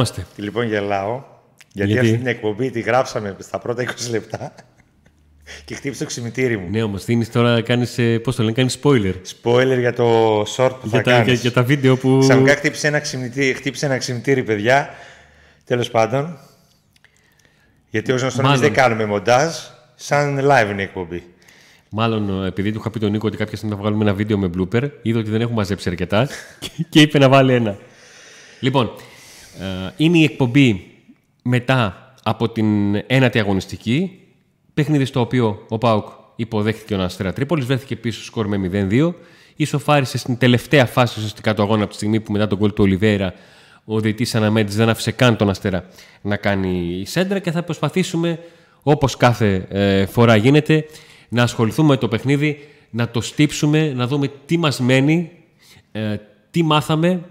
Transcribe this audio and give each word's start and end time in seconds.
Να 0.00 0.06
είμαστε. 0.06 0.26
Λοιπόν, 0.42 0.66
γελάω. 0.66 1.22
Γιατί, 1.72 1.90
Γιατί; 1.92 2.06
αυτή 2.06 2.18
την 2.18 2.26
εκπομπή 2.26 2.70
τη 2.70 2.80
γράψαμε 2.80 3.36
στα 3.38 3.58
πρώτα 3.58 3.84
20 3.84 4.10
λεπτά 4.10 4.54
και 5.64 5.74
χτύπησε 5.74 6.02
το 6.02 6.08
ξυμητήρι 6.08 6.56
μου. 6.58 6.68
Ναι, 6.70 6.82
όμως 6.82 7.04
δίνεις 7.04 7.30
τώρα, 7.30 7.62
κάνεις. 7.62 7.98
Πώς 8.22 8.36
το 8.36 8.42
λένε, 8.42 8.54
κάνεις 8.54 8.78
spoiler. 8.82 9.14
Spoiler 9.42 9.78
για 9.78 9.92
το 9.92 10.40
short 10.40 10.70
που 10.80 10.86
Για 10.88 10.98
θα 10.98 11.02
τα, 11.02 11.10
για, 11.10 11.22
κάνεις. 11.24 11.40
για 11.40 11.52
τα 11.52 11.62
βίντεο 11.62 11.96
που. 11.96 12.18
Ξαφνικά 12.20 12.54
χτύπησε 12.56 12.86
ένα, 12.86 12.98
ξυμητήρι, 13.00 13.54
χτύπησε 13.54 13.86
ένα 13.86 13.96
ξυμητήρι, 13.98 14.42
παιδιά. 14.42 14.90
Τέλος 15.64 15.90
πάντων. 15.90 16.38
Γιατί 17.90 18.12
ω 18.12 18.16
γνωστό 18.16 18.40
εμείς 18.40 18.50
Μάλλον. 18.50 18.60
δεν 18.60 18.72
κάνουμε 18.82 19.04
μοντάζ, 19.04 19.54
σαν 19.94 20.38
live 20.50 20.70
είναι 20.70 20.80
η 20.80 20.84
εκπομπή. 20.84 21.22
Μάλλον 21.90 22.44
ε, 22.44 22.46
επειδή 22.46 22.72
του 22.72 22.78
είχα 22.78 22.90
πει 22.90 22.98
τον 22.98 23.10
Νίκο 23.10 23.26
ότι 23.26 23.36
κάποια 23.36 23.56
στιγμή 23.56 23.74
θα 23.74 23.80
βγάλουμε 23.80 24.04
ένα 24.04 24.14
βίντεο 24.14 24.38
με 24.38 24.50
blooper, 24.58 24.90
είδε 25.02 25.18
ότι 25.18 25.30
δεν 25.30 25.40
έχουμε 25.40 25.56
μαζέψει 25.56 25.88
αρκετά 25.88 26.28
και- 26.58 26.70
και 26.90 27.00
είπε 27.00 27.18
να 27.18 27.28
βάλει 27.28 27.52
ένα. 27.54 27.76
Λοιπόν, 28.60 28.86
ε, 28.86 28.90
είναι 29.96 30.18
η 30.18 30.24
εκπομπή 30.24 30.86
μετά 31.42 32.12
από 32.22 32.48
την 32.48 32.94
ένατη 33.06 33.38
αγωνιστική. 33.38 34.20
Παιχνίδι 34.74 35.04
στο 35.04 35.20
οποίο 35.20 35.64
ο 35.68 35.78
Πάουκ 35.78 36.06
υποδέχθηκε 36.36 36.94
τον 36.94 37.04
Αστέρα 37.04 37.32
Τρίπολης, 37.32 37.64
βρέθηκε 37.64 37.96
πίσω 37.96 38.22
σκορ 38.22 38.46
με 38.46 38.88
0-2. 38.90 39.14
Ισοφάρισε 39.56 40.18
στην 40.18 40.38
τελευταία 40.38 40.86
φάση 40.86 41.14
ουσιαστικά 41.16 41.54
του 41.54 41.62
αγώνα 41.62 41.80
από 41.82 41.90
τη 41.90 41.96
στιγμή 41.96 42.20
που 42.20 42.32
μετά 42.32 42.46
τον 42.46 42.58
γκολ 42.58 42.68
του 42.68 42.82
Ολιβέρα 42.84 43.34
ο 43.84 44.00
διαιτητής 44.00 44.34
Αναμέτης 44.34 44.76
δεν 44.76 44.88
άφησε 44.88 45.10
καν 45.10 45.36
τον 45.36 45.50
Αστέρα 45.50 45.84
να 46.20 46.36
κάνει 46.36 47.02
σέντρα 47.06 47.38
και 47.38 47.50
θα 47.50 47.62
προσπαθήσουμε 47.62 48.38
όπως 48.82 49.16
κάθε 49.16 49.66
ε, 49.68 50.06
φορά 50.06 50.36
γίνεται 50.36 50.84
να 51.28 51.42
ασχοληθούμε 51.42 51.88
με 51.88 51.96
το 51.96 52.08
παιχνίδι, 52.08 52.58
να 52.90 53.08
το 53.08 53.20
στύψουμε, 53.20 53.92
να 53.92 54.06
δούμε 54.06 54.30
τι 54.46 54.56
μας 54.56 54.80
μένει, 54.80 55.30
ε, 55.92 56.16
τι 56.50 56.62
μάθαμε, 56.62 57.22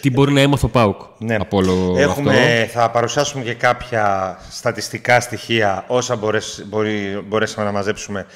τι 0.00 0.10
μπορεί 0.10 0.32
να 0.32 0.40
έμαθε 0.40 0.66
ο 0.66 0.68
Πάουκ 0.68 1.00
Ναι. 1.18 1.34
από 1.34 1.56
όλο 1.56 1.94
Έχουμε, 1.98 2.60
αυτό; 2.62 2.78
Θα 2.80 2.90
παρουσιάσουμε 2.90 3.44
και 3.44 3.54
κάποια 3.54 4.38
στατιστικά 4.50 5.20
στοιχεία 5.20 5.84
όσα 5.86 6.16
μπορέσ, 6.16 6.62
μπορεί, 6.66 7.22
μπορέσαμε 7.28 7.66
να 7.66 7.72
μαζέψουμε, 7.72 8.26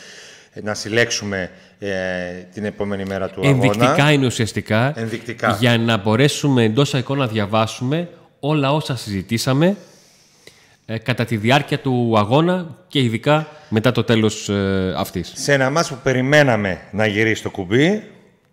να 0.62 0.74
συλλέξουμε 0.74 1.50
ε, 1.78 1.88
την 2.54 2.64
επόμενη 2.64 3.04
μέρα 3.04 3.28
του 3.28 3.40
Ενδεικτικά 3.44 3.86
αγώνα. 3.86 4.12
είναι 4.12 4.26
ουσιαστικά 4.26 4.92
Ενδεικτικά. 4.96 5.56
για 5.60 5.78
να 5.78 5.96
μπορέσουμε 5.96 6.62
εντός 6.64 6.92
εικόνα 6.92 7.20
να 7.20 7.26
διαβάσουμε 7.32 8.08
όλα 8.40 8.72
όσα 8.72 8.96
συζητήσαμε 8.96 9.76
ε, 10.86 10.98
κατά 10.98 11.24
τη 11.24 11.36
διάρκεια 11.36 11.78
του 11.78 12.14
αγώνα 12.18 12.66
και 12.88 13.00
ειδικά 13.00 13.46
μετά 13.68 13.92
το 13.92 14.04
τέλος 14.04 14.48
ε, 14.48 14.94
αυτής. 14.96 15.32
Σε 15.34 15.52
ένα 15.52 15.70
μάτς 15.70 15.88
που 15.88 15.96
περιμέναμε 16.02 16.80
να 16.90 17.06
γυρίσει 17.06 17.42
το 17.42 17.50
κουμπί, 17.50 18.02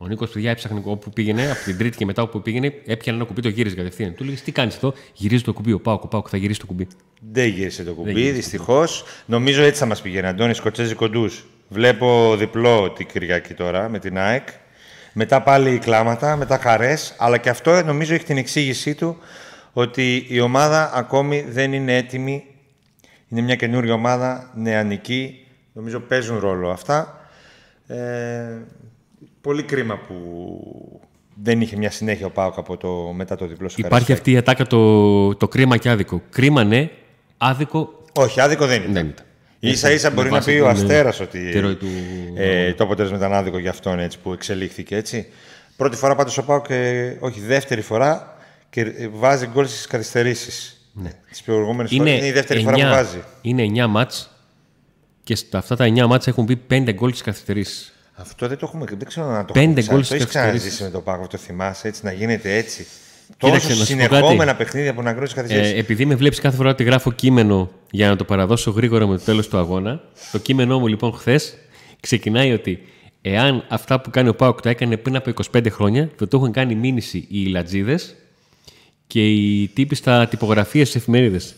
Ο 0.04 0.08
Νίκος, 0.08 0.30
παιδιά, 0.30 0.52
έψαχνε 0.52 0.82
όπου 0.84 1.10
πήγαινε, 1.10 1.52
από 1.52 1.64
την 1.64 1.78
Τρίτη 1.78 1.98
και 1.98 2.06
μετά 2.06 2.22
όπου 2.22 2.42
πήγαινε, 2.42 2.74
έπιανε 2.86 3.18
ένα 3.18 3.28
κουμπί, 3.28 3.42
το 3.42 3.50
γύριζε 3.50 3.76
κατευθείαν. 3.76 4.16
Του 4.16 4.24
λέγε 4.24 4.36
Τι 4.36 4.52
κάνεις 4.52 4.76
εδώ, 4.76 4.94
γυρίζει 5.14 5.44
το 5.44 5.54
κουμπί. 5.54 5.72
Ο 5.72 5.80
Πάοκ, 5.80 6.04
ο 6.04 6.08
Πάοκ 6.08 6.28
θα 6.30 6.38
γυρίσει 6.38 6.60
το 6.60 6.66
κουμπί. 6.66 6.88
δεν 7.32 7.48
γύρισε 7.48 7.84
το 7.84 7.94
κουμπί, 7.94 8.12
γύρισε 8.12 8.32
δυστυχώς. 8.32 9.06
Νομίζω 9.26 9.64
έτσι 9.64 9.80
θα 9.80 9.86
μας 9.86 10.02
πηγαίνει. 10.02 10.28
Αντώνης 10.28 10.58
Σκοτσέζη 10.58 10.96
κοντούς. 10.96 11.46
Βλέπω 11.68 12.36
διπλό 12.38 12.92
την 12.92 13.08
Κυριακή 13.08 13.54
τώρα 13.54 13.90
με 13.90 14.00
την 14.00 14.18
ΑΕΚ. 14.18 14.48
Μετά 15.14 15.42
πάλι 15.42 15.78
κλάματα, 15.78 16.36
μετά 16.36 16.58
χαρές. 16.58 17.16
Αλλά 17.18 17.38
και 17.38 17.50
αυτό 17.50 17.84
νομίζω 17.84 18.14
έχει 18.14 18.26
την 18.26 18.38
εξήγησή 18.38 18.96
του 18.96 19.18
ότι 19.74 20.26
η 20.30 20.40
ομάδα 20.40 20.92
ακόμη 20.94 21.46
δεν 21.50 21.74
είναι 21.74 21.98
έτοιμη. 21.98 22.44
Είναι 23.30 23.42
μια 23.42 23.56
καινούργια 23.56 23.94
ομάδα, 23.94 24.52
νεανική. 24.56 25.48
Νομίζω 25.74 26.00
παίζουν 26.00 26.40
ρόλο 26.40 26.70
αυτά. 26.70 27.28
Ε, 27.88 27.96
πολύ 29.44 29.64
κρίμα 29.64 29.98
που 29.98 31.02
δεν 31.44 31.62
είχε 31.62 31.78
μια 31.78 31.92
συνέχεια 31.92 32.26
ο 32.26 32.30
Πάοκ 32.30 32.58
από 32.58 32.78
το, 32.78 33.12
μετά 33.16 33.36
το 33.36 33.46
διπλό 33.46 33.70
σου 33.70 33.76
Υπάρχει 33.80 34.12
αυτή 34.12 34.32
η 34.32 34.38
ατάκα 34.38 34.66
το, 34.66 35.36
το 35.36 35.48
κρίμα 35.48 35.78
και 35.78 35.90
άδικο. 35.90 36.22
Κρίμα 36.30 36.64
ναι, 36.64 36.90
άδικο 37.38 38.04
Όχι, 38.14 38.42
άδικο 38.42 38.66
δεν 38.66 38.82
ήταν. 38.82 38.94
δεν 38.94 39.08
ήταν. 39.08 39.26
Ίσα 39.60 39.92
ίσα 39.92 40.10
Με 40.10 40.16
μπορεί 40.16 40.30
να 40.30 40.36
βάση 40.36 40.50
πει 40.50 40.56
την, 40.56 40.64
ο 40.64 40.68
ε, 40.68 40.72
Αστέρας 40.72 41.20
ότι 41.20 41.52
τη 41.52 41.60
ροή 41.60 41.76
του 41.76 41.88
ε, 42.36 42.74
το 42.74 42.84
αποτέλεσμα 42.84 43.18
ήταν 43.18 43.34
άδικο 43.34 43.58
για 43.58 43.70
αυτόν 43.70 44.00
έτσι, 44.00 44.20
που 44.20 44.34
εξελίχθηκε 44.34 44.96
έτσι. 44.96 45.28
Πρώτη 45.78 45.96
φορά 45.96 46.16
πάντως 46.16 46.38
ο 46.38 46.44
Πάοκ, 46.44 46.66
ε, 46.70 47.18
όχι 47.20 47.40
δεύτερη 47.40 47.82
φορά, 47.82 48.38
και 48.70 48.82
ε, 48.82 49.10
βάζει 49.14 49.48
γκολ 49.48 49.68
στις 49.68 49.88
καθυστερήσεις. 49.88 50.78
Ναι. 50.94 51.12
Τις 51.30 51.42
προηγούμενες 51.42 51.96
φορές 51.96 52.14
είναι 52.14 52.26
η 52.26 52.32
δεύτερη 52.32 52.62
φορά 52.62 52.76
που 52.76 52.82
βάζει. 52.82 53.24
Είναι 53.42 53.86
9 53.86 53.88
μάτς 53.88 54.30
και 55.24 55.36
στα 55.36 55.58
αυτά 55.58 55.76
τα 55.76 55.86
9 55.86 56.06
μάτς 56.08 56.28
έχουν 56.28 56.44
μπει 56.44 56.62
5 56.70 56.94
γκολ 56.94 57.10
στις 57.10 57.22
καθυστερήσεις. 57.22 57.93
Αυτό 58.16 58.48
δεν 58.48 58.58
το 58.58 58.66
έχουμε, 58.70 58.86
δεν 58.98 59.08
ξέρω 59.08 59.28
να 59.32 59.46
το 59.46 59.54
Πέντε 59.54 59.80
έχουμε 59.80 59.82
γκολ 59.82 59.84
ξανα- 59.84 60.00
Το 60.00 60.04
στις 60.06 60.16
έχεις 60.16 60.26
ξαναζήσει 60.30 60.54
καθυστερήσεις. 60.60 60.82
με 60.86 60.90
τον 60.90 61.04
Πάοκ, 61.04 61.28
το 61.32 61.38
θυμάσαι 61.38 61.88
έτσι, 61.88 62.02
να 62.06 62.12
γίνεται 62.12 62.56
έτσι. 62.56 62.86
Κοίταξε, 63.38 63.68
Τόσο 63.68 63.80
να 63.80 63.86
σου 63.86 63.96
πω 63.96 64.02
συνεχόμενα 64.02 64.46
κάτι. 64.46 64.64
παιχνίδια 64.64 64.94
που 64.94 65.02
να 65.02 65.14
γκρώσει 65.14 65.34
καθυστερήσει. 65.36 65.74
Ε, 65.76 65.80
επειδή 65.80 66.06
με 66.06 66.16
βλέπεις 66.16 66.40
κάθε 66.40 66.56
φορά 66.56 66.70
ότι 66.70 66.84
γράφω 66.84 67.12
κείμενο 67.12 67.72
για 67.92 68.10
να 68.10 68.16
το 68.16 68.24
παραδώσω 68.24 68.72
γρήγορα 68.72 69.08
με 69.08 69.18
το 69.18 69.24
τέλος 69.24 69.48
του 69.48 69.58
αγώνα, 69.58 70.02
το 70.32 70.38
κείμενό 70.38 70.80
μου 70.80 70.88
λοιπόν 70.88 71.14
χθες 71.14 71.54
ξεκινάει 72.00 72.52
ότι 72.54 72.80
εάν 73.22 73.66
αυτά 73.70 74.02
που 74.02 74.10
κάνει 74.10 74.30
ο 74.30 74.36
Πάοκ 74.36 74.62
τα 74.62 74.70
έκανε 74.70 74.98
πριν 74.98 75.16
από 75.16 75.30
25 75.54 75.70
χρόνια, 75.70 76.10
θα 76.16 76.28
το 76.28 76.38
έχουν 76.38 76.52
κάνει 76.52 76.76
μήνυση 76.76 77.28
οι 77.30 77.46
λατζίδες 77.46 78.16
και 79.08 79.28
οι 79.32 79.68
τύποι 79.68 79.96
στα 79.96 80.28
τυπογραφίες 80.28 80.88
στις 80.90 81.02
εφημερίδες. 81.02 81.56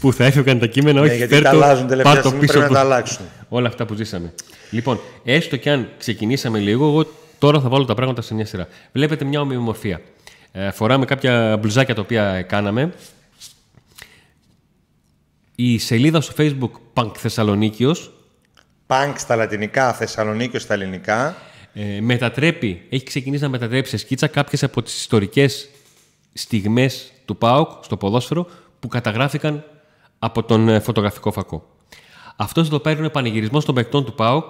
που 0.00 0.12
θα 0.12 0.24
έφευγαν 0.24 0.58
τα 0.58 0.66
κείμενα, 0.66 1.00
όχι 1.00 1.10
Ναι, 1.10 1.16
γιατί 1.16 1.34
φέρ' 1.34 1.42
τα 1.42 1.50
το, 1.50 1.56
αλλάζουν 1.56 1.86
τελευταία 1.86 2.12
πάρ' 2.12 2.22
το 2.22 2.28
στιγμή, 2.28 2.46
πίσω 2.46 2.58
πρέπει 2.58 2.72
να 2.72 2.78
που- 2.80 2.86
τα 2.88 2.94
αλλάξουν. 2.94 3.24
όλα 3.48 3.68
αυτά 3.68 3.86
που 3.86 3.94
ζήσαμε. 3.94 4.32
Λοιπόν, 4.72 5.00
έστω 5.24 5.56
και 5.56 5.70
αν 5.70 5.88
ξεκινήσαμε 5.98 6.58
λίγο, 6.58 6.86
εγώ 6.86 7.06
τώρα 7.38 7.60
θα 7.60 7.68
βάλω 7.68 7.84
τα 7.84 7.94
πράγματα 7.94 8.22
σε 8.22 8.34
μια 8.34 8.46
σειρά. 8.46 8.68
Βλέπετε 8.92 9.24
μια 9.24 9.40
ομοιομορφία. 9.40 10.00
Ε, 10.52 10.70
φοράμε 10.70 11.04
κάποια 11.04 11.56
μπλουζάκια 11.60 11.94
τα 11.94 12.00
οποία 12.00 12.42
κάναμε. 12.42 12.92
Η 15.54 15.78
σελίδα 15.78 16.20
στο 16.20 16.34
facebook 16.36 16.70
Punk 16.94 17.10
Θεσσαλονίκιος 17.16 18.12
Πανκ 18.86 19.18
στα 19.18 19.36
λατινικά, 19.36 19.92
Θεσσαλονίκη 19.92 20.58
στα 20.58 20.74
ελληνικά. 20.74 21.36
ε, 21.72 22.00
μετατρέπει, 22.00 22.86
έχει 22.88 23.04
ξεκινήσει 23.04 23.42
να 23.42 23.48
μετατρέπει 23.48 23.88
σε 23.88 23.96
σκίτσα 23.96 24.26
κάποιες 24.26 24.62
από 24.62 24.82
τις 24.82 24.96
ιστορικές 24.96 25.68
στιγμές 26.32 27.12
του 27.24 27.36
ΠΑΟΚ 27.36 27.84
στο 27.84 27.96
ποδόσφαιρο 27.96 28.46
που 28.80 28.88
καταγράφηκαν 28.88 29.64
από 30.18 30.42
τον 30.42 30.68
ε, 30.68 30.80
φωτογραφικό 30.80 31.32
φακό. 31.32 31.66
Αυτός 32.36 32.66
εδώ 32.66 32.78
πέρα 32.78 32.98
είναι 32.98 33.06
ο 33.06 33.10
πανηγυρισμός 33.10 33.64
των 33.64 33.74
παικτών 33.74 34.04
του 34.04 34.14
ΠΑΟΚ 34.14 34.44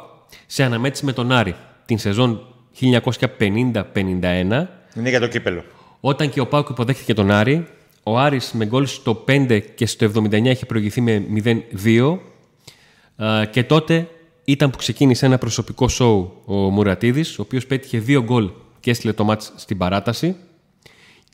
σε 0.46 0.62
αναμέτρηση 0.62 1.04
με 1.04 1.12
τον 1.12 1.32
Άρη 1.32 1.54
την 1.86 1.98
σεζόν 1.98 2.46
1950-51 2.80 2.90
Είναι 4.96 5.08
για 5.08 5.20
το 5.20 5.26
κύπελο. 5.28 5.64
όταν 6.00 6.28
και 6.30 6.40
ο 6.40 6.46
Πάουκ 6.46 6.68
υποδέχθηκε 6.68 7.14
τον 7.14 7.30
Άρη, 7.30 7.66
ο 8.02 8.18
Άρης 8.18 8.52
με 8.52 8.66
γκολ 8.66 8.86
στο 8.86 9.24
5 9.28 9.60
και 9.74 9.86
στο 9.86 10.10
79 10.14 10.44
είχε 10.44 10.66
προηγηθεί 10.66 11.00
με 11.00 11.26
0-2 11.84 12.18
Α, 13.16 13.44
και 13.44 13.64
τότε 13.64 14.08
ήταν 14.44 14.70
που 14.70 14.76
ξεκίνησε 14.76 15.26
ένα 15.26 15.38
προσωπικό 15.38 15.88
σοου 15.88 16.32
ο 16.44 16.54
Μουρατίδης, 16.54 17.38
ο 17.38 17.42
οποίος 17.42 17.66
πέτυχε 17.66 17.98
δύο 17.98 18.22
γκολ 18.22 18.50
και 18.80 18.90
έστειλε 18.90 19.12
το 19.12 19.24
μάτς 19.24 19.52
στην 19.56 19.78
παράταση 19.78 20.36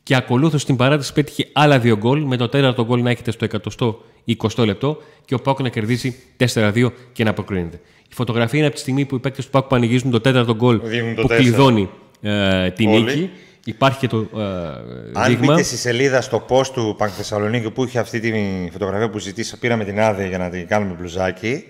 και 0.09 0.17
ακολούθως 0.17 0.63
στην 0.63 0.77
παράταση 0.77 1.13
πέτυχε 1.13 1.49
άλλα 1.53 1.79
δύο 1.79 1.97
γκολ 1.97 2.23
με 2.23 2.37
το 2.37 2.49
τέταρτο 2.49 2.85
γκολ 2.85 3.03
να 3.03 3.11
έχετε 3.11 3.31
στο 3.31 3.47
120 4.57 4.65
λεπτό 4.65 5.03
και 5.25 5.35
ο 5.35 5.39
Πάουκ 5.39 5.61
να 5.61 5.69
κερδίσει 5.69 6.17
4-2 6.55 6.91
και 7.13 7.25
να 7.25 7.31
αποκρίνεται. 7.31 7.81
Η 8.11 8.15
φωτογραφία 8.15 8.59
είναι 8.59 8.67
από 8.67 8.77
τη 8.77 8.81
στιγμή 8.81 9.05
που 9.05 9.15
οι 9.15 9.19
παίκτες 9.19 9.45
του 9.45 9.51
Πάουκ 9.51 9.67
πανηγυρίζουν 9.67 10.11
το 10.11 10.21
τέταρτο 10.21 10.55
γκολ 10.55 10.81
Δείχνουν 10.85 11.15
το 11.15 11.23
που 11.23 11.29
4. 11.33 11.37
κλειδώνει 11.37 11.91
ε, 12.21 12.71
την 12.71 12.89
Όλοι. 12.89 13.05
νίκη. 13.05 13.31
Υπάρχει 13.65 13.99
και 13.99 14.07
το 14.07 14.17
ε, 14.17 14.43
Αν 15.13 15.27
δείγμα. 15.27 15.47
μπείτε 15.47 15.63
στη 15.63 15.77
σελίδα 15.77 16.21
στο 16.21 16.45
post 16.49 16.67
του 16.67 16.95
Πανκ 16.99 17.13
Θεσσαλονίκη 17.17 17.71
που 17.71 17.85
είχε 17.85 17.99
αυτή 17.99 18.21
τη 18.21 18.33
φωτογραφία 18.73 19.11
που 19.11 19.19
ζητήσα, 19.19 19.57
πήραμε 19.57 19.85
την 19.85 20.01
άδεια 20.01 20.27
για 20.27 20.39
να 20.39 20.49
την 20.49 20.67
κάνουμε 20.67 20.95
μπλουζάκι, 20.99 21.65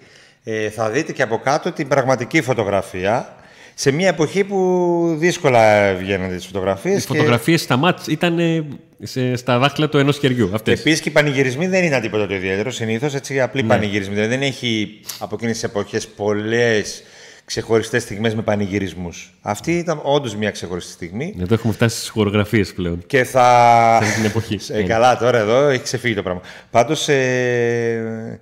ε, 0.45 0.69
θα 0.71 0.91
δείτε 0.91 1.13
και 1.13 1.23
από 1.23 1.39
κάτω 1.39 1.73
την 1.73 1.89
πραγματική 1.89 2.43
φωτογραφία 2.43 3.37
σε 3.81 3.91
μια 3.91 4.09
εποχή 4.09 4.45
που 4.45 5.17
δύσκολα 5.19 5.95
βγαίνονται 5.95 6.35
τις 6.35 6.45
Οι 6.45 6.47
φωτογραφίες. 6.47 7.05
φωτογραφίες 7.05 7.61
στα 7.61 7.77
μάτς 7.77 8.07
ήταν 8.07 8.39
ε, 8.39 8.65
σε- 9.03 9.37
στα 9.37 9.59
δάχτυλα 9.59 9.89
του 9.89 9.99
ενός 9.99 10.19
χεριού. 10.19 10.49
Και 10.49 10.55
Αυτές. 10.55 10.81
επίσης 10.81 11.01
και 11.01 11.09
οι 11.09 11.13
πανηγυρισμοί 11.13 11.67
δεν 11.67 11.85
ήταν 11.85 12.01
τίποτα 12.01 12.27
το 12.27 12.35
ιδιαίτερο. 12.35 12.71
Συνήθως 12.71 13.15
έτσι 13.15 13.41
απλοί 13.41 13.63
Ναι. 13.63 13.69
πανηγυρισμοί. 13.69 14.15
Δηλαδή 14.15 14.31
δεν 14.35 14.43
έχει 14.43 15.01
από 15.19 15.35
εκείνες 15.35 15.55
τις 15.55 15.63
εποχές 15.65 16.07
πολλές 16.09 17.03
ξεχωριστές 17.45 18.03
στιγμές 18.03 18.35
με 18.35 18.43
πανηγυρισμούς. 18.43 19.35
Αυτή 19.41 19.73
ήταν 19.73 20.01
όντως 20.03 20.37
μια 20.37 20.51
ξεχωριστή 20.51 20.93
στιγμή. 20.93 21.35
Εδώ 21.41 21.55
έχουμε 21.55 21.73
φτάσει 21.73 21.97
στις 21.97 22.09
χορογραφίες 22.09 22.73
πλέον. 22.73 23.03
Και 23.07 23.25
θα. 23.25 24.01
Σε 24.05 24.15
την 24.15 24.25
εποχή. 24.25 24.59
Ε, 24.69 24.77
Ναι. 24.77 24.83
καλά, 24.83 25.19
τώρα 25.19 25.39
εδώ 25.39 25.69
έχει 25.69 25.83
ξεφύγει 25.83 26.15
το 26.15 26.23
πράγμα. 26.23 26.41
Πάντως 26.71 27.09
ε, 27.09 28.41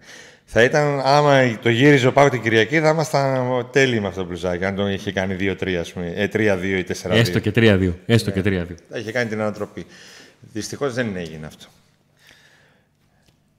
θα 0.49 0.63
ήταν, 0.63 1.01
άμα 1.01 1.59
το 1.63 1.69
γύριζε 1.69 2.07
ο 2.07 2.13
Πάο 2.13 2.29
την 2.29 2.43
Κυριακή, 2.43 2.81
θα 2.81 2.89
ήμασταν 2.89 3.69
τέλειοι 3.73 3.99
με 4.03 4.09
αυτό 4.09 4.21
το 4.21 4.27
μπλουζάκι. 4.27 4.65
Αν 4.65 4.75
το 4.75 4.89
είχε 4.89 5.13
κάνει 5.13 5.37
2-3, 5.41 5.75
ας 5.81 5.93
πούμε. 5.93 6.13
Ε, 6.17 6.29
3-2 6.33 6.79
ή 6.79 6.85
4-2. 6.85 7.11
Έστω 7.11 7.39
και 7.39 7.51
3-2. 7.55 7.93
Έστω 8.07 8.31
Ναι. 8.31 8.41
και 8.41 8.43
3-2. 8.43 8.75
Θα 8.91 8.99
είχε 8.99 9.13
κάνει 9.13 9.29
την 9.29 9.41
ανατροπή. 9.41 9.87
Δυστυχώς 10.53 10.95
δεν 10.95 11.17
έγινε 11.17 11.47
αυτό. 11.47 11.67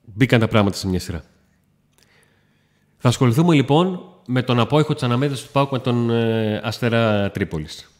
Μπήκαν 0.06 0.40
τα 0.40 0.48
πράγματα 0.48 0.78
σε 0.78 0.88
μια 0.88 1.00
σειρά. 1.00 1.24
Θα 2.98 3.10
ασχοληθούμε 3.10 3.56
λοιπόν 3.56 4.00
με 4.28 4.42
τον 4.42 4.60
απόϊχο 4.60 4.94
της 4.94 5.04
αναμέτρησης 5.04 5.46
του 5.46 5.52
Πάουκ 5.52 5.72
με 5.72 5.80
τον 5.80 6.10
ε, 6.10 6.62
Αστέρα 6.64 7.32
Τρίπολης. 7.32 7.92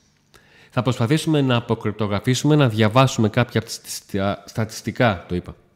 Θα 0.70 0.82
προσπαθήσουμε 0.82 1.42
να 1.42 1.56
αποκρυπτογραφήσουμε, 1.56 2.56
να 2.56 2.70
διαβάσουμε 2.70 3.30
κάποια 3.30 3.60
από 3.60 3.70
τις 3.70 4.02
στατιστικά, 4.46 5.26
το 5.28 5.36
είπα, 5.36 5.52
ε, 5.52 5.67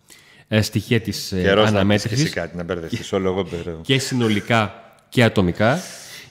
στοιχεία 0.59 1.01
της 1.01 1.31
ε, 1.31 1.41
Καιρός 1.41 1.55
να 1.55 1.63
πεις 1.63 1.73
αναμέτρησης 1.75 2.23
εσύ 2.23 2.33
κάτι 2.33 2.57
να 2.57 2.63
μπερδευτείς. 2.63 3.13
Όλο 3.13 3.29
εγώ 3.29 3.47
μπερδεύω. 3.49 3.81
και 3.81 3.99
συνολικά 3.99 4.83
και 5.09 5.23
ατομικά 5.23 5.79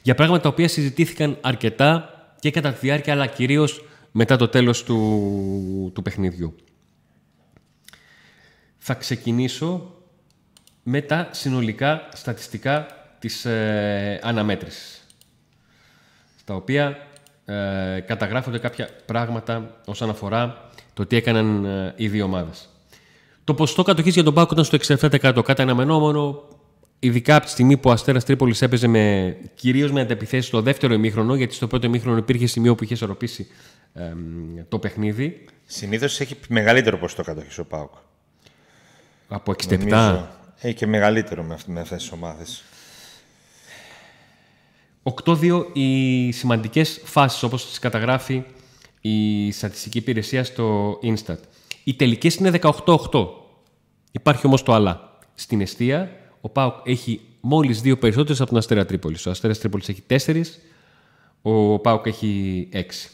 για 0.02 0.14
πράγματα 0.14 0.42
τα 0.42 0.48
οποία 0.48 0.68
συζητήθηκαν 0.68 1.38
αρκετά 1.40 2.14
και 2.38 2.50
κατά 2.50 2.72
τη 2.72 2.78
διάρκεια 2.80 3.12
αλλά 3.12 3.26
κυρίως 3.26 3.84
μετά 4.10 4.36
το 4.36 4.48
τέλος 4.48 4.84
του, 4.84 5.90
του 5.94 6.02
παιχνιδιού. 6.02 6.56
Θα 8.78 8.94
ξεκινήσω 8.94 9.94
με 10.82 11.00
τα 11.00 11.28
συνολικά 11.30 12.08
στατιστικά 12.14 12.86
της 13.18 13.44
ε, 13.44 14.20
αναμέτρησης 14.22 15.06
στα 16.40 16.54
οποία 16.54 17.06
ε, 17.44 18.00
καταγράφονται 18.06 18.58
κάποια 18.58 18.88
πράγματα 19.06 19.80
όσον 19.84 20.10
αφορά 20.10 20.70
το 20.94 21.06
τι 21.06 21.16
έκαναν 21.16 21.64
ε, 21.64 21.94
οι 21.96 22.08
δύο 22.08 22.24
ομάδες. 22.24 22.68
Το 23.50 23.56
ποσοστό 23.56 23.82
κατοχής 23.82 24.14
για 24.14 24.22
τον 24.22 24.34
Πάκο 24.34 24.48
ήταν 24.52 24.64
στο 24.64 24.78
67% 25.10 25.42
κατά 25.44 25.62
αναμενόμενο 25.62 26.42
Ειδικά 26.98 27.36
από 27.36 27.44
τη 27.44 27.50
στιγμή 27.50 27.76
που 27.76 27.88
ο 27.90 27.92
Αστέρας 27.92 28.24
Τρίπολης 28.24 28.62
έπαιζε 28.62 28.86
με, 28.86 29.36
κυρίως 29.54 29.92
με 29.92 30.00
αντεπιθέσεις 30.00 30.46
στο 30.46 30.62
δεύτερο 30.62 30.94
ημίχρονο, 30.94 31.34
γιατί 31.34 31.54
στο 31.54 31.66
πρώτο 31.66 31.86
ημίχρονο 31.86 32.16
υπήρχε 32.16 32.46
σημείο 32.46 32.74
που 32.74 32.84
είχε 32.84 32.94
ισορροπήσει 32.94 33.46
εμ, 33.94 34.18
το 34.68 34.78
παιχνίδι. 34.78 35.44
Συνήθως 35.64 36.20
έχει 36.20 36.36
μεγαλύτερο 36.48 36.98
ποσοστό 36.98 37.22
κατοχής 37.22 37.58
ο 37.58 37.64
Πάουκ. 37.64 37.90
Από 39.28 39.52
67. 39.52 39.78
Νομίζω. 39.78 40.28
Έχει 40.60 40.74
και 40.74 40.86
μεγαλύτερο 40.86 41.42
με, 41.42 41.54
αυτ- 41.54 41.68
με 41.68 41.80
αυτές 41.80 42.02
τις 42.02 42.12
ομάδες. 42.12 42.62
8-2 45.24 45.64
οι 45.72 46.32
σημαντικές 46.32 47.00
φάσεις 47.04 47.42
όπως 47.42 47.66
τις 47.68 47.78
καταγράφει 47.78 48.42
η 49.00 49.50
στατιστική 49.52 49.98
υπηρεσία 49.98 50.44
στο 50.44 50.98
Instat. 51.02 51.38
Οι 51.84 51.94
τελικές 51.94 52.34
είναι 52.34 52.50
18-8. 52.50 53.39
Υπάρχει 54.10 54.46
όμως 54.46 54.62
το 54.62 54.72
αλλά. 54.72 55.18
Στην 55.34 55.60
αιστεία 55.60 56.10
ο 56.40 56.48
ΠΑΟΚ 56.48 56.74
έχει 56.84 57.20
μόλις 57.40 57.80
δύο 57.80 57.98
περισσότερες 57.98 58.40
από 58.40 58.50
τον 58.50 58.58
Αστέρα 58.58 58.84
Τρίπολης. 58.84 59.26
Ο 59.26 59.30
Αστέρας 59.30 59.58
Τρίπολης 59.58 59.88
έχει 59.88 60.02
4, 60.06 60.60
ο 61.42 61.78
ΠΑΟΚ 61.78 62.06
έχει 62.06 62.68
6. 62.72 63.10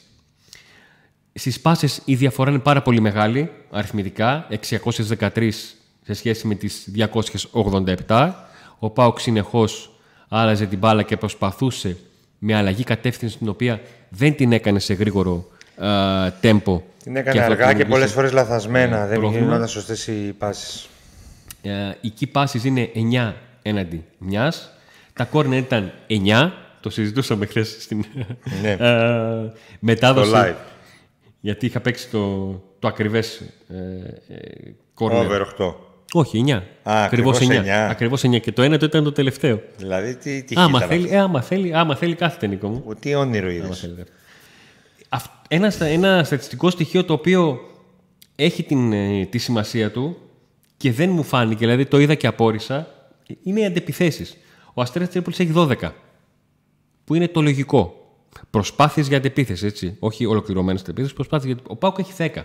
Στις 1.32 1.60
πάσες 1.60 2.02
η 2.04 2.14
διαφορά 2.14 2.50
είναι 2.50 2.58
πάρα 2.58 2.82
πολύ 2.82 3.00
μεγάλη, 3.00 3.50
αριθμητικά, 3.70 4.46
613 4.50 5.50
σε 6.02 6.12
σχέση 6.12 6.46
με 6.46 6.54
τις 6.54 6.90
287. 8.06 8.32
Ο 8.78 8.90
Πάουκ 8.90 9.20
συνεχώς 9.20 9.90
άλλαζε 10.28 10.66
την 10.66 10.78
μπάλα 10.78 11.02
και 11.02 11.16
προσπαθούσε 11.16 11.96
με 12.38 12.54
αλλαγή 12.54 12.84
κατεύθυνση 12.84 13.38
την 13.38 13.48
οποία 13.48 13.80
δεν 14.08 14.34
την 14.36 14.52
έκανε 14.52 14.78
σε 14.78 14.94
γρήγορο 14.94 15.48
α, 15.76 16.32
τέμπο. 16.40 16.82
Την 17.02 17.16
έκανε 17.16 17.40
αυτό 17.40 17.52
αργά 17.52 17.64
και 17.64 17.68
δημιουργούσε, 17.72 17.90
πολλές 17.90 18.12
φορές 18.12 18.32
λαθασμένα. 18.32 19.02
ε, 19.02 19.06
δεν 19.06 19.18
πρόβλημα. 19.20 19.44
γινόταν 19.44 19.68
σωστές 19.68 20.06
οι 20.06 20.34
πάσεις. 20.38 20.88
Ε, 21.62 21.70
οι 22.00 22.12
key 22.20 22.26
passes 22.42 22.62
είναι 22.64 22.90
9 22.94 23.32
έναντι 23.62 24.04
μιας. 24.18 24.70
Τα 25.12 25.28
corner 25.32 25.52
ήταν 25.52 25.92
9. 26.06 26.50
Το 26.80 26.90
συζητούσαμε 26.90 27.46
χθες 27.46 27.76
στην 27.80 28.04
Ναι. 28.62 28.70
ε, 28.70 29.52
μετάδοση. 29.80 30.30
Το 30.30 30.36
live. 30.38 30.54
Γιατί 31.40 31.66
είχα 31.66 31.80
παίξει 31.80 32.08
το, 32.10 32.46
το 32.78 32.88
ακριβές 32.88 33.40
ε, 33.68 34.34
ε, 34.34 34.74
corner. 34.98 35.24
Over 35.24 35.40
8. 35.58 35.74
Όχι, 36.12 36.44
9. 36.46 36.62
ακριβώς 36.82 37.38
9. 37.40 37.42
9. 37.50 37.68
Ακριβώς 37.90 38.22
9. 38.26 38.40
Και 38.40 38.52
το 38.52 38.62
ένα 38.62 38.78
το 38.78 38.86
ήταν 38.86 39.04
το 39.04 39.12
τελευταίο. 39.12 39.60
Δηλαδή, 39.76 40.16
τι, 40.16 40.42
τι 40.42 40.54
Άμα 40.58 40.78
ήταν 40.78 40.88
θέλει, 40.88 41.04
αυτό. 41.04 41.16
ε, 41.16 41.18
άμα 41.20 41.42
θέλει, 41.42 41.74
άμα 41.74 41.96
θέλει, 41.96 42.14
κάθεται 42.14 42.46
Νίκο 42.46 42.68
μου. 42.68 42.82
Ο, 42.86 42.94
Τι 42.94 43.14
όνειρο 43.14 43.50
είδες. 43.50 43.64
Άμα 43.64 43.74
θέλει. 43.74 44.04
Αυ- 45.08 45.30
Ένα, 45.48 45.70
στα- 45.70 45.84
ένα 45.86 46.24
στατιστικό 46.24 46.70
στοιχείο 46.70 47.04
το 47.04 47.12
οποίο 47.12 47.60
έχει 48.36 48.62
την, 48.62 48.92
ε, 48.92 49.24
τη 49.26 49.38
σημασία 49.38 49.90
του 49.90 50.16
και 50.76 50.92
δεν 50.92 51.10
μου 51.10 51.22
φάνηκε, 51.22 51.58
δηλαδή 51.58 51.86
το 51.86 51.98
είδα 51.98 52.14
και 52.14 52.26
απόρρισα, 52.26 52.88
είναι 53.42 53.60
οι 53.60 53.64
αντεπιθέσεις. 53.64 54.36
Ο 54.74 54.80
Αστέρας 54.82 55.08
Τρίπολης 55.10 55.38
έχει 55.38 55.50
12, 55.50 55.94
που 57.04 57.14
είναι 57.14 57.28
το 57.28 57.42
λογικό. 57.42 58.00
Προσπάθειες 58.50 59.08
για 59.08 59.16
αντεπίθεση, 59.16 59.66
έτσι. 59.66 59.96
Όχι 59.98 60.26
ολοκληρωμένες 60.26 60.80
αντεπίθεσεις, 60.80 61.14
προσπάθειες 61.14 61.52
για... 61.54 61.62
Ο 61.68 61.76
Πάουκ 61.76 61.98
έχει 61.98 62.12
10. 62.16 62.44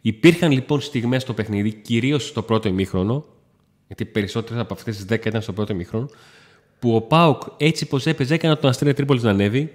Υπήρχαν 0.00 0.50
λοιπόν 0.52 0.80
στιγμές 0.80 1.22
στο 1.22 1.32
παιχνίδι, 1.34 1.72
κυρίως 1.72 2.26
στο 2.26 2.42
πρώτο 2.42 2.68
ημίχρονο, 2.68 3.24
γιατί 3.86 4.04
περισσότερες 4.04 4.62
από 4.62 4.74
αυτές 4.74 4.96
τις 4.96 5.04
10 5.04 5.26
ήταν 5.26 5.42
στο 5.42 5.52
πρώτο 5.52 5.72
ημίχρονο, 5.72 6.08
που 6.78 6.94
ο 6.94 7.00
Πάουκ 7.00 7.42
έτσι 7.56 7.86
πως 7.86 8.06
έπαιζε 8.06 8.34
έκανε 8.34 8.56
τον 8.56 8.70
Αστέρας 8.70 8.94
Τρίπολης 8.94 9.22
να 9.22 9.30
ανέβει 9.30 9.72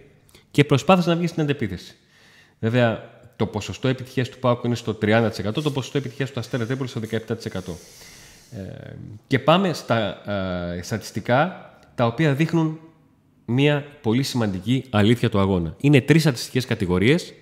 και 0.51 0.63
προσπάθησε 0.63 1.09
να 1.09 1.15
βγει 1.15 1.27
στην 1.27 1.41
αντεπίθεση. 1.41 1.95
Βέβαια, 2.59 3.19
το 3.35 3.45
ποσοστό 3.45 3.87
επιτυχίας 3.87 4.29
του 4.29 4.39
Πάουκ 4.39 4.63
είναι 4.63 4.75
στο 4.75 4.97
30%, 5.01 5.31
το 5.53 5.71
ποσοστό 5.71 5.97
επιτυχίας 5.97 6.31
του 6.31 6.39
Αστέρα 6.39 6.65
Τρίπολης 6.65 6.91
στο 6.91 6.99
17%. 6.99 7.77
Ε, 8.51 8.95
και 9.27 9.39
πάμε 9.39 9.73
στα 9.73 10.29
ε, 10.75 10.81
στατιστικά 10.81 11.69
τα 11.95 12.05
οποία 12.05 12.33
δείχνουν 12.33 12.79
μια 13.45 13.85
πολύ 14.01 14.23
σημαντική 14.23 14.83
αλήθεια 14.89 15.29
του 15.29 15.39
αγώνα. 15.39 15.75
Είναι 15.79 16.01
τρεις 16.01 16.21
στατιστικές 16.21 16.65
κατηγορίες 16.65 17.33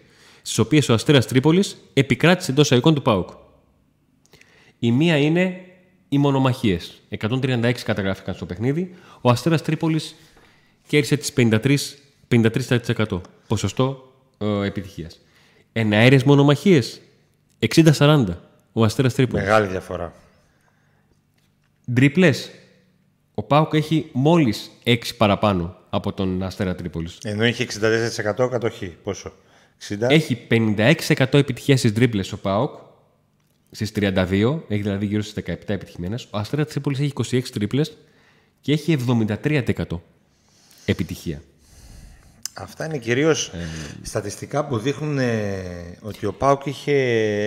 στις 0.42 0.58
οποίες 0.58 0.90
ο 0.90 0.94
Αστέρας 0.94 1.28
Τρίπολης 1.28 1.78
επικράτησε 1.94 2.52
εντός 2.52 2.72
εικόν 2.72 2.94
του 2.94 3.02
ΠΑΟΚ. 3.02 3.30
Η 4.80 4.92
μία 4.92 5.18
είναι 5.18 5.62
οι 6.10 6.18
μονομαχίες. 6.18 7.02
136 7.10 7.74
καταγράφηκαν 7.84 8.36
στο 8.36 8.46
παιχνίδι. 8.46 8.96
Ο 9.22 9.30
Αστέρας 9.30 9.62
Τρίπολης 9.62 10.16
κέρδισε 10.88 11.18
τις 11.18 11.34
53, 11.34 11.78
53% 12.32 13.22
ποσοστό 13.48 14.14
ε, 14.38 14.66
επιτυχίας. 14.66 15.20
Εναέρειες 15.74 16.24
μονομαχίες 16.24 17.02
60-40. 17.76 18.26
Ο 18.74 18.84
Αστέρας 18.84 19.14
Τρίπολης. 19.14 19.46
Μεγάλη 19.46 19.68
διαφορά. 19.68 20.14
Τρίπλε. 21.94 22.34
Ο 23.34 23.44
Πάουκ 23.44 23.74
έχει 23.74 24.10
μόλις 24.12 24.72
6 24.84 24.98
παραπάνω 25.18 25.78
από 25.90 26.14
τον 26.14 26.44
Αστέρα 26.44 26.76
Τρίπολης. 26.76 27.18
Ενώ 27.24 27.46
είχε 27.46 27.64
64% 27.64 28.50
κατοχή. 28.50 28.96
Πόσο; 29.04 29.34
60. 29.90 30.10
Έχει 30.10 30.48
56% 30.50 31.34
επιτυχίας 31.34 31.80
στις 31.80 31.94
τρίπλε 31.94 32.24
ο 32.34 32.38
Πάουκ. 32.38 32.74
Στις 33.72 33.92
32, 33.96 34.60
έχει 34.68 34.82
δηλαδή 34.82 35.06
γύρω 35.06 35.22
στις 35.22 35.44
17 35.48 35.54
επιτυχημένες. 35.66 36.28
Ο 36.32 36.38
Αστέρα 36.38 36.66
Τρίπολης 36.66 37.00
έχει 37.00 37.14
26 37.16 37.42
τρίπλε 37.54 37.82
και 38.62 38.72
έχει 38.72 38.98
73% 39.08 39.84
επιτυχία. 40.86 41.42
Αυτά 42.62 42.86
είναι 42.86 42.98
κυρίως 42.98 43.48
Ε, 43.48 43.68
στατιστικά 44.02 44.66
που 44.66 44.78
δείχνουν 44.78 45.18
ε, 45.18 45.64
ότι 46.02 46.26
ο 46.26 46.34
Πάουκ 46.34 46.66
είχε 46.66 46.94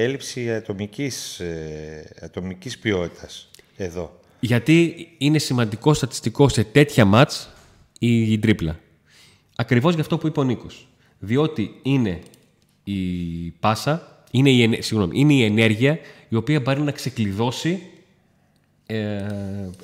έλλειψη 0.03 0.53
ατομικής, 0.55 1.41
ε, 1.41 2.15
ατομικής 2.21 2.79
ποιότητας 2.79 3.51
εδώ. 3.77 4.21
Γιατί 4.41 5.09
είναι 5.19 5.39
σημαντικό 5.39 5.95
στατιστικό 5.95 6.49
σε 6.49 6.65
τέτοια 6.65 7.05
μάτς 7.05 7.49
η 7.99 8.39
τρίπλα. 8.39 8.79
Ακριβώς 9.57 9.93
για 9.93 10.03
αυτό 10.03 10.19
που 10.19 10.27
είπε 10.27 10.41
ο 10.41 10.45
Νίκος. 10.45 10.89
Διότι 11.19 11.79
είναι 11.83 12.21
η 12.85 13.01
πάσα, 13.61 14.25
είναι 14.31 14.51
η, 14.51 14.63
ενε- 14.63 14.83
συγγνώμη, 14.83 15.21
είναι 15.21 15.33
η 15.33 15.45
ενέργεια 15.45 15.99
η 16.29 16.37
οποία 16.37 16.61
μπορεί 16.61 16.81
να 16.81 16.91
ξεκλειδώσει 16.91 17.83
ε, 18.87 19.25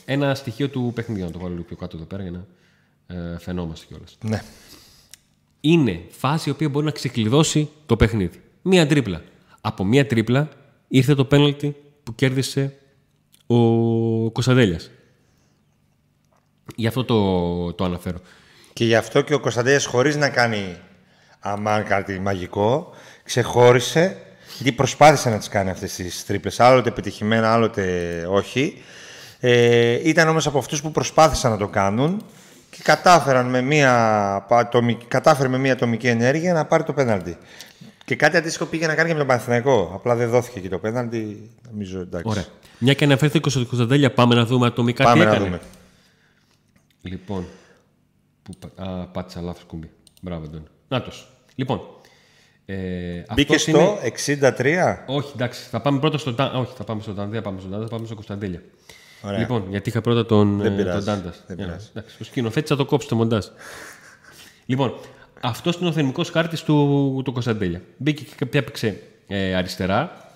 ένα 0.05 0.35
στοιχείο 0.35 0.69
του 0.69 0.93
παιχνιδιού. 0.95 1.25
Να 1.25 1.31
το 1.31 1.39
βάλω 1.39 1.53
λίγο 1.53 1.65
πιο 1.65 1.77
κάτω 1.77 1.97
εδώ 1.97 2.07
πέρα 2.07 2.23
για 2.23 2.31
να 2.31 2.47
ε, 3.17 3.39
φαινόμαστε 3.39 3.87
κιόλας. 3.89 4.19
Ναι. 4.23 4.43
Είναι 5.61 6.01
φάση 6.11 6.49
η 6.49 6.53
οποία 6.53 6.69
μπορεί 6.69 6.85
να 6.85 6.91
ξεκλειδώσει 6.91 7.69
το 7.87 7.97
παιχνίδι. 7.97 8.41
Μία 8.63 8.87
τρίπλα. 8.87 9.23
Από 9.61 9.85
μία 9.85 10.07
τρίπλα 10.07 10.49
ήρθε 10.89 11.15
το 11.15 11.25
πέναλτι 11.25 11.77
που 12.03 12.15
κέρδισε 12.15 12.79
ο 13.47 13.57
Κωνσταντέλιας. 14.31 14.91
Γι' 16.77 16.87
αυτό 16.87 17.05
το, 17.05 17.73
το 17.73 17.85
αναφέρω. 17.85 18.19
Και 18.73 18.85
γι' 18.85 18.95
αυτό 18.95 19.21
και 19.21 19.35
ο 19.35 19.41
Κωνσταντέλιας 19.41 19.87
χωρίς 19.87 20.17
να 20.17 20.29
κάνει 20.29 20.77
αμάν 21.41 21.85
κάτι 21.85 22.19
μαγικό, 22.19 22.91
ξεχώρισε 23.23 24.23
γιατί 24.57 24.73
προσπάθησε 24.73 25.31
να 25.31 25.39
τις 25.39 25.49
κάνει 25.49 25.71
αυτές 25.71 25.95
τις 25.95 26.27
τρίπλες, 26.27 26.61
άλλοτε 26.61 26.89
επιτυχημένα, 26.89 27.53
άλλοτε 27.53 28.27
όχι. 28.31 28.83
Ε, 29.41 30.09
ήταν 30.09 30.29
όμως 30.29 30.47
από 30.47 30.59
αυτούς 30.59 30.83
που 30.83 30.91
προσπάθησαν 30.91 31.51
να 31.51 31.57
το 31.57 31.69
κάνουν 31.69 32.25
και 32.71 32.79
κατάφεραν 32.83 33.47
με 33.47 33.61
μία, 33.61 33.93
ατομική, 34.51 35.05
κατάφερε 35.05 35.49
με 35.49 35.59
μία 35.59 35.73
ατομική 35.73 36.07
ενέργεια 36.09 36.53
να 36.53 36.65
πάρει 36.65 36.83
το 36.85 36.93
πέναλτι. 36.93 37.37
Και 38.05 38.17
κάτι 38.17 38.37
αντίστοιχο 38.37 38.65
πήγε 38.65 38.87
να 38.87 38.95
κάνει 38.95 39.07
και 39.09 39.13
με 39.15 39.19
τον 39.19 39.29
Παναθηναϊκό. 39.29 39.91
Απλά 39.95 40.15
δεν 40.15 40.29
δόθηκε 40.29 40.61
και 40.61 40.69
το 40.69 40.79
πέναλτι. 40.79 41.51
Νομίζω 41.71 42.01
εντάξει. 42.01 42.29
Ωραία. 42.29 42.45
Μια 42.79 42.95
και 42.95 43.05
αναφέρθηκε 43.05 43.51
στο 43.51 43.67
Κωνσταντέλια, 43.67 44.13
πάμε 44.13 44.35
να 44.35 44.45
δούμε 44.45 44.67
ατομικά 44.67 45.05
Πάμε 45.05 45.19
τι 45.25 45.27
να 45.29 45.35
έκανε. 45.35 45.47
δούμε. 45.47 45.61
Λοιπόν. 47.03 47.47
Που, 48.43 48.53
πα- 48.59 48.83
α, 48.85 49.07
πάτησα 49.07 49.41
λάθος 49.41 49.65
κουμπί. 49.65 49.91
Μπράβο, 50.23 50.45
Αντώνη. 50.45 50.65
Νάτος. 50.89 51.29
Λοιπόν. 51.55 51.81
Ε, 52.67 52.75
Μπήκε 53.35 53.55
αυτός 53.55 53.67
είναι- 53.67 53.79
στο 53.79 53.99
63. 54.03 55.05
Όχι, 55.07 55.33
εντάξει. 55.35 55.69
Θα 55.71 55.81
πάμε 55.81 55.99
πρώτα 55.99 56.19
στον 56.19 56.35
Τάντα. 56.37 56.59
Όχι, 56.59 56.73
θα 56.77 56.85
πάμε 56.85 57.01
στον 57.03 57.15
Τάντα. 57.15 57.29
Δεν 57.31 57.43
θα 57.43 57.49
πάμε 57.49 57.59
στον 57.61 57.71
Τάντα, 57.71 57.85
θα 57.85 57.91
πάμε 57.91 58.05
στον 58.05 58.17
Κωνσταντέλια. 58.17 58.63
Ωραία. 59.23 59.39
Λοιπόν, 59.39 59.65
γιατί 59.71 59.89
είχα 59.89 60.01
πρώτα 60.01 60.27
τον, 60.27 60.59
Δεν 60.59 60.73
ε, 60.73 60.77
πειράζει, 60.77 61.05
τον 61.07 61.15
Τάντας. 61.15 61.43
δεν 61.47 61.57
Για 61.57 61.67
να- 61.67 61.73
πειράζει. 61.73 61.89
εντάξει, 61.95 62.17
Ο 62.21 62.25
σκηνοθέτη 62.25 62.69
θα 62.69 62.77
το 62.77 62.85
κόψει 62.85 63.09
το 63.09 63.17
μοντάζ. 63.17 63.47
λοιπόν, 64.67 64.95
Αυτός 65.41 65.77
είναι 65.77 65.89
ο 65.89 65.93
θερμικός 65.93 66.31
χάρτης 66.31 66.63
του, 66.63 67.21
του 67.25 67.33
Κωνσταντέλια. 67.33 67.83
Μπήκε 67.97 68.25
και 68.37 68.47
πια 68.47 68.61
έπαιξε 68.61 69.03
ε, 69.29 69.55
αριστερά. 69.55 70.31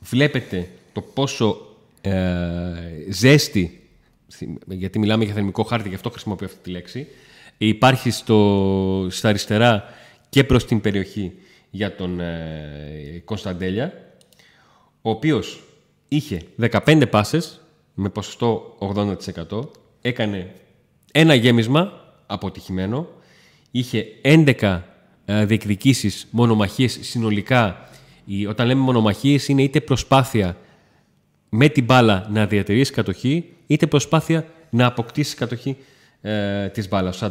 Βλέπετε 0.00 0.68
το 0.92 1.00
πόσο 1.00 1.76
ε, 2.00 2.12
ζέστη, 3.10 3.88
γιατί 4.66 4.98
μιλάμε 4.98 5.24
για 5.24 5.34
θερμικό 5.34 5.62
χάρτη, 5.62 5.88
γι' 5.88 5.94
αυτό 5.94 6.10
χρησιμοποιώ 6.10 6.46
αυτή 6.46 6.58
τη 6.62 6.70
λέξη, 6.70 7.06
υπάρχει 7.58 8.10
στο, 8.10 9.06
στα 9.10 9.28
αριστερά 9.28 9.84
και 10.28 10.44
προς 10.44 10.64
την 10.64 10.80
περιοχή 10.80 11.32
για 11.70 11.96
τον 11.96 12.20
ε, 12.20 13.22
Κωνσταντέλια, 13.24 13.92
ο 15.02 15.10
οποίος 15.10 15.62
είχε 16.08 16.40
15 16.60 17.04
πάσες 17.10 17.60
με 17.94 18.08
ποσοστό 18.08 18.76
80%, 19.50 19.68
έκανε 20.00 20.54
ένα 21.12 21.34
γέμισμα 21.34 21.92
αποτυχημένο, 22.26 23.08
είχε 23.70 24.06
11 24.22 24.80
ε, 25.24 25.44
διεκδικήσεις 25.44 26.26
μονομαχίες 26.30 26.98
συνολικά. 27.00 27.88
Όταν 28.48 28.66
λέμε 28.66 28.80
μονομαχίες 28.80 29.48
είναι 29.48 29.62
είτε 29.62 29.80
προσπάθεια 29.80 30.56
με 31.48 31.68
την 31.68 31.84
μπάλα 31.84 32.28
να 32.30 32.46
διατηρήσει 32.46 32.92
κατοχή, 32.92 33.44
είτε 33.66 33.86
προσπάθεια 33.86 34.46
να 34.70 34.86
αποκτήσει 34.86 35.36
κατοχή 35.36 35.76
ε, 36.20 36.68
της 36.68 36.88
μπάλας. 36.88 37.22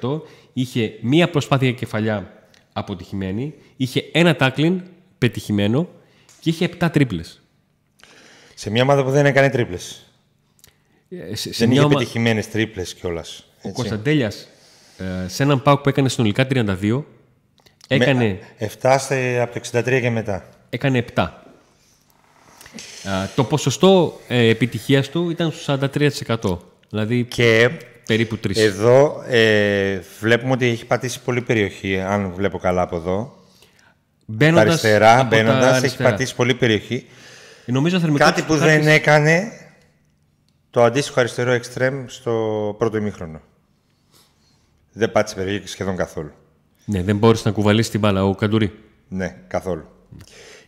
45% 0.00 0.20
είχε 0.52 0.98
μία 1.00 1.30
προσπάθεια 1.30 1.72
κεφαλιά 1.72 2.48
αποτυχημένη, 2.72 3.54
είχε 3.76 4.04
ένα 4.12 4.36
τάκλιν 4.36 4.82
πετυχημένο 5.18 5.88
και 6.40 6.50
είχε 6.50 6.70
7 6.80 6.88
τρίπλες. 6.92 7.41
Σε 8.54 8.70
μια 8.70 8.82
ομάδα 8.82 9.04
που 9.04 9.10
δεν 9.10 9.26
έκανε 9.26 9.50
τρίπλες. 9.50 10.06
Ε, 11.08 11.34
σε, 11.34 11.50
δεν 11.50 11.70
είχε 11.70 11.80
ομα... 11.80 11.88
πετυχημένες 11.88 12.48
τρίπλες 12.48 12.94
κιόλας. 12.94 13.46
Ο 13.62 13.72
Κωνσταντέλιας 13.72 14.48
ε, 14.98 15.28
σε 15.28 15.42
έναν 15.42 15.62
πάουκ 15.62 15.80
που 15.80 15.88
έκανε 15.88 16.08
συνολικά 16.08 16.46
32 16.50 17.02
έκανε... 17.88 18.38
7 18.82 18.98
από 19.40 19.60
το 19.60 19.60
63 19.72 19.82
και 20.00 20.10
μετά. 20.10 20.44
Έκανε 20.70 21.04
7. 21.14 21.28
το 23.34 23.44
ποσοστό 23.44 24.20
ε, 24.28 24.48
επιτυχίας 24.48 25.08
του 25.08 25.30
ήταν 25.30 25.52
στο 25.52 25.78
43%. 26.26 26.58
Δηλαδή 26.88 27.24
και 27.24 27.70
περίπου 28.06 28.38
3. 28.46 28.56
Εδώ 28.56 29.22
ε, 29.28 30.00
βλέπουμε 30.20 30.52
ότι 30.52 30.66
έχει 30.66 30.86
πατήσει 30.86 31.20
πολύ 31.22 31.40
περιοχή, 31.42 32.00
αν 32.00 32.32
βλέπω 32.36 32.58
καλά 32.58 32.82
από 32.82 32.96
εδώ. 32.96 33.36
Μπαίνοντας 34.26 34.64
τα 34.64 34.70
αριστερά, 34.70 35.22
μπαίνοντας, 35.22 35.82
έχει 35.82 35.96
πατήσει 35.96 36.34
πολύ 36.34 36.54
περιοχή. 36.54 37.06
Νομίζω 37.64 38.00
Κάτι 38.14 38.42
που 38.42 38.56
δεν 38.56 38.86
έκανε 38.86 39.52
το 40.70 40.82
αντίστοιχο 40.82 41.20
αριστερό 41.20 41.50
εξτρέμ 41.50 42.04
στο 42.06 42.74
πρώτο 42.78 42.96
ημίχρονο. 42.96 43.40
Δεν 44.92 45.12
πάτησε 45.12 45.34
περιοχή 45.34 45.68
σχεδόν 45.68 45.96
καθόλου. 45.96 46.30
Ναι, 46.84 47.02
δεν 47.02 47.16
μπόρεσε 47.16 47.42
να 47.48 47.54
κουβαλήσει 47.54 47.90
την 47.90 48.00
μπάλα 48.00 48.24
ο 48.24 48.34
Καντουρί. 48.34 48.72
Ναι, 49.08 49.36
καθόλου. 49.46 49.84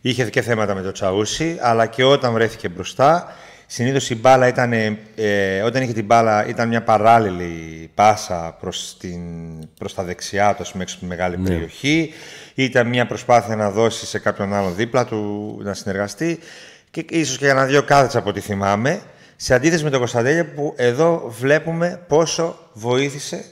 Είχε 0.01 0.29
και 0.29 0.41
θέματα 0.41 0.75
με 0.75 0.81
το 0.81 0.91
Τσαούσι, 0.91 1.57
αλλά 1.61 1.85
και 1.85 2.03
όταν 2.03 2.33
βρέθηκε 2.33 2.69
μπροστά, 2.69 3.35
συνήθως 3.65 4.09
η 4.09 4.15
μπάλα 4.15 4.47
ήταν, 4.47 4.73
ε, 5.15 5.61
όταν 5.61 5.83
είχε 5.83 5.93
την 5.93 6.05
μπάλα, 6.05 6.47
ήταν 6.47 6.67
μια 6.67 6.83
παράλληλη 6.83 7.89
πάσα 7.93 8.57
προς, 8.59 8.97
την, 8.99 9.21
προς 9.77 9.93
τα 9.93 10.03
δεξιά 10.03 10.55
του, 10.55 10.79
έξω 10.79 10.97
τη 10.99 11.05
μεγάλη 11.05 11.37
ναι. 11.37 11.49
περιοχή. 11.49 12.13
Ήταν 12.55 12.87
μια 12.87 13.05
προσπάθεια 13.05 13.55
να 13.55 13.71
δώσει 13.71 14.05
σε 14.05 14.19
κάποιον 14.19 14.53
άλλο 14.53 14.71
δίπλα 14.71 15.05
του 15.05 15.59
να 15.63 15.73
συνεργαστεί 15.73 16.39
και 17.03 17.05
ίσως 17.09 17.37
και 17.37 17.43
για 17.43 17.53
ένα 17.53 17.65
δύο 17.65 17.83
κάθετσα 17.83 18.19
από 18.19 18.29
ό,τι 18.29 18.39
θυμάμαι. 18.39 19.01
Σε 19.35 19.53
αντίθεση 19.53 19.83
με 19.83 19.89
τον 19.89 19.99
Κωνσταντέλια 19.99 20.45
που 20.45 20.73
εδώ 20.77 21.33
βλέπουμε 21.39 22.03
πόσο 22.07 22.57
βοήθησε 22.73 23.45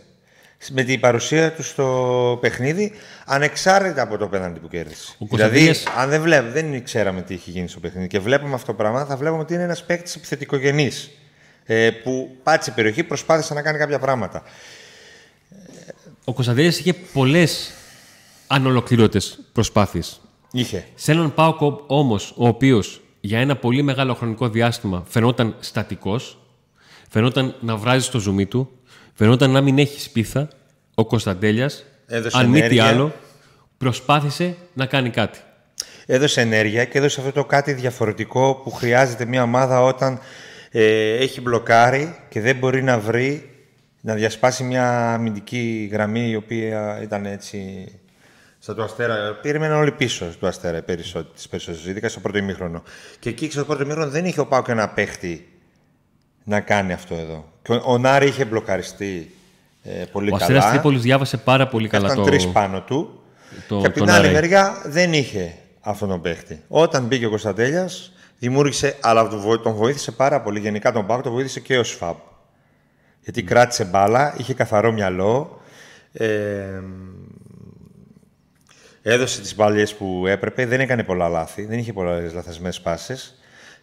με 0.71 0.83
την 0.83 0.99
παρουσία 0.99 1.53
του 1.53 1.63
στο 1.63 2.37
παιχνίδι, 2.41 2.91
ανεξάρτητα 3.25 4.01
από 4.01 4.17
το 4.17 4.27
πέναντι 4.27 4.59
που 4.59 4.67
κέρδισε. 4.67 5.15
δηλαδή, 5.19 5.75
αν 5.97 6.09
δεν, 6.09 6.21
βλέπουμε, 6.21 6.51
δεν 6.51 6.83
ξέραμε 6.83 7.21
τι 7.21 7.33
έχει 7.33 7.51
γίνει 7.51 7.67
στο 7.67 7.79
παιχνίδι 7.79 8.07
και 8.07 8.19
βλέπουμε 8.19 8.53
αυτό 8.53 8.65
το 8.65 8.73
πράγμα, 8.73 9.05
θα 9.05 9.17
βλέπουμε 9.17 9.41
ότι 9.41 9.53
είναι 9.53 9.63
ένας 9.63 9.83
παίκτης 9.83 10.15
επιθετικογενής. 10.15 11.09
Ε, 11.65 11.89
που 11.91 12.35
πάτησε 12.43 12.71
περιοχή, 12.71 13.03
προσπάθησε 13.03 13.53
να 13.53 13.61
κάνει 13.61 13.77
κάποια 13.77 13.99
πράγματα. 13.99 14.43
Ο 16.23 16.33
Κωνσταντέλια 16.33 16.69
είχε 16.69 16.93
πολλές 16.93 17.71
ανολοκληρώτε 18.47 19.21
προσπάθειες. 19.53 20.21
Είχε. 20.51 20.85
Σε 20.95 21.11
έναν 21.11 21.33
Πάοκο 21.33 21.83
όμως, 21.87 22.33
ο 22.37 22.47
οποίος 22.47 23.01
για 23.25 23.39
ένα 23.39 23.55
πολύ 23.55 23.81
μεγάλο 23.81 24.13
χρονικό 24.13 24.49
διάστημα 24.49 25.03
φαινόταν 25.07 25.55
στατικός, 25.59 26.37
φαινόταν 27.09 27.55
να 27.59 27.75
βράζει 27.75 28.05
στο 28.05 28.19
ζουμί 28.19 28.45
του, 28.45 28.69
Φαινόταν 29.13 29.51
να 29.51 29.61
μην 29.61 29.79
έχεις 29.79 30.03
σπίθα. 30.03 30.47
Ο 30.95 31.05
Κωνσταντέλιας, 31.05 31.85
αν 32.31 32.49
μη 32.49 32.61
τι 32.61 32.79
άλλο, 32.79 33.13
προσπάθησε 33.77 34.55
να 34.73 34.85
κάνει 34.85 35.09
κάτι. 35.09 35.39
Έδωσε 36.05 36.41
ενέργεια 36.41 36.85
και 36.85 36.97
έδωσε 36.97 37.19
αυτό 37.19 37.31
το 37.31 37.45
κάτι 37.45 37.73
διαφορετικό 37.73 38.61
που 38.63 38.71
χρειάζεται 38.71 39.25
μια 39.25 39.43
ομάδα 39.43 39.81
όταν 39.81 40.19
ε, 40.71 41.15
έχει 41.15 41.41
μπλοκάρει 41.41 42.15
και 42.29 42.41
δεν 42.41 42.55
μπορεί 42.55 42.83
να 42.83 42.99
βρει 42.99 43.49
να 44.01 44.13
διασπάσει 44.13 44.63
μια 44.63 45.13
αμυντική 45.13 45.89
γραμμή 45.91 46.29
η 46.29 46.35
οποία 46.35 46.99
ήταν 47.01 47.25
έτσι 47.25 47.87
στα 48.63 48.75
του 48.75 48.83
Αστέρα. 48.83 49.33
Πήραμε 49.41 49.69
όλοι 49.69 49.91
πίσω 49.91 50.25
του 50.39 50.47
Αστέρα 50.47 50.81
τι 50.81 50.93
περισσότερε, 51.49 51.89
ειδικά 51.89 52.09
στο 52.09 52.19
πρώτο 52.19 52.37
ημίχρονο. 52.37 52.83
Και 53.19 53.29
εκεί 53.29 53.51
στο 53.51 53.65
πρώτο 53.65 53.83
ημίχρονο 53.83 54.09
δεν 54.09 54.25
είχε 54.25 54.39
ο 54.39 54.45
Πάο 54.45 54.61
και 54.61 54.71
ένα 54.71 54.89
παίχτη 54.89 55.47
να 56.43 56.59
κάνει 56.59 56.93
αυτό 56.93 57.15
εδώ. 57.15 57.51
Και 57.61 57.79
ο, 57.83 57.97
Νάρη 57.97 58.27
είχε 58.27 58.45
μπλοκαριστεί 58.45 59.31
ε, 59.83 60.03
πολύ 60.11 60.33
ο 60.33 60.37
καλά. 60.37 60.55
Ο 60.55 60.57
Αστέρας 60.57 61.01
διάβασε 61.01 61.37
πάρα 61.37 61.67
πολύ 61.67 61.87
καλά 61.87 62.05
Ήταν 62.05 62.17
το... 62.17 62.23
τρεις 62.23 62.47
πάνω 62.47 62.81
του. 62.81 63.21
Το, 63.67 63.79
και 63.79 63.85
από 63.85 63.95
την 63.99 64.09
άλλη 64.09 64.31
μεριά 64.31 64.81
δεν 64.85 65.13
είχε 65.13 65.53
αυτόν 65.79 66.09
τον 66.09 66.21
παίχτη. 66.21 66.61
Όταν 66.67 67.05
μπήκε 67.05 67.25
ο 67.25 67.29
Κωνσταντέλιας, 67.29 68.11
δημιούργησε, 68.39 68.97
αλλά 69.01 69.27
τον 69.63 69.73
βοήθησε 69.73 70.11
πάρα 70.11 70.41
πολύ. 70.41 70.59
Γενικά 70.59 70.91
τον 70.91 71.05
Πάκο 71.05 71.21
τον 71.21 71.31
βοήθησε 71.31 71.59
και 71.59 71.77
ο 71.77 71.83
Σφαμπ. 71.83 72.17
Γιατί 73.21 73.43
κράτησε 73.43 73.85
μπάλα, 73.85 74.33
είχε 74.37 74.53
καθαρό 74.53 74.91
μυαλό. 74.91 75.61
Ε, 76.13 76.81
έδωσε 79.03 79.41
τις 79.41 79.55
μπάλιες 79.55 79.95
που 79.95 80.23
έπρεπε, 80.27 80.65
δεν 80.65 80.79
έκανε 80.79 81.03
πολλά 81.03 81.27
λάθη, 81.27 81.65
δεν 81.65 81.79
είχε 81.79 81.93
πολλές 81.93 82.33
λαθασμένες 82.33 82.81
πάσες 82.81 83.35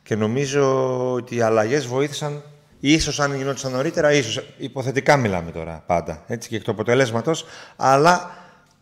και 0.03 0.15
νομίζω 0.15 1.13
ότι 1.13 1.37
οι 1.37 1.41
αλλαγές 1.41 1.87
βοήθησαν 1.87 2.43
Ίσως 2.81 3.21
αν 3.21 3.35
γινόταν 3.35 3.73
νωρίτερα, 3.73 4.13
ίσως. 4.13 4.45
Υποθετικά 4.57 5.17
μιλάμε 5.17 5.51
τώρα 5.51 5.83
πάντα, 5.87 6.25
έτσι 6.27 6.49
και 6.49 6.57
εκ 6.57 6.63
του 6.63 6.71
αποτελέσματος. 6.71 7.45
Αλλά 7.77 8.31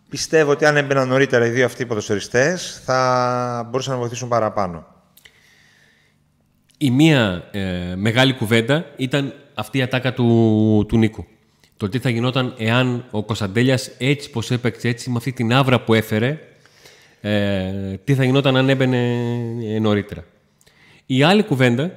πιστεύω 0.09 0.51
ότι 0.51 0.65
αν 0.65 0.77
έμπαιναν 0.77 1.09
νωρίτερα 1.09 1.47
οι 1.47 1.49
δύο 1.49 1.65
αυτοί 1.65 1.83
οι 1.83 1.87
ποδοσφαιριστές, 1.87 2.83
θα 2.85 3.67
μπορούσαν 3.71 3.93
να 3.93 3.99
βοηθήσουν 4.01 4.29
παραπάνω. 4.29 4.87
Η 6.79 6.91
μία 6.91 7.49
ε, 7.51 7.95
μεγάλη 7.97 8.35
κουβέντα 8.35 8.87
ήταν 8.97 9.35
αυτή 9.55 9.79
η 9.79 9.83
ατάκα 9.83 10.13
του, 10.13 10.85
του 10.89 10.99
Νίκου. 10.99 11.27
Το 11.79 11.89
τι 11.89 11.99
θα 11.99 12.11
γινόταν 12.11 12.55
εάν 12.59 13.05
ο 13.11 13.23
Κωνσταντέλιας 13.23 13.91
έτσι 13.99 14.31
πως 14.31 14.51
έπαιξε, 14.51 14.89
έτσι 14.89 15.11
με 15.11 15.17
αυτή 15.17 15.33
την 15.33 15.53
άβρα 15.53 15.81
που 15.81 15.95
έφερε, 15.95 16.39
ε, 17.21 17.71
τι 18.05 18.15
θα 18.15 18.25
γινόταν 18.25 18.57
αν 18.57 18.69
έμπαινε 18.69 18.99
ε, 19.75 19.79
νωρίτερα. 19.79 20.25
Η 21.07 21.23
άλλη 21.23 21.43
κουβέντα 21.43 21.93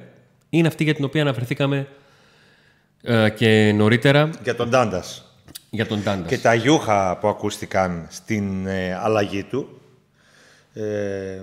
είναι 0.48 0.68
αυτή 0.68 0.84
για 0.84 0.94
την 0.94 1.04
οποία 1.04 1.22
αναφερθήκαμε 1.22 1.88
ε, 3.02 3.28
και 3.30 3.72
νωρίτερα. 3.74 4.30
Για 4.42 4.54
τον 4.54 4.70
Τάντας. 4.70 5.36
Για 5.70 5.86
τον 5.86 6.02
Τάντας. 6.02 6.28
Και 6.28 6.38
τα 6.38 6.54
γιούχα 6.54 7.18
που 7.20 7.28
ακούστηκαν 7.28 8.06
στην 8.10 8.66
ε, 8.66 8.94
αλλαγή 9.02 9.42
του. 9.42 9.80
Ε, 10.72 11.42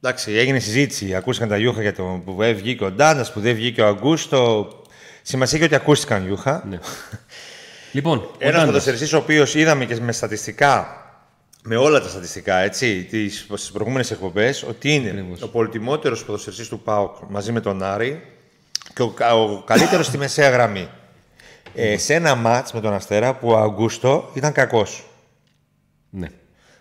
εντάξει, 0.00 0.32
έγινε 0.32 0.58
συζήτηση. 0.58 1.14
Ακούστηκαν 1.14 1.48
τα 1.48 1.56
γιούχα 1.56 1.82
για 1.82 1.94
το 1.94 2.22
που 2.24 2.36
βγήκε 2.36 2.84
ο 2.84 2.90
Ντάντα, 2.90 3.30
που 3.32 3.40
δεν 3.40 3.54
βγήκε 3.54 3.82
ο 3.82 3.86
Αγκούστο. 3.86 4.68
Σημασία 5.28 5.58
έχει 5.58 5.66
ότι 5.66 5.74
ακούστηκαν 5.74 6.24
γιούχα. 6.26 6.64
Ναι. 6.68 6.78
λοιπόν, 7.92 8.30
ένας 8.38 8.64
ποδοσφαιριστή 8.64 9.14
ο 9.14 9.18
οποίος 9.18 9.54
είδαμε 9.54 9.84
και 9.84 10.00
με 10.00 10.12
στατιστικά 10.12 11.00
με 11.62 11.76
όλα 11.76 12.00
τα 12.00 12.08
στατιστικά, 12.08 12.56
έτσι, 12.56 13.04
τις, 13.04 13.46
στις 13.54 13.70
προηγούμενες 13.70 14.10
εκπομπές, 14.10 14.62
ότι 14.62 14.94
είναι 14.94 15.26
ο 15.40 15.48
πολυτιμότερος 15.48 16.24
ποδοσφαιριστής 16.24 16.68
του 16.68 16.80
ΠΑΟΚ 16.80 17.16
μαζί 17.28 17.52
με 17.52 17.60
τον 17.60 17.82
Άρη 17.82 18.22
και 18.94 19.02
ο, 19.02 19.14
ο 19.30 19.62
καλύτερος 19.62 20.06
στη 20.06 20.18
μεσαία 20.18 20.50
γραμμή. 20.50 20.88
Ε, 21.74 21.98
σε 21.98 22.14
ένα 22.14 22.34
μάτς 22.34 22.72
με 22.72 22.80
τον 22.80 22.92
Αστέρα 22.92 23.34
που 23.34 23.48
ο 23.48 23.56
Αγκούστο 23.56 24.30
ήταν 24.34 24.52
κακός. 24.52 25.04
Ναι. 26.10 26.28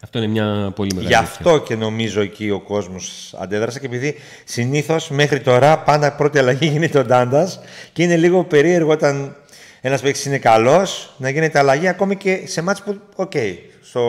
Αυτό 0.05 0.17
είναι 0.17 0.27
μια 0.27 0.71
πολύ 0.75 0.91
μεγάλη 0.93 1.07
Γι' 1.07 1.19
αυτό 1.19 1.57
και 1.59 1.75
νομίζω 1.75 2.21
εκεί 2.21 2.49
ο 2.49 2.59
κόσμος 2.59 3.35
αντέδρασε 3.39 3.79
και 3.79 3.85
επειδή 3.85 4.15
συνήθως 4.43 5.09
μέχρι 5.09 5.39
τώρα 5.39 5.79
πάντα 5.79 6.15
πρώτη 6.15 6.39
αλλαγή 6.39 6.67
γίνεται 6.67 6.97
ο 6.99 7.05
Ντάντας 7.05 7.59
και 7.93 8.03
είναι 8.03 8.17
λίγο 8.17 8.43
περίεργο 8.43 8.91
όταν 8.91 9.35
ένας 9.81 10.01
παίκτης 10.01 10.25
είναι 10.25 10.37
καλός 10.37 11.13
να 11.17 11.29
γίνεται 11.29 11.59
αλλαγή 11.59 11.87
ακόμη 11.87 12.15
και 12.15 12.43
σε 12.45 12.61
μάτς 12.61 12.81
που, 12.81 12.99
OK, 13.15 13.31
okay, 13.33 13.53
στο 13.81 14.01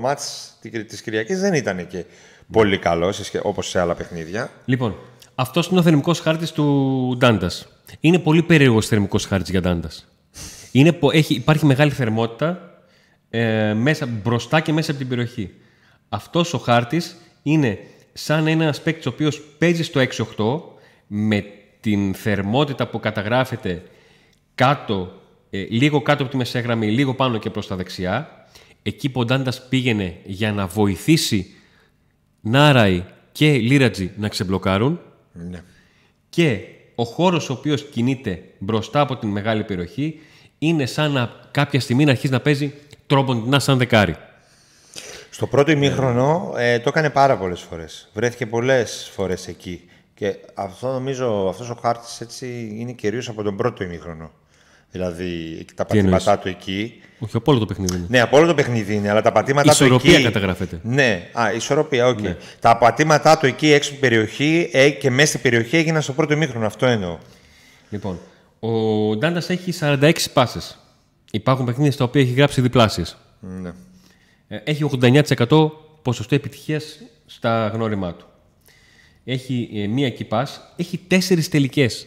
ματς 0.00 0.52
της 0.86 1.02
Κυριακής 1.02 1.40
δεν 1.40 1.54
ήταν 1.54 1.86
και 1.86 2.04
πολύ 2.52 2.78
καλός 2.78 3.32
όπως 3.42 3.68
σε 3.68 3.80
άλλα 3.80 3.94
παιχνίδια. 3.94 4.50
Λοιπόν, 4.64 4.96
αυτός 5.34 5.66
είναι 5.66 5.78
ο 5.78 5.82
θερμικός 5.82 6.20
χάρτης 6.20 6.52
του 6.52 7.16
Ντάντας. 7.18 7.66
Είναι 8.00 8.18
πολύ 8.18 8.42
περίεργος 8.42 8.86
θερμικός 8.86 9.26
χάρτης 9.26 9.50
για 9.50 9.60
Ντάντας. 9.60 10.08
υπάρχει 11.28 11.66
μεγάλη 11.66 11.90
θερμότητα 11.90 12.71
ε, 13.34 13.74
μέσα, 13.74 14.06
μπροστά 14.06 14.60
και 14.60 14.72
μέσα 14.72 14.90
από 14.90 15.00
την 15.00 15.08
περιοχή. 15.08 15.50
Αυτός 16.08 16.54
ο 16.54 16.58
χάρτης 16.58 17.16
είναι 17.42 17.78
σαν 18.12 18.46
ένα 18.46 18.74
παίκτη 18.84 19.08
ο 19.08 19.10
οποίος 19.14 19.40
παίζει 19.58 19.82
στο 19.82 20.00
6-8 20.36 20.60
με 21.06 21.44
την 21.80 22.14
θερμότητα 22.14 22.86
που 22.86 23.00
καταγράφεται 23.00 23.82
κάτω, 24.54 25.12
ε, 25.50 25.66
λίγο 25.68 26.02
κάτω 26.02 26.22
από 26.22 26.30
τη 26.30 26.36
μεσαία 26.36 26.62
γραμμή, 26.62 26.90
λίγο 26.90 27.14
πάνω 27.14 27.38
και 27.38 27.50
προς 27.50 27.66
τα 27.66 27.76
δεξιά. 27.76 28.46
Εκεί 28.82 29.08
που 29.08 29.20
ο 29.20 29.24
Ντάντας 29.24 29.68
πήγαινε 29.68 30.16
για 30.24 30.52
να 30.52 30.66
βοηθήσει 30.66 31.46
Νάραη 32.40 33.04
και 33.32 33.52
Λίρατζι 33.52 34.10
να 34.16 34.28
ξεμπλοκάρουν. 34.28 35.00
Ναι. 35.32 35.62
Και 36.28 36.60
ο 36.94 37.04
χώρος 37.04 37.50
ο 37.50 37.52
οποίος 37.52 37.84
κινείται 37.84 38.42
μπροστά 38.58 39.00
από 39.00 39.16
την 39.16 39.28
μεγάλη 39.28 39.64
περιοχή 39.64 40.20
είναι 40.58 40.86
σαν 40.86 41.12
να 41.12 41.30
κάποια 41.50 41.80
στιγμή 41.80 42.04
να 42.04 42.10
αρχίσει 42.10 42.32
να 42.32 42.40
παίζει 42.40 42.72
τρόπον 43.12 43.60
σαν 43.60 43.78
δεκάρι. 43.78 44.16
Στο 45.30 45.46
πρώτο 45.46 45.70
ημίχρονο 45.70 46.54
ε, 46.56 46.78
το 46.78 46.88
έκανε 46.88 47.10
πάρα 47.10 47.36
πολλές 47.36 47.60
φορές. 47.60 48.08
Βρέθηκε 48.14 48.46
πολλές 48.46 49.10
φορές 49.14 49.48
εκεί. 49.48 49.80
Και 50.14 50.36
αυτό 50.54 50.92
νομίζω, 50.92 51.46
αυτός 51.48 51.70
ο 51.70 51.78
χάρτης 51.82 52.20
έτσι 52.20 52.76
είναι 52.78 52.92
κυρίως 52.92 53.28
από 53.28 53.42
τον 53.42 53.56
πρώτο 53.56 53.84
ημίχρονο. 53.84 54.30
Δηλαδή 54.90 55.64
τα 55.74 55.84
πατήματά 55.84 56.38
του 56.38 56.48
εκεί. 56.48 57.00
Όχι, 57.18 57.36
από 57.36 57.50
όλο 57.50 57.60
το 57.60 57.66
παιχνίδι 57.66 57.96
είναι. 57.96 58.06
Ναι, 58.08 58.20
από 58.20 58.36
όλο 58.36 58.46
το 58.46 58.54
παιχνίδι 58.54 58.94
είναι, 58.94 59.10
αλλά 59.10 59.22
τα 59.22 59.32
πατήματά 59.32 59.74
του 59.74 59.84
εκεί. 59.84 59.94
Ισορροπία 59.94 60.22
καταγράφεται. 60.22 60.80
Ναι, 60.82 61.28
α, 61.32 61.52
ισορροπία, 61.52 62.06
οκ. 62.06 62.20
Ναι. 62.20 62.36
Τα 62.60 62.76
πατήματά 62.76 63.38
του 63.38 63.46
εκεί 63.46 63.72
έξω 63.72 63.90
από 63.90 64.00
την 64.00 64.08
περιοχή 64.08 64.70
ε, 64.72 64.90
και 64.90 65.10
μέσα 65.10 65.26
στην 65.26 65.40
περιοχή 65.40 65.76
έγιναν 65.76 66.02
στο 66.02 66.12
πρώτο 66.12 66.32
ημίχρονο. 66.32 66.66
Αυτό 66.66 66.86
εννοώ. 66.86 67.18
Λοιπόν, 67.90 68.18
ο 68.60 68.68
Ντάντας 69.16 69.50
έχει 69.50 69.74
46 69.80 70.12
πάσες. 70.32 70.81
Υπάρχουν 71.34 71.66
παιχνίδια 71.66 71.92
στα 71.92 72.04
οποία 72.04 72.20
έχει 72.20 72.32
γράψει 72.32 72.60
διπλάσει. 72.60 73.02
Ναι. 73.40 73.72
Έχει 74.48 74.90
89% 75.00 75.70
ποσοστό 76.02 76.34
επιτυχίας 76.34 76.98
στα 77.26 77.70
γνώριμά 77.74 78.14
του. 78.14 78.26
Έχει 79.24 79.70
ε, 79.74 79.86
μία 79.86 80.10
κυπάς, 80.10 80.72
έχει 80.76 81.00
τέσσερις 81.08 81.48
τελικές. 81.48 82.06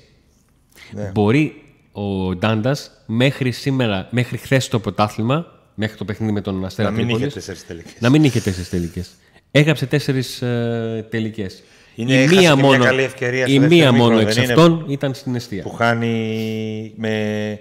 Ναι. 0.91 1.12
Μπορεί 1.13 1.63
ο 1.91 2.36
Ντάντας 2.36 2.91
μέχρι 3.05 3.51
σήμερα, 3.51 4.08
μέχρι 4.12 4.38
χθες 4.38 4.67
το 4.67 4.79
πρωτάθλημα, 4.79 5.46
μέχρι 5.75 5.98
το 5.98 6.05
παιχνίδι 6.05 6.32
με 6.32 6.41
τον 6.41 6.65
Αστέρα 6.65 6.89
Να 6.89 6.96
μην 6.96 7.03
είχε 7.03 7.12
Τρίπολης, 7.17 7.34
τέσσερις 7.34 7.65
τελικές. 7.67 7.94
να 8.00 8.10
μην 8.10 8.24
είχε 8.24 8.39
τέσσερις 8.39 8.70
τελικές. 8.70 9.10
Έγραψε 9.51 9.86
τέσσερις 9.86 10.41
ε, 10.41 11.08
τελικές. 11.10 11.63
Είναι- 11.96 12.22
έχασε 12.22 12.55
και 12.55 12.62
μια 12.67 12.77
καλή 12.77 13.01
ευκαιρία 13.01 13.48
στο 13.48 13.55
η 13.55 13.60
δεύτερο 13.60 13.82
μία 13.82 13.91
μόνο 13.91 14.03
ημίχρονο, 14.03 14.20
εξ 14.22 14.36
δεν 14.36 14.44
είναι- 14.44 14.53
αυτών 14.53 14.86
ήταν 14.88 15.13
στην 15.13 15.36
αιστεία. 15.36 15.62
Που 15.63 15.70
χάνει 15.70 16.94
με 16.98 17.60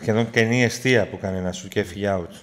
σχεδόν 0.00 0.30
καινή 0.30 0.62
αιστεία 0.62 1.08
που 1.08 1.18
κάνει 1.18 1.38
ένας 1.38 1.56
σου 1.56 1.68
και 1.68 1.80
έφυγε 1.80 2.14
out. 2.16 2.34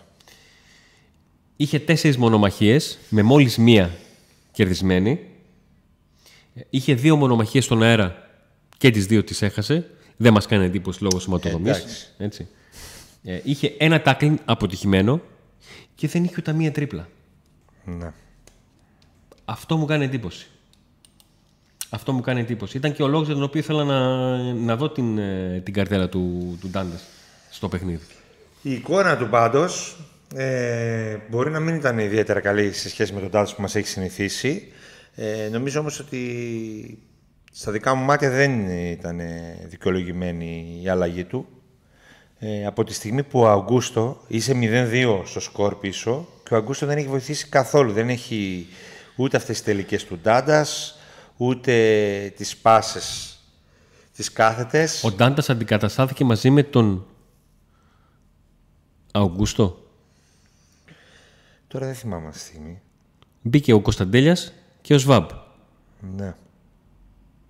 Είχε 1.56 1.80
τέσσερις 1.80 2.18
μονομαχίες, 2.18 3.00
με 3.10 3.22
μόλις 3.22 3.58
μία 3.58 3.92
κερδισμένη. 4.52 5.20
Είχε 6.70 6.94
δύο 6.94 7.16
μονομαχίες 7.16 7.66
στον 7.66 7.84
αέρα 7.84 8.30
και 8.78 8.90
τις 8.90 9.06
δύο 9.06 9.24
τις 9.24 9.42
έχασε. 9.42 9.90
Δεν 10.18 10.34
μας 10.34 10.46
κάνει 10.46 10.66
εντύπωση 10.66 11.04
λόγω 11.04 11.20
σωματοδομής. 11.20 11.78
εντάξει. 11.78 12.08
Έτσι. 12.18 12.48
Ε, 13.24 13.40
είχε 13.44 13.76
ένα 13.78 14.02
tackling 14.06 14.36
αποτυχημένο 14.46 15.22
και 15.96 16.08
δεν 16.08 16.24
είχε 16.24 16.36
ούτε 16.38 16.54
μία 16.54 16.72
τρίπλα. 16.72 17.08
Ναι. 17.84 18.12
Αυτό 19.46 19.78
μου 19.78 19.86
κάνει 19.86 20.04
εντύπωση. 20.04 20.48
Αυτό 21.90 22.14
μου 22.14 22.22
κάνει 22.22 22.40
εντύπωση. 22.40 22.78
Ήταν 22.78 22.94
και 22.94 23.04
ο 23.04 23.08
λόγος 23.08 23.26
για 23.26 23.36
τον 23.36 23.44
οποίο 23.44 23.60
ήθελα 23.60 23.84
να, 23.84 24.38
να 24.54 24.76
δω 24.76 24.90
την, 24.90 25.18
ε, 25.18 25.62
την 25.66 25.74
καρτέλα 25.74 26.10
του, 26.10 26.58
του 26.62 26.70
Ντάντες 26.70 27.04
στο 27.52 27.68
παιχνίδι. 27.68 28.04
Η 28.62 28.72
εικόνα 28.72 29.18
του 29.18 29.30
πάντως 29.30 29.98
ε, 30.36 31.18
μπορεί 31.30 31.52
να 31.52 31.60
μην 31.60 31.76
ήταν 31.76 32.00
ιδιαίτερα 32.00 32.40
καλή 32.40 32.74
σε 32.74 32.90
σχέση 32.90 33.14
με 33.14 33.20
τον 33.20 33.30
Τάδες 33.30 33.56
που 33.56 33.62
μας 33.62 33.76
έχει 33.76 33.88
συνηθίσει. 33.88 34.72
Ε, 35.16 35.50
νομίζω 35.52 35.80
όμως 35.80 36.00
ότι 36.00 37.00
στα 37.52 37.72
δικά 37.72 37.96
μου 37.96 38.06
μάτια 38.06 38.30
δεν 38.30 38.70
ήταν 38.70 39.20
δικαιολογημένη 39.68 40.80
η 40.84 40.90
αλλαγή 40.90 41.24
του. 41.24 41.48
Ε, 42.40 42.66
από 42.66 42.84
τη 42.84 42.94
στιγμή 42.94 43.24
που 43.24 43.40
ο 43.40 43.50
Αγκούστο 43.50 44.24
είσαι 44.28 44.54
0-2 44.56 45.22
στο 45.26 45.40
σκορ 45.40 45.76
πίσω 45.76 46.28
και 46.44 46.54
ο 46.54 46.58
Αγκούστο 46.58 46.86
δεν 46.86 46.98
έχει 46.98 47.08
βοηθήσει 47.08 47.48
καθόλου. 47.48 47.92
Δεν 47.92 48.10
έχει 48.10 48.68
ούτε 49.16 49.38
αυτές 49.38 49.56
τις 49.56 49.66
τελικές 49.66 50.06
του 50.06 50.20
Ντάντας, 50.22 51.00
ούτε 51.38 51.74
τις 52.38 52.58
πάσες 52.58 53.36
τις 54.16 54.32
κάθετες. 54.32 55.04
Ο 55.04 55.12
Ντάντας 55.12 55.50
αντικαταστάθηκε 55.50 56.24
μαζί 56.24 56.50
με 56.50 56.64
τον 56.64 57.06
Αουγκούστο. 59.12 59.86
Τώρα 61.68 61.86
δεν 61.86 61.96
θυμάμαι 61.96 62.28
αυτή 62.28 62.40
τη 62.40 62.46
στιγμή. 62.46 62.82
Μπήκε 63.42 63.74
ο 63.74 63.82
Κωνσταντέλιας 63.82 64.54
και 64.82 64.94
ο 64.94 64.98
Σβάμπ 64.98 65.30
Ναι. 66.16 66.36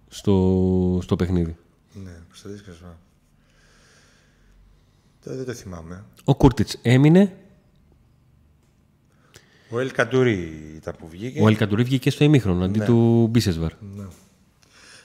στο, 0.07 0.99
στο 1.01 1.15
παιχνίδι. 1.15 1.57
Ναι, 1.93 2.11
Κωνσταντίνος 2.27 2.63
Κασβά. 2.65 2.97
Τώρα 5.23 5.37
δεν 5.37 5.45
το 5.45 5.53
θυμάμαι. 5.53 6.03
Ο 6.23 6.35
Κούρτιτς 6.35 6.77
έμεινε, 6.81 7.35
Ο 9.69 9.79
Ελ 9.79 9.91
Καντουρί 9.91 10.71
ήταν 10.75 10.95
που 10.99 11.07
βγήκε. 11.07 11.41
ο 11.41 11.47
Αλκαντουρί 11.47 11.83
βγήκε 11.83 12.09
στο 12.09 12.23
ημίχρονο 12.23 12.65
αντί 12.65 12.79
του 12.79 13.27
Μπίσεσβαρ. 13.27 13.71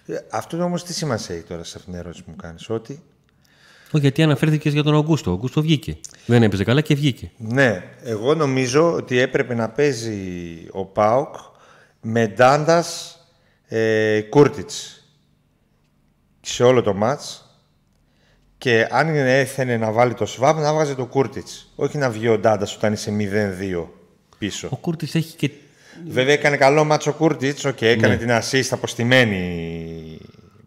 Ε, 0.06 0.18
Αυτό 0.30 0.62
όμως 0.62 0.84
τι 0.84 0.92
σημασία 0.94 1.34
έχει 1.34 1.44
τώρα 1.44 1.64
σε 1.64 1.72
αυτήν 1.78 1.92
την 1.92 2.00
ερώτηση 2.00 2.24
που 2.24 2.30
μου 2.30 2.36
κάνεις, 2.36 2.70
ότι... 2.70 3.02
Όχι, 3.86 3.98
γιατί 4.00 4.22
αναφέρθηκες 4.22 4.72
για 4.72 4.82
τον 4.82 4.94
Αουγκούστο. 4.94 5.30
Ο 5.30 5.32
Αουγκούστο 5.32 5.62
βγήκε. 5.62 5.96
Δεν 6.26 6.42
έπαιζε 6.42 6.64
καλά 6.64 6.80
και 6.80 6.94
βγήκε. 6.94 7.30
Ναι, 7.36 7.82
εγώ 8.02 8.34
νομίζω 8.34 8.92
ότι 8.92 9.18
έπρεπε 9.18 9.54
να 9.54 9.68
παίζει 9.68 10.18
ο 10.70 10.84
Πάουκ 10.84 11.34
με 12.00 12.26
Ντάντας 12.28 13.18
ε, 13.68 14.20
Κούρτιτς 14.20 15.04
σε 16.40 16.62
όλο 16.62 16.82
το 16.82 16.94
μάτς 16.94 17.40
και 18.58 18.86
αν 18.90 19.08
έθελε 19.16 19.76
να 19.76 19.90
βάλει 19.92 20.14
το 20.14 20.26
Σβάμπ 20.26 20.58
να 20.58 20.72
βάζει 20.72 20.94
το 20.94 21.06
Κούρτιτς. 21.06 21.72
Όχι 21.76 21.98
να 21.98 22.10
βγει 22.10 22.28
ο 22.28 22.38
Ντάντας 22.38 22.76
όταν 22.76 22.92
είσαι 22.92 23.16
0-2 23.80 23.86
πίσω. 24.38 24.68
Ο 24.70 24.76
Κούρτιτς 24.76 25.14
έχει 25.14 25.36
και. 25.36 25.50
Βέβαια 26.08 26.32
έκανε 26.32 26.56
καλό 26.56 26.84
ματς 26.84 27.10
ο 27.10 27.14
Κούρτιτς, 27.14 27.64
οκ, 27.64 27.82
έκανε 27.82 28.14
Ναι. 28.14 28.16
την 28.16 28.28
assist 28.30 28.66
από 28.70 29.15
στημένη 29.15 30.18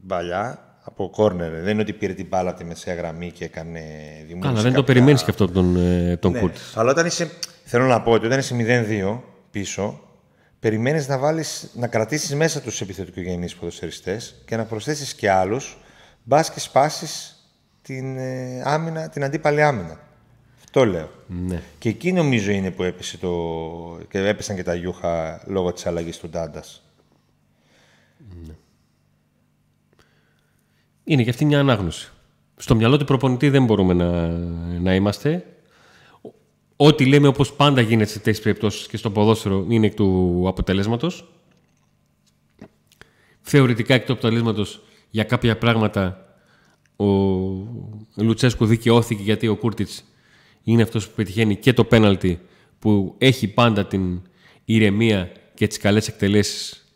μπαλιά 0.01 0.68
από 1.03 1.09
κόρνερ. 1.09 1.51
Δεν 1.51 1.71
είναι 1.71 1.81
ότι 1.81 1.93
πήρε 1.93 2.13
την 2.13 2.27
μπάλα 2.27 2.49
από 2.49 2.59
τη 2.59 2.65
μεσαία 2.65 2.93
γραμμή 2.93 3.31
και 3.31 3.43
έκανε 3.43 3.79
δημιουργία. 4.27 4.49
Καλά, 4.49 4.61
δεν 4.61 4.73
το 4.73 4.83
περιμένεις 4.83 5.23
και 5.23 5.31
από 5.31 5.47
τον, 5.47 5.75
ε, 5.75 6.17
τον 6.17 6.31
Ναι. 6.31 6.39
Κούρτιτς. 6.39 6.77
Αλλά 6.77 6.91
όταν 6.91 7.05
είσαι, 7.05 7.29
θέλω 7.63 7.85
να 7.85 8.01
πω 8.01 8.11
ότι 8.11 8.25
όταν 8.25 8.39
είσαι 8.39 8.55
0-2 8.55 9.21
πίσω, 9.51 9.99
περιμένεις 10.59 11.07
να, 11.07 11.17
βάλεις, 11.17 11.69
να 11.73 11.87
κρατήσεις 11.87 12.35
μέσα 12.35 12.61
τους 12.61 12.81
επιθετικογενείς 12.81 13.55
ποδοσφαιριστές 13.55 14.41
και 14.45 14.55
να 14.55 14.65
προσθέσεις 14.65 15.13
και 15.13 15.29
άλλους, 15.29 15.77
μπας 16.23 16.51
και 16.51 16.59
σπάσεις 16.59 17.43
την, 17.81 18.17
ε, 18.17 18.61
άμυνα, 18.65 19.09
την 19.09 19.23
αντίπαλη 19.23 19.63
άμυνα. 19.63 19.99
Αυτό 20.63 20.85
λέω. 20.85 21.09
Ναι. 21.27 21.61
Και 21.77 21.89
εκεί 21.89 22.11
νομίζω 22.11 22.51
είναι 22.51 22.71
που 22.71 22.83
έπεσε 22.83 23.17
το... 23.17 23.31
και 24.09 24.19
έπεσαν 24.27 24.55
και 24.55 24.63
τα 24.63 24.73
γιούχα 24.73 25.41
λόγω 25.45 25.73
της 25.73 25.85
αλλαγής 25.85 26.17
του 26.17 26.29
Ντάντας. 26.29 26.83
Είναι 31.09 31.23
και 31.23 31.29
αυτή 31.29 31.45
μια 31.45 31.59
ανάγνωση. 31.59 32.11
Στο 32.55 32.75
μυαλό 32.75 32.97
του 32.97 33.05
προπονητή 33.05 33.49
δεν 33.49 33.65
μπορούμε 33.65 33.93
να, 33.93 34.27
να 34.79 34.95
είμαστε. 34.95 35.45
Ό,τι 36.75 37.05
λέμε 37.05 37.27
όπως 37.27 37.53
πάντα 37.53 37.81
γίνεται 37.81 38.09
σε 38.09 38.17
τέτοιες 38.17 38.39
περιπτώσεις 38.39 38.87
και 38.87 38.97
στο 38.97 39.11
ποδόσφαιρο 39.11 39.65
είναι 39.69 39.85
εκ 39.85 39.93
του 39.93 40.43
αποτελέσματος. 40.47 41.31
Θεωρητικά 43.41 43.93
εκ 43.93 44.05
του 44.05 44.11
αποτελέσματος 44.11 44.81
για 45.09 45.23
κάποια 45.23 45.57
πράγματα 45.57 46.35
ο 46.95 47.05
Λουτσέσκου 48.15 48.65
δικαιώθηκε 48.65 49.23
γιατί 49.23 49.47
ο 49.47 49.55
Κούρτιτς 49.55 50.03
είναι 50.63 50.81
αυτός 50.81 51.07
που 51.07 51.15
πετυχαίνει 51.15 51.55
και 51.55 51.73
το 51.73 51.83
πέναλτι 51.83 52.39
που 52.79 53.15
έχει 53.17 53.47
πάντα 53.47 53.85
την 53.85 54.21
ηρεμία 54.65 55.31
και 55.53 55.67
τις 55.67 55.77
καλές 55.77 56.07
εκτελέσεις 56.07 56.87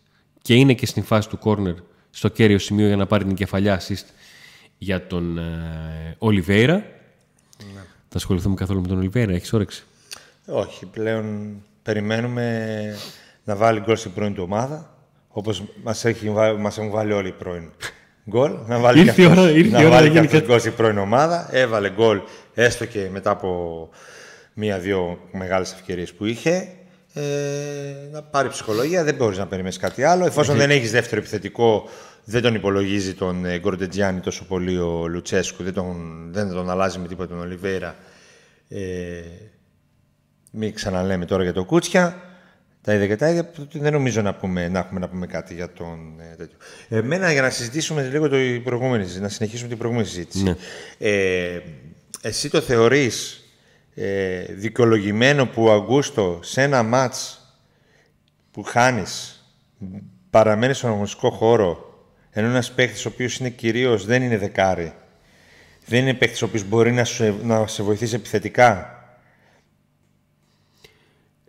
και 0.41 0.53
είναι 0.53 0.73
και 0.73 0.85
στην 0.85 1.03
φάση 1.03 1.29
του 1.29 1.37
κόρνερ 1.37 1.75
στο 2.15 2.27
κέριο 2.27 2.59
σημείο 2.59 2.87
για 2.87 2.95
να 2.95 3.05
πάρει 3.05 3.23
την 3.25 3.35
κεφαλιά 3.35 3.79
assist 3.81 4.05
για 4.77 5.07
τον 5.07 5.37
ε, 5.37 6.15
Ολιβέηρα. 6.17 6.85
Θα 8.09 8.17
ασχοληθούμε 8.21 8.55
καθόλου 8.55 8.81
με 8.81 8.87
τον 8.87 8.97
Ολιβέηρα, 8.97 9.31
έχεις 9.33 9.53
όρεξη; 9.53 9.83
Όχι, 10.45 10.85
πλέον 10.85 11.55
περιμένουμε 11.83 12.95
να 13.43 13.55
βάλει 13.55 13.79
γκολ 13.79 13.95
στην 13.97 14.13
πρώην 14.13 14.33
του 14.33 14.43
ομάδα, 14.43 14.95
όπως 15.29 15.63
μας, 15.83 16.05
έχει, 16.05 16.29
βά- 16.29 16.57
μας 16.59 16.77
έχουν 16.77 16.89
βάλει 16.89 17.11
όλοι 17.13 17.27
οι 17.27 17.31
πρώην 17.31 17.71
γκολ. 18.29 18.51
Να 18.67 18.79
βάλει 18.79 18.99
Ήρθε 18.99 19.13
και 19.13 19.21
η 19.21 19.25
αυτός- 19.25 19.43
ώρα- 19.43 19.51
ήρθε 19.51 19.67
η 19.67 19.71
να 19.71 19.77
ώρα 19.79 19.87
να 19.89 19.95
βάλει 19.95 20.05
και 20.07 20.13
γίνει 20.13 20.25
αυτός 20.25 20.39
κάτι. 20.39 20.51
γκολ 20.51 20.59
στην 20.59 20.73
πρώην 20.73 20.97
ομάδα. 20.97 21.49
Έβαλε 21.51 21.89
γκολ 21.91 22.21
έστω 22.53 22.85
και 22.85 23.09
μετά 23.11 23.29
από 23.31 23.89
μία-δύο 24.53 25.19
μεγάλες 25.31 25.73
ευκαιρίες 25.73 26.13
που 26.13 26.25
είχε. 26.25 26.67
Ε, 27.13 27.21
να 28.11 28.21
πάρει 28.21 28.49
ψυχολογία, 28.49 29.03
δεν 29.03 29.15
μπορείς 29.15 29.37
να 29.37 29.47
περιμένεις 29.47 29.77
κάτι 29.77 30.03
άλλο. 30.03 30.25
Εφόσον 30.25 30.57
δεν 30.57 30.69
έχεις 30.69 30.91
δεύτερο 30.91 31.21
επιθετικό, 31.21 31.89
δεν 32.23 32.41
τον 32.41 32.55
υπολογίζει 32.55 33.13
τον 33.13 33.45
ε, 33.45 33.59
Γκορντετζιάννη 33.59 34.19
τόσο 34.19 34.45
πολύ 34.45 34.77
ο 34.77 35.07
Λουτσέσκου, 35.07 35.63
δεν 35.63 35.73
τον, 35.73 36.27
δεν 36.31 36.49
τον 36.49 36.69
αλλάζει 36.69 36.99
με 36.99 37.07
τίποτα 37.07 37.29
τον 37.29 37.39
Ολιβέρα. 37.39 37.95
Ε, 38.69 38.79
μην 40.51 40.73
ξαναλέμε 40.73 41.25
τώρα 41.25 41.43
για 41.43 41.53
το 41.53 41.65
Κούτσια. 41.65 42.27
Τα 42.81 42.93
ίδια 42.93 43.07
και 43.07 43.15
τα 43.15 43.29
ίδια. 43.29 43.51
Δεν 43.71 43.93
νομίζω 43.93 44.21
να, 44.21 44.33
πούμε, 44.33 44.67
να 44.67 44.79
έχουμε 44.79 44.99
να 44.99 45.09
πούμε 45.09 45.25
κάτι 45.27 45.53
για 45.53 45.73
τον 45.73 46.19
ε, 46.19 46.35
τέτοιο. 46.35 46.57
Εμένα 46.89 47.31
για 47.31 47.41
να 47.41 47.49
συζητήσουμε 47.49 48.03
λίγο 48.03 48.29
το 48.29 48.39
η 48.39 48.59
προηγούμενη, 48.59 49.05
να 49.19 49.29
συνεχίσουμε 49.29 49.69
την 49.69 49.77
προηγούμενη 49.77 50.07
συζήτηση. 50.07 50.43
Ναι. 50.43 50.55
Ε, 50.97 51.59
εσύ 52.21 52.49
το 52.49 52.61
θεωρείς 52.61 53.42
ε, 53.95 54.43
δικαιολογημένο 54.43 55.45
που 55.45 55.63
ο 55.63 55.71
Αγκούστο 55.71 56.39
σε 56.41 56.61
ένα 56.61 56.83
μάτς 56.83 57.41
που 58.51 58.63
χάνεις 58.63 59.43
παραμένεις 60.29 60.77
στον 60.77 60.89
αγωνιστικό 60.89 61.29
χώρο 61.29 61.97
ενώ 62.29 62.47
ένας 62.47 62.71
παίχτης 62.71 63.05
ο 63.05 63.09
οποίος 63.09 63.37
είναι 63.37 63.49
κυρίως 63.49 64.05
δεν 64.05 64.21
είναι 64.21 64.37
δεκάρι 64.37 64.93
δεν 65.85 66.01
είναι 66.01 66.13
παίχτης 66.13 66.41
ο 66.41 66.45
οποίος 66.45 66.63
μπορεί 66.63 66.91
να, 66.91 67.03
σου, 67.03 67.39
να 67.43 67.67
σε 67.67 67.83
βοηθήσει 67.83 68.15
επιθετικά 68.15 68.97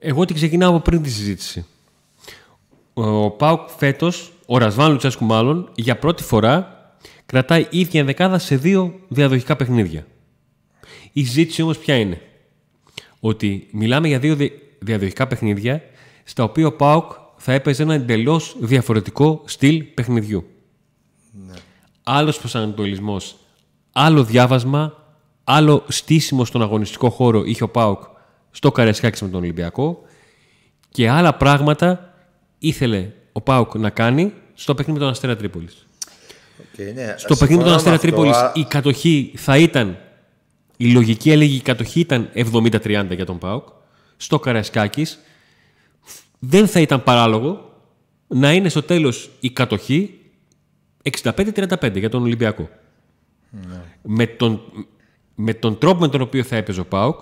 Εγώ 0.07 0.25
την 0.25 0.37
ξεκινάω 0.37 0.71
από 0.71 0.81
πριν 0.81 1.03
τη 1.03 1.11
συζήτηση. 1.11 1.67
Ο 2.95 3.31
Πάουκ 3.31 3.69
φέτος, 3.69 4.33
ο 4.47 4.59
Ρασβάν 4.59 4.91
Λουτσέσκου 4.91 5.25
μάλλον, 5.25 5.71
για 5.75 5.99
πρώτη 5.99 6.23
φορά 6.23 6.75
κρατάει 7.27 7.67
ίδια 7.71 8.01
ενδεκάδα 8.01 8.39
σε 8.39 8.57
δύο 8.57 9.01
διαδοχικά 9.09 9.57
παιχνίδια. 9.57 10.07
Η 11.13 11.25
συζήτηση 11.25 11.63
όμως 11.63 11.79
ποια 11.79 11.97
είναι; 11.97 12.21
Ότι 13.27 13.69
μιλάμε 13.73 14.09
για 14.09 14.19
δύο 14.19 14.35
δι- 14.35 14.53
διαδοχικά 14.79 15.27
παιχνίδια 15.27 15.83
στα 16.25 16.45
οποία 16.45 16.67
ο 16.67 16.73
Πάουκ 16.73 17.13
θα 17.37 17.53
έπαιζε 17.53 17.83
ένα 17.83 17.95
εντελώς 17.95 18.57
διαφορετικό 18.61 19.43
στυλ 19.45 19.83
παιχνιδιού. 19.83 20.47
Άλλος 22.03 22.39
προσανατολισμός, 22.39 23.37
άλλο 23.93 24.25
διάβασμα, 24.25 24.93
άλλο 25.45 25.85
στήσιμο 25.89 26.45
στον 26.45 26.63
αγωνιστικό 26.63 27.11
χώρο 27.11 27.45
είχε 27.45 27.63
ο 27.63 27.69
Πάουκ 27.69 28.03
στο 28.51 28.73
Καρεσκάκη 28.73 29.25
με 29.25 29.31
τον 29.31 29.41
Ολυμπιακό 29.41 29.99
και 30.89 31.09
άλλα 31.11 31.35
πράγματα 31.35 32.15
ήθελε 32.59 33.11
ο 33.33 33.41
Πάουκ 33.41 33.75
να 33.75 33.91
κάνει 33.91 34.33
στο 34.55 34.75
παιχνίδι 34.75 34.99
με 34.99 35.05
τον 35.05 35.13
Αστέρα 35.15 35.37
Τρίπολης. 35.37 35.87
Okay, 36.61 36.95
ναι, 36.95 37.15
Στο 37.17 37.37
παιχνίδι 37.37 37.63
με 37.63 37.69
τον 37.69 37.77
Αστέρα 37.77 37.99
Τρίπολης 37.99 38.37
η 38.55 38.65
κατοχή 38.65 39.33
θα 39.37 39.59
ήταν, 39.59 39.99
η 40.77 40.93
λογική 40.93 41.31
έλεγε 41.31 41.55
η 41.57 41.61
κατοχή 41.61 42.01
ήταν 42.01 42.31
70-30 42.35 43.07
για 43.11 43.25
τον 43.27 43.39
Πάουκ. 43.39 43.69
Στο 44.17 44.39
Καραϊσκάκης 44.39 45.19
δεν 46.39 46.67
θα 46.69 46.81
ήταν 46.81 47.03
παράλογο 47.03 47.73
να 48.27 48.53
είναι 48.53 48.69
στο 48.69 48.83
τέλος 48.83 49.31
η 49.41 49.51
κατοχή 49.51 50.19
65-35 51.23 51.93
για 51.95 52.09
τον 52.11 52.23
Ολυμπιακό. 52.23 52.69
Με, 54.03 54.27
τον, 54.27 54.61
με 55.35 55.55
τον 55.55 55.79
τρόπο 55.79 56.01
με 56.01 56.09
τον 56.09 56.21
οποίο 56.21 56.43
θα 56.43 56.57
έπαιζε 56.57 56.81
ο 56.81 56.85
ΠΑΟΚ, 56.85 57.21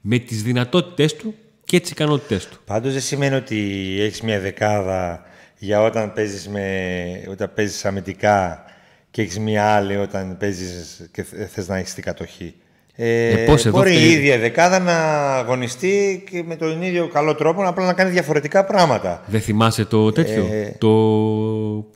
με 0.00 0.18
τις 0.18 0.42
δυνατότητές 0.42 1.16
του 1.16 1.34
και 1.64 1.80
τις 1.80 1.90
ικανότητές 1.90 2.48
του. 2.48 2.58
Πάντως 2.64 2.92
δεν 2.92 3.02
σημαίνει 3.02 3.34
ότι 3.34 3.56
έχεις 4.00 4.20
μια 4.22 4.40
δεκάδα 4.40 5.22
για 5.58 5.82
όταν 5.82 6.12
παίζεις, 6.12 6.48
με, 6.48 7.26
όταν 7.30 7.52
παίζεις 7.54 7.84
αμυντικά 7.84 8.64
και 9.10 9.22
έχεις 9.22 9.38
μια 9.38 9.64
άλλη 9.64 9.96
όταν 9.96 10.36
παίζεις 10.36 11.08
και 11.12 11.22
θε- 11.22 11.48
θες 11.48 11.68
να 11.68 11.76
έχεις 11.76 11.94
την 11.94 12.02
κατοχή. 12.02 12.54
Ε, 12.96 13.28
Ε, 13.30 13.44
πώς 13.44 13.66
εδώ 13.66 13.78
μπορεί 13.78 13.92
η 13.92 13.96
φταίει- 13.96 14.10
ίδια 14.12 14.38
δεκάδα 14.38 14.78
να 14.78 14.96
αγωνιστεί 15.36 16.24
και 16.30 16.42
με 16.46 16.56
τον 16.56 16.82
ίδιο 16.82 17.08
καλό 17.08 17.34
τρόπο 17.34 17.62
απλά 17.68 17.84
να 17.86 17.92
κάνει 17.92 18.10
διαφορετικά 18.10 18.64
πράγματα. 18.64 19.22
Δεν 19.26 19.40
θυμάσαι 19.40 19.84
το 19.84 20.12
τέτοιο, 20.12 20.46
Ε. 20.52 20.74
το... 20.78 20.88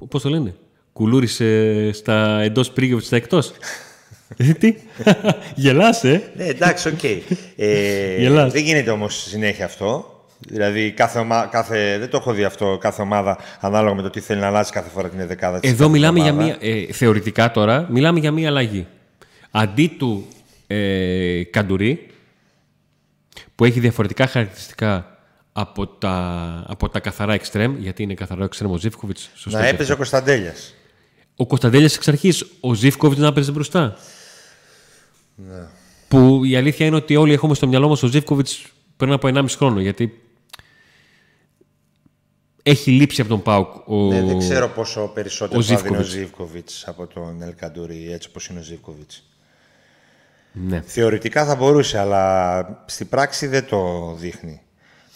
πώς 0.09 0.23
το 0.23 0.29
λένε, 0.29 0.55
κουλούρισε 0.93 1.91
στα 1.93 2.41
εντός 2.41 2.71
πρίγευση 2.71 3.07
στα 3.07 3.17
εκτός; 3.17 3.53
Ε, 4.37 4.53
Τι, 4.53 4.75
γελάς 5.55 6.05
ε; 6.05 6.23
Ναι, 6.37 6.45
εντάξει, 6.45 6.89
οκ. 6.89 7.05
Ε, 7.57 8.17
Γελάς. 8.21 8.53
δεν 8.53 8.63
γίνεται 8.63 8.91
όμως 8.91 9.23
συνέχεια 9.23 9.65
αυτό. 9.65 10.13
Δηλαδή, 10.49 10.91
κάθε 10.93 11.19
ομα... 11.19 11.49
κάθε... 11.51 11.97
δεν 11.99 12.09
το 12.11 12.17
έχω 12.17 12.33
δει 12.33 12.45
αυτό 12.45 12.79
κάθε 12.81 13.03
ομάδα 13.03 13.39
ανάλογα 13.61 13.95
με 13.95 14.03
το 14.03 14.11
τι 14.11 14.21
θέλει 14.21 14.41
να 14.41 14.47
αλλάξει 14.47 14.73
κάθε 14.73 14.89
φορά 14.95 15.09
την 15.09 15.27
δεκάδα 15.27 15.61
της. 15.61 15.71
Εδώ 15.71 15.79
κάθε 15.79 15.91
μιλάμε 15.91 16.19
για 16.21 16.33
ομάδα. 16.33 16.45
μία, 16.61 16.73
ε, 16.89 16.93
θεωρητικά 16.93 17.51
τώρα, 17.51 17.87
μιλάμε 17.91 18.19
για 18.21 18.31
μία 18.33 18.49
αλλαγή. 18.49 18.87
Αντί 19.51 19.87
του 19.99 20.27
ε, 20.70 21.42
Καντουρί, 21.44 22.07
που 23.54 23.64
έχει 23.64 23.81
διαφορετικά 23.81 24.26
χαρακτηριστικά 24.26 25.18
από 25.52 25.87
τα, 25.87 26.64
από 26.66 26.88
τα 26.88 27.00
καθαρά 27.00 27.33
εξτρέμ, 27.33 27.76
γιατί 27.78 28.02
είναι 28.02 28.14
καθαρό 28.14 28.44
εξτρέμ 28.44 28.72
ο 28.72 28.76
Ζήφκοβιτς, 28.76 29.31
σωστό 29.35 29.59
Να 29.59 29.64
και 29.64 29.70
έπαιζε 29.70 29.92
ο 29.92 29.96
Κωνσταντέλιας. 29.96 30.74
Ο 31.37 31.46
Κωνσταντέλιας 31.46 31.96
εξ 31.96 32.09
αρχής, 32.09 32.46
ο 32.61 32.74
Ζήφκοβιτς 32.74 33.20
να 33.20 33.33
παίζει 33.33 33.50
μπροστά. 33.50 33.96
Ναι. 35.35 35.66
Που 36.09 36.44
η 36.44 36.57
αλήθεια 36.57 36.87
είναι 36.87 36.96
ότι 36.96 37.16
όλοι 37.16 37.33
έχουμε 37.33 37.54
στο 37.54 37.66
μυαλό 37.66 37.88
μας 37.88 38.02
ο 38.02 38.07
Ζήφκοβιτς 38.07 38.66
πριν 38.96 39.12
από 39.12 39.28
1,5 39.35 39.44
χρόνο, 39.48 39.81
γιατί 39.81 40.22
έχει 42.62 42.90
λείψει 42.90 43.20
από 43.20 43.31
τον 43.31 43.42
Πάουκ 43.42 43.88
ο... 43.88 43.96
Ναι, 43.96 44.22
δεν 44.22 44.38
ξέρω 44.38 44.68
πόσο 44.68 45.11
περισσότερο 45.14 45.61
ο 45.61 45.62
θα 45.62 45.76
δίνει 45.76 45.96
ο 45.96 46.02
Ζίβκοβιτς. 46.02 46.12
Ζίβκοβιτς 46.12 46.88
από 46.88 47.07
τον 47.07 47.42
Ελκαντουρί, 47.42 48.12
έτσι 48.12 48.28
όπως 48.28 48.46
είναι 48.46 48.59
ο 48.59 48.62
Ζίβκοβιτς. 48.62 49.22
Ναι. 50.66 50.83
Θεωρητικά 50.87 51.44
θα 51.44 51.55
μπορούσε, 51.55 51.99
αλλά 51.99 52.85
στην 52.87 53.09
πράξη 53.09 53.47
δεν 53.47 53.66
το 53.66 54.12
δείχνει 54.18 54.61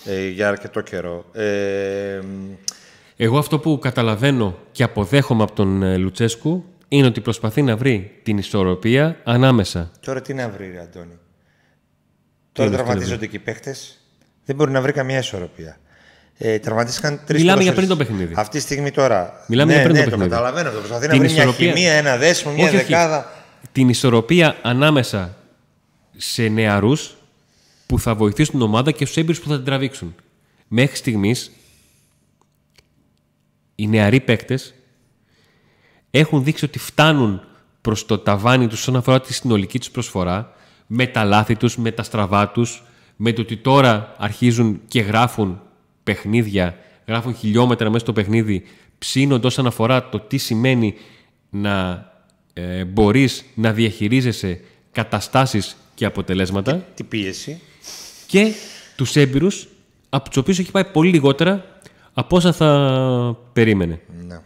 ε, 0.05 0.28
για 0.28 0.48
αρκετό 0.48 0.81
καιρό. 0.81 1.24
Ε, 1.33 2.20
μ, 2.22 2.50
Εγώ 3.16 3.38
αυτό 3.38 3.59
που 3.59 3.78
καταλαβαίνω 3.78 4.59
και 4.72 4.83
αποδέχομαι 4.83 5.42
από 5.42 5.52
τον 5.52 5.83
ε, 5.83 5.96
Λουτσέσκου 5.96 6.64
είναι 6.88 7.07
ότι 7.07 7.20
προσπαθεί 7.20 7.62
να 7.62 7.76
βρει 7.76 8.20
την 8.22 8.38
ισορροπία 8.38 9.16
ανάμεσα. 9.24 9.90
τώρα 10.00 10.20
τι 10.22 10.35
να 10.35 10.48
βρει, 10.48 10.70
ρε 10.70 10.81
Αντώνη; 10.81 11.18
Τώρα 12.52 12.68
είναι 12.68 12.76
αυτό, 12.76 12.87
τραυματίζονται 12.88 13.26
και 13.26 13.37
οι 13.37 13.38
παίχτες. 13.38 13.96
Δεν 14.44 14.57
μπορεί 14.57 14.70
να 14.70 14.81
βρει 14.81 14.92
καμία 14.92 15.18
ισορροπία. 15.18 15.76
Ε, 16.38 16.59
τραυματίστηκαν 16.59 17.20
τρεις 17.26 17.40
Μιλάμε 17.40 17.62
για 17.62 17.72
πριν 17.72 17.88
το 17.88 17.96
παιχνίδι. 17.96 18.33
Αυτή 18.37 18.57
τη 18.57 18.62
στιγμή 18.62 18.90
τώρα. 18.90 19.44
Μιλάμε 19.46 19.70
ναι, 19.72 19.78
για 19.78 19.87
πριν 19.88 19.96
ναι, 19.96 20.05
το 20.05 20.11
παιχνίδι. 20.11 20.31
καταλαβαίνω. 20.31 20.70
Το 20.70 20.78
προσπαθεί 20.78 21.07
να 21.07 21.12
Την 21.12 21.20
βρει 21.22 21.33
μια 21.33 21.42
ισορροπία- 21.42 21.72
χημεία, 21.74 21.92
ένα 21.92 22.16
δέσμο, 22.16 22.52
μια 22.52 22.64
Όχι, 22.66 22.76
όχι. 22.76 22.94
Δεκάδα. 23.72 23.82
Την 23.82 23.88
ισορροπία 23.88 24.56
ανάμεσα 24.62 25.37
σε 26.16 26.48
νεαρούς 26.48 27.16
που 27.87 27.98
θα 27.98 28.14
βοηθήσουν 28.14 28.52
την 28.52 28.62
ομάδα 28.62 28.90
και 28.90 29.04
στους 29.04 29.16
έμπειρους 29.16 29.40
που 29.40 29.48
θα 29.48 29.56
την 29.56 29.64
τραβήξουν. 29.64 30.14
Μέχρι 30.68 30.96
στιγμής 30.96 31.50
οι 33.74 33.88
νεαροί 33.88 34.20
παίκτες 34.20 34.74
έχουν 36.11 36.44
δείξει 36.44 36.64
ότι 36.64 36.78
φτάνουν 36.78 37.40
προς 37.80 38.06
το 38.06 38.18
ταβάνι 38.18 38.66
τους 38.66 38.80
όσον 38.80 38.96
αφορά 38.96 39.20
τη 39.20 39.32
συνολική 39.32 39.78
τους 39.78 39.90
προσφορά 39.90 40.54
με 40.87 41.06
τα 41.06 41.24
λάθη 41.24 41.56
τους, 41.56 41.76
με 41.76 41.90
τα 41.90 42.02
στραβά 42.02 42.48
τους, 42.48 42.82
με 43.16 43.32
το 43.32 43.40
ότι 43.40 43.56
τώρα 43.56 44.14
αρχίζουν 44.18 44.80
και 44.88 45.00
γράφουν 45.00 45.61
παιχνίδια, 46.02 46.76
γράφουν 47.06 47.35
χιλιόμετρα 47.35 47.87
μέσα 47.87 47.98
στο 47.98 48.12
παιχνίδι, 48.12 48.64
ψήνονται 48.98 49.46
όσον 49.46 49.66
αφορά 49.66 50.08
το 50.08 50.20
τι 50.20 50.37
σημαίνει 50.37 50.94
να 51.50 52.06
ε, 52.52 52.84
μπορείς 52.84 53.44
να 53.54 53.72
διαχειρίζεσαι 53.72 54.60
καταστάσεις 54.92 55.76
και 55.94 56.04
αποτελέσματα 56.04 56.86
Τι 56.94 57.04
πίεση. 57.04 57.60
και 58.26 58.52
τους 58.96 59.16
έμπειρους 59.16 59.68
από 60.08 60.28
τους 60.28 60.36
οποίους 60.36 60.58
έχει 60.58 60.70
πάει 60.70 60.84
πολύ 60.84 61.10
λιγότερα 61.10 61.80
από 62.12 62.36
όσα 62.36 62.52
θα 62.52 63.38
περίμενε. 63.52 64.00
Ναι. 64.26 64.40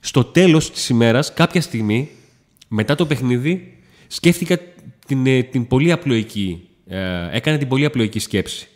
Στο 0.00 0.24
τέλος 0.24 0.70
της 0.70 0.88
ημέρας, 0.88 1.32
κάποια 1.32 1.60
στιγμή, 1.60 2.10
μετά 2.68 2.94
το 2.94 3.06
παιχνίδι, 3.06 3.78
σκέφτηκα 4.06 4.58
την, 5.06 5.26
ε, 5.26 5.42
την 5.42 5.66
πολύ 5.66 5.92
απλοϊκή, 5.92 6.68
ε, 6.86 7.28
έκανα 7.30 7.58
την 7.58 7.68
πολύ 7.68 7.84
απλοϊκή 7.84 8.18
σκέψη. 8.18 8.68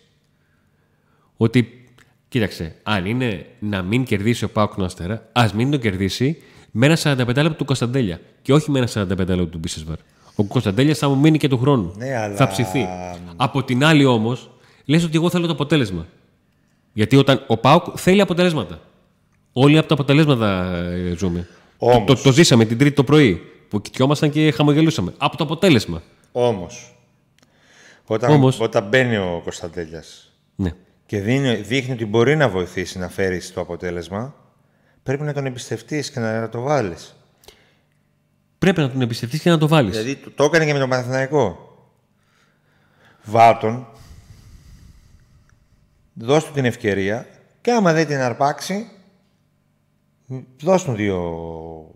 Ότι, 1.36 1.84
κοίταξε, 2.28 2.74
αν 2.82 3.06
είναι 3.06 3.46
να 3.58 3.82
μην 3.82 4.04
κερδίσει 4.04 4.44
ο 4.44 4.48
Πάουκ 4.50 4.74
τον 4.74 4.84
Αστέρα, 4.84 5.28
ας 5.32 5.54
μην 5.54 5.70
τον 5.70 5.80
κερδίσει 5.80 6.42
με 6.70 6.86
ένα 6.86 6.96
45 7.02 7.16
λεπτό 7.26 7.50
του 7.54 7.64
Κωνσταντέλια 7.64 8.20
και 8.42 8.52
όχι 8.52 8.70
με 8.70 8.78
ένα 8.78 8.88
45 8.94 9.16
λεπτό 9.16 9.46
του 9.46 9.58
Μπίσεσβαρ. 9.58 9.96
Ο 10.34 10.44
Κωνσταντέλια 10.44 10.94
θα 10.94 11.08
μου 11.08 11.16
μείνει 11.18 11.38
και 11.38 11.48
του 11.48 11.58
χρόνου. 11.58 11.92
Ναι, 11.96 12.16
αλλά- 12.16 12.34
Θα 12.36 12.48
ψηθεί. 12.48 12.88
Από 13.36 13.62
την 13.64 13.84
άλλη 13.84 14.04
όμως, 14.04 14.50
λες 14.84 15.04
ότι 15.04 15.16
εγώ 15.16 15.30
θέλω 15.30 15.46
το 15.46 15.52
αποτέλεσμα. 15.52 16.06
Γιατί 16.92 17.16
όταν 17.16 17.44
ο 17.46 17.56
Πάουκ 17.56 17.84
θέλει 17.96 18.20
αποτελέσματα. 18.20 18.80
Όλοι 19.52 19.78
από 19.78 19.86
τα 19.88 19.94
αποτελέσματα 19.94 20.74
ε, 20.76 21.14
ζούμε. 21.16 21.48
Όμως. 21.78 22.04
Το, 22.06 22.14
το, 22.14 22.22
το 22.22 22.32
ζήσαμε 22.32 22.64
την 22.64 22.78
Τρίτη 22.78 22.94
το 22.94 23.04
πρωί 23.04 23.42
που 23.68 23.80
κοιτιόμασταν 23.80 24.30
και 24.30 24.50
χαμογελούσαμε. 24.50 25.12
Από 25.18 25.36
το 25.36 25.44
αποτέλεσμα. 25.44 26.02
Όμως, 26.32 26.94
όταν, 28.06 28.30
Όμως. 28.30 28.60
όταν 28.60 28.88
μπαίνει 28.88 29.16
ο 29.16 29.40
Κωνσταντέλιας 29.44 30.32
Ναι. 30.56 30.70
και 31.06 31.20
δίνει, 31.20 31.54
δείχνει 31.54 31.92
ότι 31.92 32.06
μπορεί 32.06 32.36
να 32.36 32.48
βοηθήσει 32.48 32.98
να 32.98 33.08
φέρει 33.08 33.40
το 33.54 33.60
αποτέλεσμα, 33.60 34.34
πρέπει 35.02 35.22
να 35.22 35.32
τον 35.32 35.46
εμπιστευτείς 35.46 36.10
και 36.10 36.20
να 36.20 36.48
το 36.48 36.60
βάλεις. 36.60 37.14
Πρέπει 38.58 38.80
να 38.80 38.90
τον 38.90 39.00
εμπιστευτείς 39.00 39.40
και 39.40 39.50
να 39.50 39.58
το 39.58 39.68
βάλεις. 39.68 39.96
Δηλαδή 39.96 40.16
το, 40.16 40.30
το 40.30 40.44
έκανε 40.44 40.64
και 40.66 40.72
με 40.72 40.78
τον 40.78 40.88
Παναθηναϊκό. 40.88 41.68
Βάτον, 43.24 43.86
δώσ' 46.14 46.44
του 46.44 46.52
την 46.52 46.64
ευκαιρία 46.64 47.26
και 47.60 47.72
άμα 47.72 47.92
δεν 47.92 48.06
την 48.06 48.16
αρπάξει, 48.16 48.86
δώσ' 50.62 50.84
του 50.84 50.92
δύο 50.92 51.20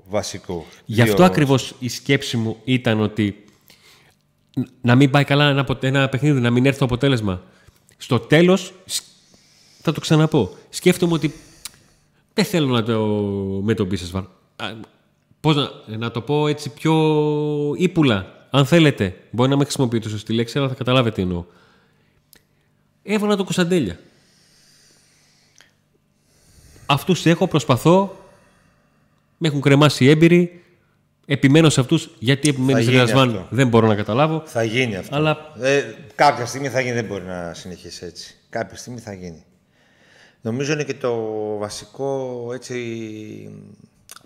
βασικού. 0.04 0.64
Γι' 0.84 1.00
αυτό 1.02 1.16
δύο- 1.16 1.24
ακριβώς 1.24 1.74
η 1.78 1.88
σκέψη 1.88 2.36
μου 2.36 2.56
ήταν 2.64 3.00
ότι 3.00 3.44
ν- 4.56 4.62
να 4.80 4.94
μην 4.94 5.10
πάει 5.10 5.24
καλά 5.24 5.48
ένα, 5.48 5.60
απο- 5.60 5.78
ένα 5.80 6.08
παιχνίδι, 6.08 6.40
να 6.40 6.50
μην 6.50 6.66
έρθει 6.66 6.78
το 6.78 6.84
αποτέλεσμα. 6.84 7.42
στο 7.96 8.20
τέλος, 8.20 8.74
θα 9.82 9.92
το 9.92 10.00
ξαναπώ. 10.00 10.50
Σκέφτομαι 10.68 11.12
ότι 11.12 11.34
δεν 12.34 12.44
θέλω 12.44 12.66
να 12.66 12.82
το 12.82 12.98
με 13.62 13.74
τον 13.74 13.86
Μπίσεσβαρ. 13.86 14.22
Πώς 15.40 15.56
να, 15.56 15.96
να 15.96 16.10
το 16.10 16.20
πω 16.20 16.46
έτσι 16.46 16.70
πιο 16.70 16.94
ύπουλα, 17.76 18.46
αν 18.50 18.66
θέλετε. 18.66 19.16
Μπορεί 19.30 19.50
να 19.50 19.56
με 19.56 19.62
χρησιμοποιείτε 19.62 20.08
σωστή 20.08 20.32
λέξη, 20.32 20.58
αλλά 20.58 20.68
θα 20.68 20.74
καταλάβετε 20.74 21.14
τι 21.14 21.22
εννοώ. 21.22 21.44
Έβαλα 23.02 23.36
το 23.36 23.42
Κωνσταντέλια. 23.44 23.98
Αυτούς 26.86 27.26
έχω, 27.26 27.48
προσπαθώ, 27.48 28.16
με 29.38 29.48
έχουν 29.48 29.60
κρεμάσει 29.60 30.04
οι 30.04 30.08
έμπειροι, 30.08 30.62
επιμένω 31.26 31.68
σε 31.68 31.80
αυτούς, 31.80 32.10
γιατί 32.18 32.48
επιμένει 32.48 32.82
σε 32.82 32.90
Γρασβάν 32.90 33.46
δεν 33.50 33.68
μπορώ 33.68 33.86
να 33.86 33.94
καταλάβω. 33.94 34.42
Θα 34.44 34.64
γίνει 34.64 34.96
αυτό. 34.96 35.16
Αλλά... 35.16 35.52
Ε, 35.60 35.82
κάποια 36.14 36.46
στιγμή 36.46 36.68
θα 36.68 36.80
γίνει, 36.80 36.94
δεν 36.94 37.04
μπορεί 37.04 37.24
να 37.24 37.54
συνεχίσει 37.54 38.04
έτσι. 38.04 38.34
Κάποια 38.48 38.76
στιγμή 38.76 39.00
θα 39.00 39.12
γίνει. 39.12 39.44
Νομίζω 40.44 40.72
είναι 40.72 40.84
και 40.84 40.94
το 40.94 41.16
βασικό 41.58 42.50
έτσι, 42.54 42.76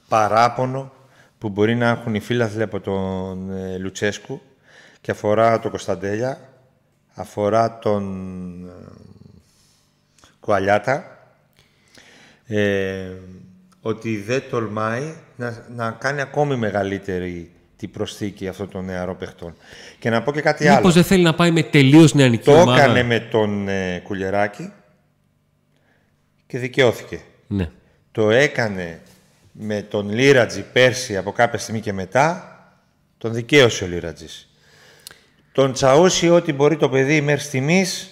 παράπονο 0.08 0.92
που 1.38 1.48
μπορεί 1.48 1.74
να 1.74 1.88
έχουν 1.88 2.14
οι 2.14 2.20
φίλαθλοι 2.20 2.62
από 2.62 2.80
τον 2.80 3.50
ε, 3.50 3.78
Λουτσέσκου 3.78 4.40
και 5.00 5.10
αφορά 5.10 5.60
τον 5.60 5.70
Κωνσταντέλια, 5.70 6.38
αφορά 7.14 7.78
τον 7.78 8.04
ε, 8.66 8.70
Κουαλιάτα, 10.40 11.18
ε, 12.46 13.10
ότι 13.80 14.16
δεν 14.16 14.42
τολμάει 14.50 15.14
να, 15.36 15.66
να 15.76 15.90
κάνει 15.90 16.20
ακόμη 16.20 16.56
μεγαλύτερη 16.56 17.50
την 17.76 17.90
προσθήκη 17.90 18.48
αυτών 18.48 18.68
των 18.68 18.84
νεαρών 18.84 19.16
παιχτών. 19.16 19.54
Και 19.98 20.10
να 20.10 20.22
πω 20.22 20.32
και 20.32 20.40
κάτι 20.40 20.62
Μήπως 20.62 20.76
άλλο. 20.76 20.86
Μήπως 20.86 20.94
δεν 20.94 21.04
θέλει 21.04 21.22
να 21.22 21.34
πάει 21.34 21.50
με 21.50 21.62
τελείως 21.62 22.14
νεανική 22.14 22.44
το 22.44 22.52
ομάδα; 22.60 22.74
Το 22.74 22.80
έκανε 22.80 23.02
με 23.02 23.20
τον 23.20 23.68
ε, 23.68 24.00
Κουλιεράκη 24.04 24.72
και 26.48 26.58
δικαιώθηκε. 26.58 27.20
Ναι. 27.46 27.70
Το 28.12 28.30
έκανε 28.30 29.00
με 29.52 29.82
τον 29.82 30.10
Λίρατζη 30.10 30.64
πέρσι 30.72 31.16
από 31.16 31.32
κάποια 31.32 31.58
στιγμή 31.58 31.80
και 31.80 31.92
μετά, 31.92 32.52
τον 33.18 33.32
δικαίωσε 33.32 33.84
ο 33.84 33.86
Λίρατζης. 33.86 34.48
Τον 35.52 35.72
τσαούσι 35.72 36.28
ό,τι 36.28 36.52
μπορεί 36.52 36.76
το 36.76 36.88
παιδί 36.88 37.20
μέχρι 37.20 37.44
στιγμής. 37.44 38.10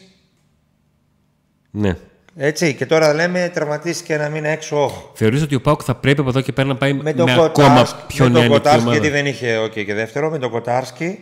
Ναι. 1.71 1.97
Έτσι, 2.37 2.75
και 2.75 2.87
τώρα 2.87 3.15
λέμε 3.15 3.51
τραυματίστηκε 3.55 4.17
να 4.17 4.29
μείνει 4.29 4.49
έξω. 4.49 4.85
Όχι. 4.85 5.05
Θεωρείς 5.15 5.43
ότι 5.43 5.55
ο 5.55 5.61
Πάουκ 5.61 5.81
θα 5.85 5.95
πρέπει 5.95 6.21
από 6.21 6.29
εδώ 6.29 6.41
και 6.41 6.53
πέρα 6.53 6.69
να 6.69 6.77
πάει 6.77 6.93
με, 6.93 7.03
Με 7.03 7.13
τον 7.13 7.31
με 7.31 7.37
Κοτάρσκι, 7.37 7.63
ακόμα 7.63 8.05
πιο 8.07 8.25
με 8.25 8.31
τον 8.31 8.41
νεανική 8.41 8.57
Κοτάρσκι, 8.57 8.81
ομάδα; 8.83 8.99
γιατί 8.99 9.17
δεν 9.17 9.27
είχε 9.27 9.65
OK 9.65 9.85
και 9.85 9.95
δεύτερο, 9.95 10.31
με 10.31 10.39
τον 10.39 10.51
Κοτάρσκι 10.51 11.19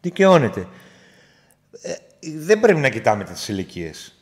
δικαιώνεται. 0.00 0.66
Ε, 1.82 1.92
δεν 2.36 2.60
πρέπει 2.60 2.80
να 2.80 2.88
κοιτάμε 2.88 3.24
τις 3.24 3.48
ηλικίες. 3.48 4.17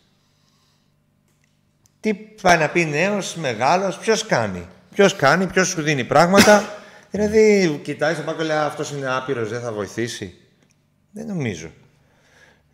Τι 2.07 2.15
πάει 2.15 2.59
να 2.59 2.69
πει 2.69 2.85
νέος, 2.85 3.35
μεγάλος, 3.35 3.99
ποιος 3.99 4.27
κάνει. 4.27 4.67
Ποιος 4.95 5.17
κάνει, 5.17 5.47
ποιος 5.47 5.69
σου 5.69 5.83
δίνει 5.83 6.05
πράγματα. 6.05 6.79
δηλαδή, 7.11 7.81
κοιτάει 7.83 8.13
στον 8.13 8.25
πάγκο 8.25 8.39
και 8.39 8.45
λέει 8.45 8.57
αυτός 8.57 8.91
είναι 8.91 9.15
άπειρος, 9.15 9.49
δεν 9.49 9.61
θα 9.61 9.73
βοηθήσει. 9.73 10.35
Δεν 11.11 11.27
νομίζω. 11.27 11.71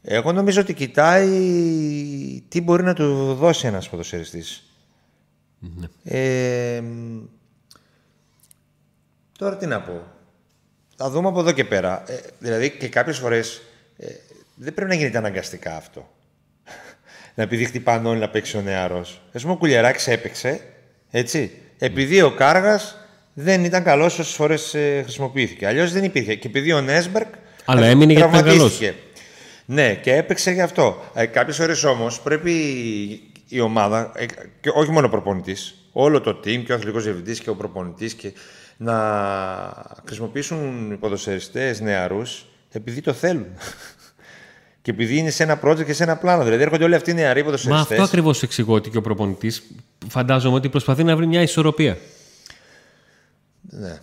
Εγώ 0.03 0.33
νομίζω 0.33 0.61
ότι 0.61 0.75
κοιτάει 0.75 1.29
τι 2.49 2.61
μπορεί 2.61 2.83
να 2.83 2.95
του 2.95 3.35
δώσει 3.35 3.67
ένας 3.67 3.89
ποδοσφαιριστής. 3.89 4.65
Ναι. 5.59 5.87
Ε, 6.05 6.83
τώρα 9.39 9.57
τι 9.57 9.67
να 9.67 9.81
πω. 9.81 10.03
Θα 10.97 11.11
δούμε 11.11 11.29
από 11.29 11.41
εδώ 11.41 11.53
και 11.53 11.65
πέρα. 11.65 12.05
Ε, 12.07 12.21
δηλαδή 12.39 12.71
και 12.71 12.89
κάποιες 12.89 13.19
φορές 13.19 13.63
ε, 13.97 14.07
δεν 14.55 14.75
πρέπει 14.75 14.91
να 14.91 14.97
γίνεται 14.97 15.19
αναγκαστικά 15.19 15.77
αυτό. 15.77 16.11
Να 17.35 17.43
επειδή 17.43 17.65
χτυπάνε 17.65 18.09
όλοι 18.09 18.19
να 18.19 18.29
παίξει 18.29 18.57
ο 18.57 18.61
νεαρός. 18.61 19.21
Α 19.33 19.39
πούμε 19.39 19.53
ο 19.53 19.57
Κουλιαράκης 19.57 20.07
έπαιξε, 20.07 20.61
έτσι. 21.11 21.51
Επειδή 21.79 22.23
ο 22.23 22.31
Κάργας 22.31 22.97
δεν 23.33 23.65
ήταν 23.65 23.83
καλός 23.83 24.19
όσες 24.19 24.35
φορές 24.35 24.75
ε, 24.75 25.01
χρησιμοποιήθηκε. 25.03 25.67
Αλλιώς 25.67 25.93
δεν 25.93 26.05
υπήρχε. 26.05 26.35
Και 26.35 26.47
επειδή 26.47 26.73
ο 26.73 26.81
Νέσμπερκ 26.81 27.35
Αλλά 27.65 27.87
έμεινε 27.87 28.13
γιατί 28.13 28.29
ήταν 28.29 28.45
τραυματίστηκε. 28.45 28.95
Ναι, 29.65 29.95
και 29.95 30.15
έπαιξε 30.15 30.51
γι' 30.51 30.61
αυτό. 30.61 31.03
Ε, 31.15 31.27
Κάποιες 31.27 31.59
ώρε 31.59 31.73
όμως 31.87 32.21
πρέπει 32.21 32.53
η 33.49 33.61
ομάδα, 33.61 34.13
ε, 34.17 34.25
και 34.61 34.71
όχι 34.75 34.91
μόνο 34.91 35.07
ο 35.07 35.11
προπονητής, 35.11 35.75
όλο 35.93 36.21
το 36.21 36.31
team 36.31 36.63
και 36.65 36.73
ο 36.73 36.75
αθλητικός 36.75 37.05
διευθυντής 37.05 37.41
και 37.41 37.51
ο 37.51 37.55
προπονητής 37.55 38.15
και 38.15 38.33
να 38.77 38.95
χρησιμοποιήσουν 40.07 40.91
οι 40.93 40.97
ποδοσφαιριστές 40.97 41.81
νεαρούς 41.81 42.47
επειδή 42.73 43.01
το 43.01 43.13
θέλουν. 43.13 43.47
Και 44.83 44.91
επειδή 44.91 45.17
είναι 45.17 45.31
σε 45.31 45.43
ένα 45.43 45.61
project 45.65 45.85
και 45.85 45.93
σε 45.93 46.03
ένα 46.03 46.17
πλάνο. 46.17 46.45
Δηλαδή 46.45 46.63
έρχονται 46.63 46.85
όλοι 46.85 46.95
αυτοί 46.95 47.11
οι 47.11 47.15
νεαροί 47.15 47.39
Μα 47.41 47.45
ποδοσφαιριστές. 47.45 47.91
αυτό 47.91 48.03
ακριβώς 48.03 48.43
εξηγώ 48.43 48.75
ότι 48.75 48.91
και 48.91 48.97
ο 48.97 49.01
προπονητής 49.01 49.63
φαντάζομαι 50.09 50.57
ότι 50.57 50.69
προσπαθεί 50.69 51.05
να 51.05 51.17
βρει 51.17 51.27
μια 51.27 51.43
ισορροπία. 51.43 51.99
Ναι. 53.61 53.99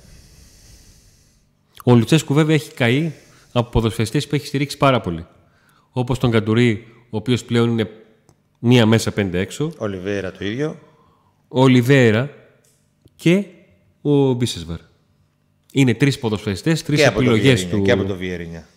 Ο 1.84 1.96
Λουτσέσκου 1.96 2.34
βέβαια 2.34 2.56
έχει 2.56 2.74
καεί 2.74 3.12
από 3.52 3.70
ποδοσφαιριστές 3.70 4.28
που 4.28 4.36
έχει 4.36 4.46
στηρίξει 4.48 4.78
πάρα 4.78 5.02
πολύ. 5.02 5.26
Όπως 5.92 6.20
τον 6.20 6.32
Καντουρί, 6.32 6.88
ο 7.10 7.18
οποίος 7.18 7.44
πλέον 7.44 7.70
είναι 7.70 7.89
μία 8.60 8.86
μέσα 8.86 9.12
πέντε 9.12 9.39
έξω. 9.39 9.72
Ο 9.78 9.88
Λιβέρα 9.88 10.32
το 10.32 10.46
ίδιο. 10.46 10.80
Ο 11.48 11.62
Ολιβέρα 11.62 12.30
και 13.15 13.44
ο 14.02 14.34
Μπίσεσβαρ. 14.34 14.78
Είναι 15.74 15.94
τρεις 15.94 16.20
ποδοσφαιριστές, 16.20 16.84
τρεις 16.84 17.00
Και 17.00 17.06
από, 17.06 17.15
το 17.15 17.22
επιλογές 17.22 17.54
Βιερίνια, 17.54 17.78
του. 17.78 17.82
και 17.84 17.92
από 17.92 18.04
το 18.04 18.15
Βιερίνια. 18.15 18.68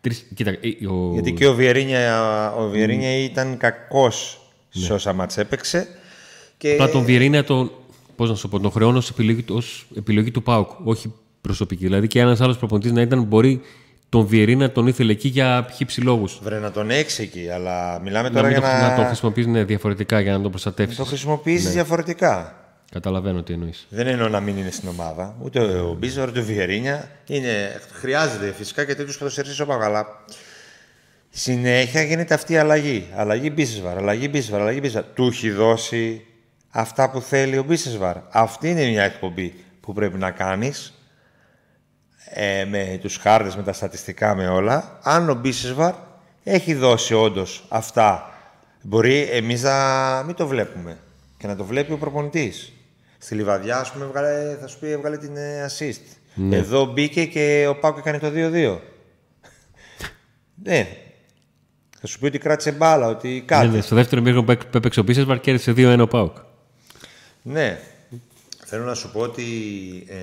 Τρεις... 0.00 0.26
Κοίτα, 0.34 0.50
ε, 0.50 0.86
ο... 0.86 1.10
Γιατί 1.12 1.32
και 1.32 1.46
ο 1.46 1.54
Βιερίνια, 1.54 2.52
ο 2.54 2.68
Βιερίνια 2.68 3.16
ήταν 3.16 3.56
κακός 3.56 4.40
σε 4.68 4.92
όσα 4.92 5.12
μάτς 5.12 5.38
έπαιξε. 5.38 5.88
Και... 6.56 6.72
Απλά 6.72 6.88
τον 6.90 7.04
Βιερίνια 7.04 7.44
τον, 7.44 7.70
πώς 8.16 8.28
να 8.28 8.34
σου 8.34 8.48
πω, 8.48 8.60
τον 8.60 8.70
χρεώνω 8.70 8.98
ως 8.98 9.10
επιλογή, 9.10 9.42
του- 9.42 9.56
ως 9.56 9.86
επιλογή 9.96 10.30
του 10.30 10.42
ΠΑΟΚ, 10.42 10.70
όχι 10.84 11.12
προσωπική. 11.40 11.84
Δηλαδή 11.84 12.06
και 12.06 12.20
ένας 12.20 12.40
άλλος 12.40 12.58
προπονητής 12.58 12.92
να 12.92 13.00
ήταν, 13.00 13.22
μπορεί 13.22 13.60
τον 14.08 14.26
Βιερίνια 14.26 14.72
τον 14.72 14.86
ήθελε 14.86 15.12
εκεί 15.12 15.28
για 15.28 15.66
χύψη 15.74 16.00
λόγους. 16.00 16.40
Βρε 16.42 16.58
να 16.58 16.70
τον 16.70 16.90
έχεις 16.90 17.18
εκεί, 17.18 17.48
αλλά 17.48 18.00
μιλάμε 18.00 18.28
Να, 18.28 18.34
τώρα 18.34 18.46
μην 18.48 18.56
για 18.58 18.66
το, 18.66 18.76
να, 18.76 18.88
να 18.88 18.96
τον 18.96 19.04
χρησιμοποιήσει 19.06 19.48
ναι, 19.48 19.64
διαφορετικά 19.64 20.20
για 20.20 20.28
να 20.30 20.34
τον 20.36 20.44
να 20.44 20.50
προστατεύσει. 20.50 20.96
το 20.96 21.04
χρησιμοποιήσεις 21.04 21.72
διαφορετικά. 21.72 22.54
Καταλαβαίνω 22.90 23.42
τι 23.42 23.52
εννοείς. 23.52 23.86
Δεν 23.88 24.06
εννοώ 24.06 24.28
να 24.28 24.40
μην 24.40 24.56
είναι 24.56 24.70
στην 24.70 24.88
ομάδα. 24.88 25.36
Ούτε 25.42 25.60
ο 25.60 25.94
Μπίζα, 25.94 26.26
ούτε 26.26 26.38
ο 26.40 26.42
Βιερίνια. 26.42 27.10
Είναι, 27.26 27.80
χρειάζεται 27.92 28.52
φυσικά 28.52 28.84
και 28.84 28.94
τέτοιους 28.94 29.18
ποδοσφαιριστές 29.18 29.60
όπω 29.60 29.72
αλλά 29.72 30.24
συνέχεια 31.30 32.02
γίνεται 32.02 32.34
αυτή 32.34 32.52
η 32.52 32.56
αλλαγή. 32.56 33.06
Αλλαγή 33.14 33.50
Μπίσεσβαρ, 33.54 33.96
αλλαγή 33.96 34.28
Μπίσεσβαρ, 34.30 34.60
αλλαγή 34.60 34.78
Μπίσεσβαρ. 34.82 35.04
Του 35.14 35.26
έχει 35.26 35.50
δώσει 35.50 36.26
αυτά 36.70 37.10
που 37.10 37.20
θέλει 37.20 37.58
ο 37.58 37.62
Μπίσεσβαρ. 37.62 38.16
Αυτή 38.30 38.70
είναι 38.70 38.88
μια 38.88 39.02
εκπομπή 39.02 39.54
που 39.80 39.92
πρέπει 39.92 40.18
να 40.18 40.30
κάνεις 40.30 40.94
ε, 42.24 42.64
με 42.64 42.98
τους 43.00 43.16
χάρτες, 43.16 43.56
με 43.56 43.62
τα 43.62 43.72
στατιστικά, 43.72 44.34
με 44.34 44.48
όλα. 44.48 44.98
Αν 45.02 45.30
ο 45.30 45.34
Μπίσεσβαρ 45.34 45.94
έχει 46.44 46.74
δώσει 46.74 47.14
όντως 47.14 47.64
αυτά, 47.68 48.34
μπορεί 48.82 49.22
εμείς 49.22 49.62
να 49.62 50.22
μην 50.26 50.34
το 50.34 50.46
βλέπουμε 50.46 50.98
και 51.38 51.46
να 51.46 51.56
το 51.56 51.64
βλέπει 51.64 51.92
ο 51.92 51.96
προπονητής. 51.96 52.72
Στη 53.22 53.34
Λιβαδιά, 53.34 53.78
ας 53.78 53.92
πούμε, 53.92 54.04
έβγαλε, 54.04 54.56
θα 54.60 54.66
σου 54.66 54.78
πει, 54.78 54.90
έβγαλε 54.90 55.18
την 55.18 55.36
ε, 55.36 55.66
assist. 55.66 56.00
Εδώ 56.50 56.84
μπήκε 56.84 57.24
και 57.24 57.66
ο 57.68 57.76
Πάκο 57.78 57.98
έκανε 57.98 58.18
το 58.18 58.30
2-2. 58.34 58.78
ναι. 60.62 60.88
Θα 62.00 62.06
σου 62.06 62.18
πει 62.18 62.26
ότι 62.26 62.38
κράτησε 62.38 62.72
μπάλα, 62.72 63.06
ότι 63.06 63.42
κάτι. 63.46 63.66
Ναι, 63.66 63.74
ναι, 63.74 63.80
στο 63.80 63.94
δεύτερο 63.94 64.20
μήχρονο 64.22 64.44
που 64.44 64.50
έπαι- 64.52 64.66
που 64.70 64.76
έπαιξε 64.76 65.00
ο 65.00 65.02
Μπίσεσβαρ 65.02 65.40
κέρδισε 65.40 65.72
2-1 65.76 65.98
ο 66.00 66.06
ΠΑΟΚ. 66.08 66.36
Ναι. 67.42 67.78
Θέλω 68.64 68.84
να 68.84 68.94
σου 68.94 69.10
πω 69.12 69.20
ότι 69.20 69.42
ε, 70.08 70.14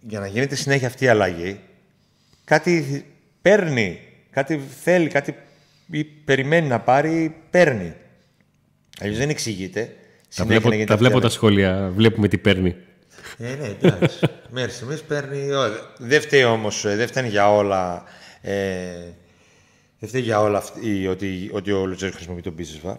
για 0.00 0.20
να 0.20 0.26
γίνεται 0.26 0.54
συνέχεια 0.54 0.86
αυτή 0.86 1.04
η 1.04 1.08
αλλαγή, 1.08 1.60
κάτι 2.44 3.04
παίρνει, 3.42 3.98
κάτι 4.30 4.60
θέλει, 4.82 5.08
κάτι 5.08 5.34
ή 5.90 6.04
περιμένει 6.04 6.66
να 6.68 6.80
πάρει, 6.80 7.36
παίρνει. 7.50 7.94
Αλλιώς 9.00 9.18
δεν 9.18 9.28
εξηγείται. 9.30 9.96
Τα 10.36 10.42
συνέχεια 10.42 10.60
βλέπω, 10.60 10.68
να 10.68 10.74
γίνεται 10.74 10.88
τα, 10.88 10.94
αυτή 10.94 11.04
η 11.04 11.08
βλέπω 11.08 11.20
τα 11.20 11.26
αλλαγή. 11.26 11.34
σχόλια, 11.34 11.92
βλέπουμε 11.94 12.28
τι 12.28 12.38
παίρνει. 12.38 12.76
Ε, 13.38 13.54
ναι, 13.54 13.76
εντάξει. 13.80 14.18
Μέχρι 14.50 14.70
στιγμής 14.70 15.02
παίρνει... 15.02 15.52
ό, 15.52 15.62
Δεν 15.98 16.20
φταίει 16.20 16.44
όμως, 16.44 16.84
ε, 16.84 16.96
δεν 16.96 17.06
φταίνει 17.06 17.28
για 17.28 17.54
όλα... 17.54 18.04
Ε, 18.40 18.54
δεν 19.98 20.08
φταίει 20.08 20.20
για 20.20 20.40
όλα 20.40 20.58
αυτή, 20.58 21.06
ότι, 21.06 21.50
ότι 21.52 21.72
ο 21.72 21.86
Λουτσέσκο 21.86 22.14
χρησιμοποιεί 22.14 22.42
τον 22.42 22.52
Μπίσεσβαρ. 22.52 22.96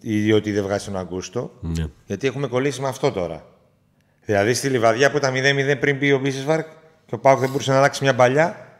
Ή 0.00 0.32
ότι 0.32 0.52
δεν 0.52 0.62
βγάζει 0.62 0.84
τον 0.84 0.96
Αγκούστο. 0.96 1.52
Ναι. 1.60 1.86
Γιατί 2.06 2.26
έχουμε 2.26 2.46
κολλήσει 2.46 2.80
με 2.80 2.88
αυτό 2.88 3.12
τώρα. 3.12 3.46
Δηλαδή 4.24 4.54
στη 4.54 4.68
Λιβαδιά 4.68 5.10
που 5.10 5.16
ήταν 5.16 5.34
0-0 5.34 5.76
πριν 5.80 5.98
πει 5.98 6.10
ο 6.10 6.18
Μπίσεσβαρ 6.18 6.62
και 7.06 7.14
ο 7.14 7.18
Πάουκ 7.18 7.38
δεν 7.38 7.50
μπορούσε 7.50 7.70
να 7.70 7.76
αλλάξει 7.76 8.02
μια 8.02 8.14
παλιά. 8.14 8.78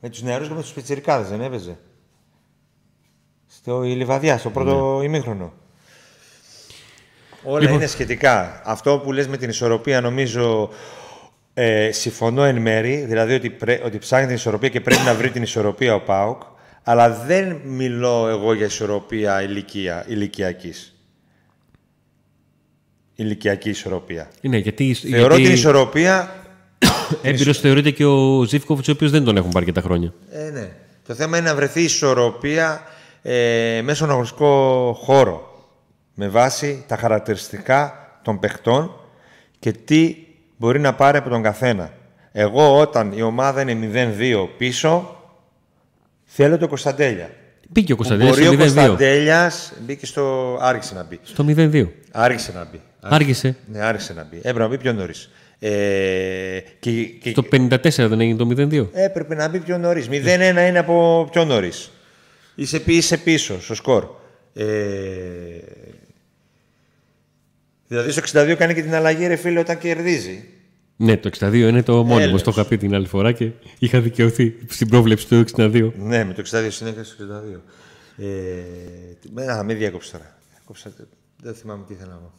Με 0.00 0.08
τους 0.08 0.22
νεαρούς 0.22 0.48
και 0.48 0.54
με 0.54 0.60
τους 0.60 0.72
πιτσιρικάδες 0.72 1.28
δεν 1.28 1.40
έπαιζε. 1.40 1.78
Στο 3.46 3.84
η 3.84 3.94
Λιβαδιά, 3.94 4.38
στο 4.38 4.50
πρώτο 4.50 5.00
ημίχρονο. 5.02 5.52
Όλα 7.42 7.60
Λοιπόν. 7.60 7.76
είναι 7.76 7.86
σχετικά. 7.86 8.60
Αυτό 8.64 8.98
που 8.98 9.12
λες 9.12 9.28
με 9.28 9.36
την 9.36 9.48
ισορροπία 9.48 10.00
νομίζω 10.00 10.70
ε, 11.54 11.90
συμφωνώ 11.92 12.44
εν 12.44 12.56
μέρη, 12.56 13.04
δηλαδή 13.08 13.34
ότι, 13.34 13.50
πρέ, 13.50 13.80
ότι 13.84 13.98
ψάχνει 13.98 14.26
την 14.26 14.34
ισορροπία 14.34 14.68
και 14.68 14.80
πρέπει 14.80 15.02
να 15.04 15.14
βρει 15.14 15.30
την 15.30 15.42
ισορροπία 15.42 15.94
ο 15.94 16.00
ΠΑΟΚ, 16.00 16.42
Αλλά 16.82 17.10
δεν 17.10 17.60
μιλώ 17.64 18.28
εγώ 18.28 18.54
για 18.54 18.66
ισορροπία 18.66 19.42
ηλικία, 19.42 20.04
ηλικιακής. 20.08 20.94
Ηλικιακή 23.14 23.68
ισορροπία. 23.68 24.30
Ναι, 24.40 24.56
γιατί, 24.56 24.94
Θεωρώ 24.94 25.34
γιατί 25.34 25.42
την 25.42 25.52
ισορροπία... 25.52 26.34
έμπειρος 27.22 27.58
θεωρείται 27.58 27.90
και 27.90 28.04
ο 28.04 28.44
Ζήφκοβιτς, 28.44 28.88
ο 28.88 28.92
οποίος 28.92 29.10
δεν 29.10 29.24
τον 29.24 29.36
έχουν 29.36 29.50
πάρει 29.50 29.64
αρκετά 29.66 29.86
χρόνια. 29.86 30.12
Ε, 30.30 30.50
ναι. 30.50 30.68
Το 31.06 31.14
θέμα 31.14 31.38
είναι 31.38 31.48
να 31.48 31.54
βρεθεί 31.54 31.82
ισορροπία 31.82 32.82
ε, 33.22 33.80
μέσα 33.82 33.96
στον 33.96 34.10
αγωνιστικό 34.10 34.92
χώρο. 35.02 35.49
Με 36.22 36.28
βάση 36.28 36.84
τα 36.86 36.96
χαρακτηριστικά 36.96 38.08
των 38.22 38.38
παιχτών 38.38 39.00
και 39.58 39.72
τι 39.72 40.16
μπορεί 40.56 40.80
να 40.80 40.94
πάρει 40.94 41.18
από 41.18 41.28
τον 41.28 41.42
καθένα. 41.42 41.92
Εγώ 42.32 42.78
όταν 42.78 43.12
η 43.12 43.22
ομάδα 43.22 43.60
είναι 43.70 44.14
0-2 44.18 44.48
πίσω, 44.56 45.16
θέλω 46.24 46.58
το 46.58 46.68
Κωνσταντέλια. 46.68 47.30
Μπήκε 47.68 47.92
ο 47.92 47.96
Που 47.96 48.02
Κωνσταντέλιας 48.02 48.36
Μπορεί 48.36 48.48
ο 48.48 48.52
στο 48.52 48.62
0-2. 48.62 48.86
Κωνσταντέλιας, 48.86 49.72
μπήκε 49.86 50.06
στο... 50.06 50.56
Άργησε 50.60 50.94
να 50.94 51.04
μπει. 51.04 51.18
Στο 51.22 51.44
0-2. 51.48 51.86
Άργησε 52.10 52.52
να 52.52 52.68
μπει. 52.70 52.80
Άργησε. 53.00 53.56
Ναι, 53.72 53.84
άρχισε 53.84 54.12
να 54.12 54.26
μπει. 54.30 54.36
Έπρεπε 54.36 54.58
να 54.58 54.68
μπει 54.68 54.78
πιο 54.78 54.92
νωρίς. 54.92 55.30
Ε, 55.58 55.70
και, 56.80 57.02
και, 57.02 57.30
Στο 57.30 57.44
54 57.52 57.78
δεν 58.08 58.20
έγινε 58.20 58.36
το 58.38 58.48
0-2. 58.50 58.88
Έπρεπε 58.92 59.34
να 59.34 59.48
μπει 59.48 59.58
πιο 59.58 59.78
νωρίς. 59.78 60.08
0-1 60.10 60.12
είναι 60.68 60.78
από 60.78 61.28
πιο 61.32 61.44
νωρίς. 61.44 61.90
Είσαι, 62.54 62.80
πι- 62.80 62.94
είσαι 62.94 63.16
πίσω 63.16 63.62
στο 63.62 63.74
σκορ. 63.74 64.04
Ε, 64.54 64.64
δηλαδή 67.90 68.10
στο 68.10 68.22
62 68.42 68.54
κάνει 68.58 68.74
και 68.74 68.82
την 68.82 68.94
αλλαγή, 68.94 69.26
ρε 69.26 69.36
φίλε, 69.36 69.58
όταν 69.58 69.78
κερδίζει. 69.78 70.44
Ναι, 70.96 71.16
το 71.16 71.30
62 71.40 71.54
είναι 71.54 71.82
το 71.82 71.94
μόνιμο. 71.96 72.18
Έλεος. 72.20 72.42
Το 72.42 72.50
είχα 72.50 72.64
πει 72.66 72.76
την 72.76 72.94
άλλη 72.94 73.06
φορά 73.06 73.32
και 73.32 73.50
είχα 73.78 74.00
δικαιωθεί 74.00 74.54
στην 74.68 74.88
πρόβλεψη 74.88 75.26
του 75.28 75.44
62. 75.56 75.92
Ναι, 75.98 76.24
με 76.24 76.32
το 76.34 76.42
62 76.50 76.66
συνέχεια 76.70 77.04
στο 77.04 77.24
62. 77.24 77.60
Ε, 78.16 78.26
με- 79.32 79.46
α, 79.52 79.64
με 79.64 79.74
διέκοψε 79.74 80.10
τώρα. 80.12 80.38
Διέκοψα, 80.54 80.92
δεν 81.42 81.54
θυμάμαι 81.54 81.84
τι 81.88 81.92
ήθελα 81.92 82.10
να 82.10 82.16
πω. 82.16 82.32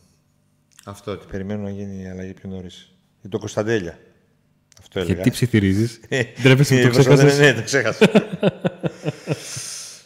Αυτό, 0.85 1.11
ότι 1.11 1.25
περιμένω 1.31 1.61
να 1.61 1.69
γίνει 1.69 2.03
η 2.03 2.07
αλλαγή 2.09 2.33
πιο 2.33 2.49
νωρίς. 2.49 2.91
Για 3.21 3.29
το 3.29 3.37
Κωνσταντέλια. 3.39 3.97
Αυτό 4.79 4.99
έλεγα. 4.99 5.13
Γιατί 5.13 5.29
ψιθυρίζεις; 5.31 5.99
Ε, 6.09 6.21
Ντρέπεσαι 6.41 6.75
που 6.75 6.81
το 6.81 6.87
ε, 6.87 6.91
προσπαθώ- 6.91 7.25
ξέχασες. 7.27 7.39
Ναι, 7.39 7.53
το 7.53 7.61
ξέχασα. 7.63 8.09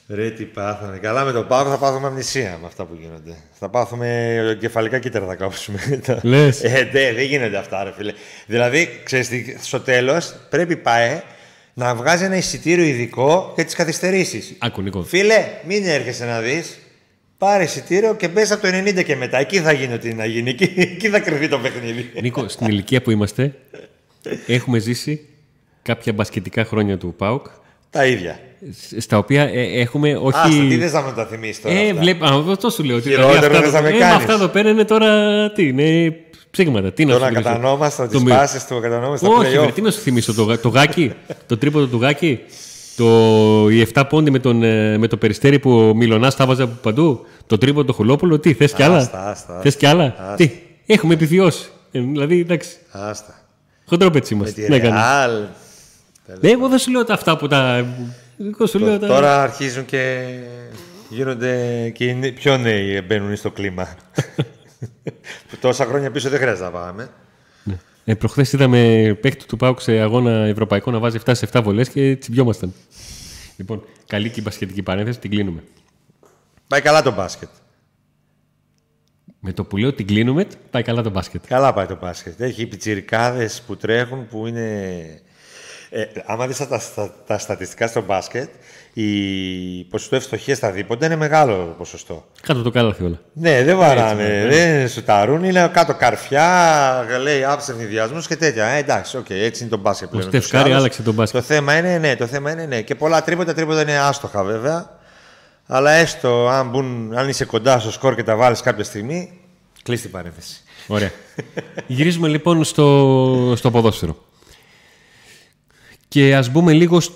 Ρε, 0.08 0.30
τι 0.30 0.44
πάθαμε. 0.44 0.98
Καλά 0.98 1.24
με 1.24 1.32
τον 1.32 1.48
Πάγο 1.48 1.70
θα 1.70 1.78
πάθουμε 1.78 2.08
αμνησία 2.08 2.58
με 2.62 2.68
αυτά 2.68 2.86
που 2.86 2.98
γίνονται. 3.00 3.36
Θα 3.52 3.70
πάθουμε 3.70 4.58
κεφαλικά 4.60 5.00
κύτταρα 5.00 5.26
θα 5.26 5.36
κάψουμε. 5.36 5.80
Λες. 6.22 6.63
Ε, 6.63 6.89
ναι, 6.94 7.13
δεν 7.13 7.24
γίνονται 7.24 7.58
αυτά, 7.58 7.84
ρε 7.84 7.91
φίλε. 7.91 8.13
Δηλαδή, 8.46 9.02
ξέρεις, 9.04 9.28
τι, 9.30 9.56
στο 9.62 9.80
τέλος 9.80 10.36
πρέπει 10.50 10.76
ΠΑΕ 10.76 11.24
να 11.74 11.96
βγάζει 11.96 12.24
ένα 12.24 12.36
εισιτήριο 12.36 12.86
ειδικό 12.86 13.52
για 13.56 13.65
τις 13.65 13.76
καθυστερήσεις. 13.76 14.56
Άκου, 14.60 14.82
Νίκο. 14.82 15.04
Φίλε, 15.04 15.48
μην 15.68 15.86
έρχεσαι 15.86 16.26
να 16.26 16.41
δεις. 16.41 16.80
Πάρε 17.38 17.63
εισιτήριο 17.63 18.15
και 18.15 18.28
μπες 18.28 18.52
από 18.52 18.62
το 18.62 18.68
90 18.68 19.04
και 19.04 19.15
μετά. 19.15 19.38
Εκεί 19.38 19.60
θα 19.60 19.72
γίνει 19.72 19.94
ό,τι 19.94 20.13
να 20.13 20.26
γίνει. 20.26 20.50
Εκεί, 20.50 20.74
εκεί 20.78 21.10
θα 21.10 21.20
κρυφτεί 21.20 21.48
το 21.48 21.60
παιχνίδι. 21.60 22.12
Νίκο, 22.22 22.48
στην 22.48 22.68
ηλικία 22.68 23.02
που 23.02 23.12
είμαστε, 23.12 23.54
έχουμε 24.48 24.80
ζήσει 24.80 25.28
κάποια 25.82 26.13
μπασκετικά 26.13 26.65
χρόνια 26.65 26.98
του 26.98 27.13
ΠΑΟΚ, 27.18 27.46
Τα 27.89 28.06
ίδια. 28.06 28.39
Στα 28.97 29.17
οποία 29.17 29.41
ε, 29.43 29.80
έχουμε 29.82 30.15
όχι... 30.21 30.38
Άστα, 30.38 30.49
τι 30.69 30.75
δεν 30.78 30.89
θα 30.89 31.01
μου 31.01 31.13
τα 31.15 31.25
θυμίσεις 31.25 31.62
τώρα. 31.62 31.75
Ε, 31.75 31.89
αυτά; 31.89 32.01
βλέπ... 32.01 32.23
Α, 32.23 32.28
αυτό 32.51 32.69
σου 32.69 32.84
λέω. 32.84 32.95
ότι 32.95 33.10
Χειρότερο 33.10 33.38
αυτά, 33.56 33.62
δεν 33.62 33.71
θα 33.71 33.82
με 33.82 33.89
ε, 33.89 33.91
κάνεις. 33.97 34.15
αυτά 34.15 34.34
εδώ 34.34 34.47
πέρα 34.47 34.69
είναι 34.69 34.84
τώρα. 34.84 35.08
Τι 35.51 35.67
είναι, 35.67 36.15
ψήγματα. 36.51 36.91
Τι 36.91 37.06
να 37.06 37.12
Το 37.12 37.17
σου 37.17 37.21
να 37.23 37.28
θυμίσω. 37.30 37.43
κατανόμαστε, 37.49 38.01
Το 38.04 38.10
τις 38.10 38.21
μη- 38.23 38.32
πάσει 38.34 38.67
του, 38.67 38.80
κατανόμαστε 38.82 39.25
στα 39.25 39.36
Όχι, 39.36 39.49
βρε, 39.58 39.65
play-off. 39.67 39.73
τι 39.73 39.82
να 39.82 39.91
σου 39.91 39.99
θυμίσω. 39.99 40.34
Το, 40.34 40.43
γα- 40.43 40.60
το 40.60 40.69
γάκι, 40.69 41.12
το 41.47 41.58
τρίποδο 41.58 41.86
του 41.86 41.97
γάκι, 42.01 42.39
το, 42.95 43.06
οι 43.69 43.88
7 43.93 44.04
πόντι 44.10 44.32
με, 44.32 44.39
τον, 44.39 44.63
ε, 44.63 44.97
με 44.97 45.08
το 45.08 45.17
περιστέρι 45.17 45.60
που 45.60 45.71
ο 45.78 45.93
Μιλονάς 45.95 46.36
τα 46.36 46.45
βάζε 46.45 46.63
από 46.63 46.73
παντού, 46.82 47.25
το 47.47 47.58
τρίποδο 47.58 47.86
του 47.86 47.93
Χουλόπουλο, 47.93 48.39
τι, 48.39 48.54
θες 48.54 48.73
κι 48.73 48.84
άλλα; 48.84 48.97
Άστα, 48.97 49.30
άστα, 49.30 49.60
Θες 49.62 49.75
κι 49.75 49.86
άλλα; 49.86 50.04
άστα. 50.19 50.36
Τι, 50.36 50.51
έχουμε 50.86 51.13
επιβιώσει. 51.13 51.65
Ε, 51.91 51.99
δηλαδή, 51.99 52.39
εντάξει, 52.39 52.69
Άστα. 52.91 53.36
χοντρόπετσι 53.86 54.36
Με 54.36 54.39
είμαστε. 54.41 54.62
τη 54.62 54.67
Τι 54.67 54.71
να 54.71 54.80
κάνουμε; 54.80 55.01
Real. 55.01 56.36
Ναι, 56.41 56.49
εγώ 56.49 56.67
δεν 56.67 56.78
σου 56.80 56.91
λέω 56.91 57.04
τα 57.06 57.13
αυτά 57.13 57.38
που 57.38 57.47
τα. 57.47 57.86
Εγώ 58.39 58.65
σου 58.65 58.80
λέω 58.80 59.00
τα. 59.00 59.08
Τώρα 59.08 59.41
αρχίζουν 59.43 59.86
και 59.86 60.26
γίνονται 61.10 61.89
και 61.89 62.06
οι 62.06 62.13
νε- 62.13 62.34
πιο 62.34 62.58
νέοι 62.58 63.02
μπαίνουν 63.08 63.36
στο 63.36 63.52
κλίμα. 63.52 63.95
Που 65.50 65.58
Τόσα 65.62 65.86
χρόνια 65.86 66.12
πίσω 66.12 66.30
δεν 66.30 66.39
χρειάζεται 66.39 66.63
να 66.63 66.71
πάμε. 66.71 67.10
Ε, 68.06 68.13
Προχθές 68.15 68.54
είδαμε 68.54 69.13
παίκτη 69.21 69.45
του 69.45 69.58
Πάουκ 69.58 69.82
σε 69.82 69.91
αγώνα 70.00 70.32
ευρωπαϊκό 70.45 70.91
να 70.91 71.00
βάζει 71.00 71.17
7 71.26 71.32
σε 71.36 71.48
7 71.52 71.62
βολές 71.63 71.89
και 71.89 72.15
τσιμπιόμασταν. 72.15 72.74
Λοιπόν, 73.58 73.84
καλή 74.08 74.30
και 74.30 74.39
η 74.39 74.43
μπασχετική 74.45 74.84
παρένθεση, 74.84 75.19
την 75.19 75.30
κλείνουμε. 75.30 75.63
Πάει 76.67 76.82
καλά 76.82 77.02
το 77.02 77.12
μπάσκετ. 77.13 77.50
Με 79.39 79.54
το 79.54 79.63
που 79.63 79.78
λέω 79.78 79.93
την 79.93 80.08
κλείνουμε, 80.08 80.48
πάει 80.71 80.84
καλά 80.84 81.02
το 81.02 81.10
μπάσκετ. 81.10 81.43
Καλά 81.48 81.74
πάει 81.74 81.86
το 81.86 81.98
μπάσκετ. 82.02 82.41
Έχει 82.41 82.65
πιτσιρικάδες 82.65 83.62
που 83.62 83.78
τρέχουν 83.78 84.28
που 84.28 84.48
είναι... 84.48 85.21
Ε, 85.89 86.04
άμα 86.26 86.48
δεις 86.48 86.58
τα, 86.58 86.67
τα, 86.67 87.13
τα 87.28 87.38
στατιστικά 87.38 87.88
στο 87.88 88.02
μπάσκετ, 88.02 88.50
η 88.93 89.84
ποσοστό 89.84 90.15
ευστοχίας 90.15 90.58
στα 90.58 90.71
δίποτα 90.71 91.06
είναι 91.06 91.15
μεγάλο 91.15 91.76
ποσοστό. 91.78 92.26
Κάτω 92.41 92.53
απ' 92.53 92.62
το 92.62 92.71
καλάθι 92.72 93.04
όλα. 93.04 93.19
Ναι, 93.34 93.63
δεν 93.63 93.78
βαράνε, 93.78 94.48
δεν 94.50 94.89
σουτάρουν, 94.89 95.44
είναι 95.43 95.69
κάτω 95.74 95.93
καρφιά, 95.93 97.06
lay-up 97.22 97.44
αιφνιδιασμού 97.44 98.22
και 98.28 98.36
τέτοια. 98.36 98.65
Ε, 98.65 98.78
εντάξει, 98.78 99.17
οκ, 99.17 99.30
έτσι 99.30 99.62
είναι 99.62 99.71
το 99.71 99.78
μπάσκετ 99.78 100.10
πλέον. 100.10 100.24
Στεφ 100.24 100.36
ούτως 100.36 100.48
ή 100.50 100.52
Κάρι 100.52 100.65
άλλως. 100.65 100.80
άλλαξε 100.80 101.02
το 101.02 101.13
μπάσκετ. 101.13 101.39
Το 101.41 101.45
θέμα 101.45 101.78
είναι, 101.78 101.98
ναι, 101.98 102.15
το 102.15 102.28
θέμα 102.28 102.52
είναι, 102.52 102.65
ναι. 102.65 102.82
Και 102.82 102.95
πολλά 102.95 103.24
τρίποτα, 103.24 103.54
τρίποτα 103.54 103.82
είναι 103.82 103.98
άστοχα 103.98 104.43
βέβαια. 104.43 104.89
Αλλά 105.67 105.91
έστω, 105.91 106.48
αν, 106.48 106.69
μπουν, 106.69 107.17
αν 107.17 107.30
είσαι 107.30 107.45
κοντά 107.45 107.80
στο 107.80 107.91
σκορ 107.91 108.15
και 108.15 108.24
τα 108.24 108.36
βάλεις 108.36 108.62
κάποια 108.62 108.84
στιγμή, 108.84 109.39
κλείσει 109.84 110.02
την 110.02 110.12
παρένθεση. 110.12 110.62
Ωραία. 110.88 111.12
Γυρίζουμε 111.88 112.28
λοιπόν 112.28 112.63
στο, 112.63 113.54
στο 113.56 113.71
ποδόσφαιρο. 113.71 114.17
Και 116.15 116.36
ας 116.36 116.49
μπούμε 116.51 116.73
λίγο 116.73 116.99
σ- 116.99 117.12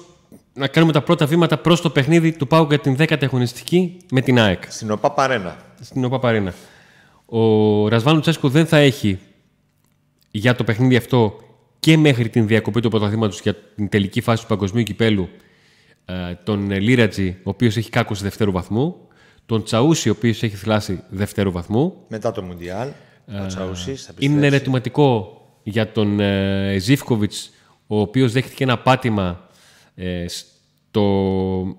να 0.53 0.67
κάνουμε 0.67 0.91
τα 0.91 1.01
πρώτα 1.01 1.25
βήματα 1.25 1.57
προς 1.57 1.81
το 1.81 1.89
παιχνίδι 1.89 2.31
του 2.31 2.47
Πάου 2.47 2.65
για 2.69 2.79
την 2.79 2.95
10η 2.99 3.23
αγωνιστική 3.23 3.97
με 4.11 4.21
την 4.21 4.39
ΑΕΚ. 4.39 4.63
Στην 4.67 4.91
ΟΠΑ 4.91 5.11
Παρένα. 5.11 5.57
στην 5.81 6.03
ΟΠΑ 6.03 6.19
Παρίνα. 6.19 6.53
Ο 7.25 7.87
Ρασβάν 7.87 8.21
Τσέσκο 8.21 8.49
δεν 8.49 8.65
θα 8.65 8.77
έχει 8.77 9.19
για 10.31 10.55
το 10.55 10.63
παιχνίδι 10.63 10.95
αυτό 10.95 11.35
και 11.79 11.97
μέχρι 11.97 12.29
την 12.29 12.47
διακοπή 12.47 12.81
του 12.81 12.89
πρωταθλήματος 12.89 13.41
για 13.41 13.55
την 13.75 13.89
τελική 13.89 14.21
φάση 14.21 14.41
του 14.41 14.47
παγκοσμίου 14.47 14.83
κυπέλου 14.83 15.29
ε, 16.05 16.13
τον 16.43 16.71
Λίρατζη, 16.71 17.35
ο 17.43 17.49
οποίος 17.49 17.77
έχει 17.77 17.89
κάκωση 17.89 18.23
δευτέρου 18.23 18.51
βαθμού, 18.51 18.95
τον 19.45 19.63
Τσαούσι, 19.63 20.09
ο 20.09 20.13
οποίος 20.17 20.43
έχει 20.43 20.55
θλάσει 20.55 21.03
δευτέρου 21.09 21.51
βαθμού. 21.51 21.93
Μετά 22.07 22.31
το 22.31 22.41
Μουντιάλ, 22.41 22.87
ο 23.43 23.45
Τσαούσης 23.47 24.03
θα 24.05 24.11
Ε, 24.11 24.15
Είναι 24.19 24.33
επιστρέψει. 24.33 24.55
ερωτηματικό 24.55 25.33
για 25.63 25.91
τον 25.91 26.19
ε, 26.19 26.75
Ζήφκοβιτς, 26.79 27.51
ο 27.91 27.99
οποίος 27.99 28.31
δέχτηκε 28.31 28.63
ένα 28.63 28.77
πάτημα 28.79 29.49
ε, 29.95 30.25
στο 30.27 31.03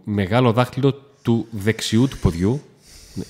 μεγάλο 0.05 0.53
δάχτυλο 0.53 0.92
του 1.23 1.46
δεξιού 1.51 2.09
του 2.09 2.18
ποδιού. 2.18 2.62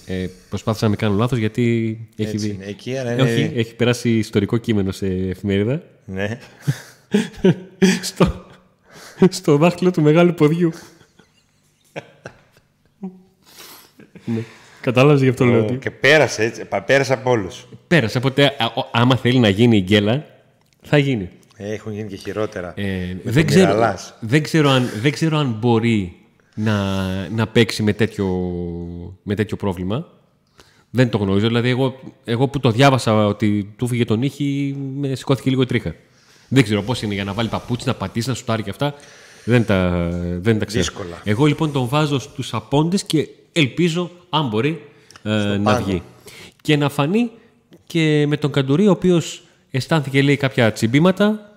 Ε, 0.06 0.26
προσπάθησα 0.48 0.84
να 0.84 0.90
μην 0.90 0.98
κάνω 0.98 1.14
λάθος 1.16 1.38
γιατί 1.38 1.96
έχει, 2.16 2.30
Έτσι 2.30 2.46
δει- 2.46 2.54
είναι. 2.54 2.64
Εκεί, 2.64 2.96
αλλά 2.96 3.10
Ε, 3.10 3.12
είναι... 3.12 3.22
όχι, 3.22 3.50
έχει 3.54 3.74
περάσει 3.74 4.18
ιστορικό 4.18 4.56
κείμενο 4.56 4.92
σε 4.92 5.06
εφημερίδα. 5.06 5.82
Ναι. 6.04 6.38
στο, 8.02 8.46
στο 9.30 9.56
δάχτυλο 9.56 9.90
του 9.90 10.02
μεγάλου 10.02 10.34
ποδιού. 10.34 10.72
ναι. 14.24 14.40
Κατάλαβες 14.80 15.22
γι' 15.22 15.28
αυτό 15.28 15.44
λέω. 15.44 15.62
ότι- 15.64 15.76
και 15.76 15.90
πέρασε 15.90 16.44
έτσι, 16.44 16.64
πα- 16.64 16.82
πέρασε 16.82 17.12
από 17.12 17.30
όλους. 17.30 17.66
Πέρασε, 17.86 18.18
οπότε 18.18 18.44
α, 18.44 18.64
ο- 18.64 18.88
άμα 18.92 19.16
θέλει 19.16 19.38
να 19.38 19.48
γίνει 19.48 19.76
η 19.76 19.80
γκέλα, 19.80 20.24
θα 20.82 20.98
γίνει. 20.98 21.28
Έχουν 21.62 21.92
γίνει 21.92 22.08
και 22.08 22.16
χειρότερα. 22.16 22.72
Ε, 22.76 22.84
Με 23.22 23.30
δεν, 23.30 23.42
το 23.46 23.52
ξέρω, 23.52 23.66
Μυραλάς. 23.66 24.14
δεν, 24.20 24.42
ξέρω 24.42 24.70
αν, 24.70 24.88
δεν 25.00 25.12
ξέρω 25.12 25.38
αν 25.38 25.56
μπορεί 25.60 26.16
να, 26.54 26.74
να 27.28 27.46
παίξει 27.46 27.82
με 27.82 27.92
τέτοιο, 27.92 28.26
με 29.22 29.34
τέτοιο 29.34 29.56
πρόβλημα. 29.56 30.06
Δεν 30.90 31.10
το 31.10 31.18
γνωρίζω. 31.18 31.46
Δηλαδή, 31.46 31.68
εγώ, 31.68 31.94
εγώ 32.24 32.48
που 32.48 32.60
το 32.60 32.70
διάβασα 32.70 33.26
ότι 33.26 33.74
του 33.76 33.86
φύγε 33.86 34.04
τον 34.04 34.22
ήχη, 34.22 34.76
με 34.94 35.14
σηκώθηκε 35.14 35.50
λίγο 35.50 35.62
η 35.62 35.66
τρίχα. 35.66 35.94
Δεν 36.48 36.62
ξέρω 36.62 36.82
πώς 36.82 37.02
είναι 37.02 37.14
για 37.14 37.24
να 37.24 37.32
βάλει 37.32 37.48
παπούτσι, 37.48 37.86
να 37.86 37.94
πατήσει, 37.94 38.28
να 38.28 38.34
σουτάρει 38.34 38.62
και 38.62 38.70
αυτά. 38.70 38.94
Δεν 39.44 39.64
τα, 39.64 40.08
δεν 40.40 40.58
τα 40.58 40.64
ξέρω. 40.64 40.82
Δύσκολα. 40.82 41.20
Εγώ 41.24 41.44
λοιπόν 41.44 41.72
τον 41.72 41.86
βάζω 41.88 42.18
στους 42.18 42.54
απόντες 42.54 43.04
και 43.04 43.28
ελπίζω, 43.52 44.10
αν 44.30 44.48
μπορεί, 44.48 44.82
ε, 45.22 45.30
να 45.30 45.62
πάγκο. 45.62 45.84
βγει. 45.84 46.02
Και 46.62 46.76
να 46.76 46.88
φανεί 46.88 47.30
και 47.86 48.24
με 48.28 48.36
τον 48.36 48.50
Καντουρί, 48.52 48.86
ο 48.86 48.90
οποίος 48.90 49.42
αισθάνθηκε 49.70 50.22
λέει 50.22 50.36
κάποια 50.36 50.72
τσιμπήματα 50.72 51.49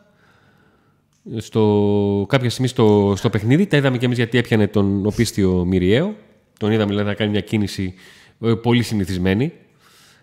στο, 1.38 2.26
κάποια 2.30 2.49
στιγμή 2.49 2.67
στο, 2.67 3.13
στο 3.17 3.30
παιχνίδι. 3.30 3.65
Τα 3.65 3.78
είδαμε 3.78 3.97
και 3.97 4.05
εμείς 4.05 4.17
γιατί 4.17 4.38
έπιανε 4.38 4.67
τον 4.67 5.05
οπίστιο 5.05 5.65
Μυριαίο. 5.65 6.15
Τον 6.59 6.71
είδαμε 6.71 6.89
δηλαδή, 6.89 7.07
να 7.07 7.13
κάνει 7.13 7.32
μια 7.32 7.39
κίνηση 7.39 7.93
ε, 8.41 8.53
πολύ 8.53 8.84
συνηθισμένη. 8.84 9.51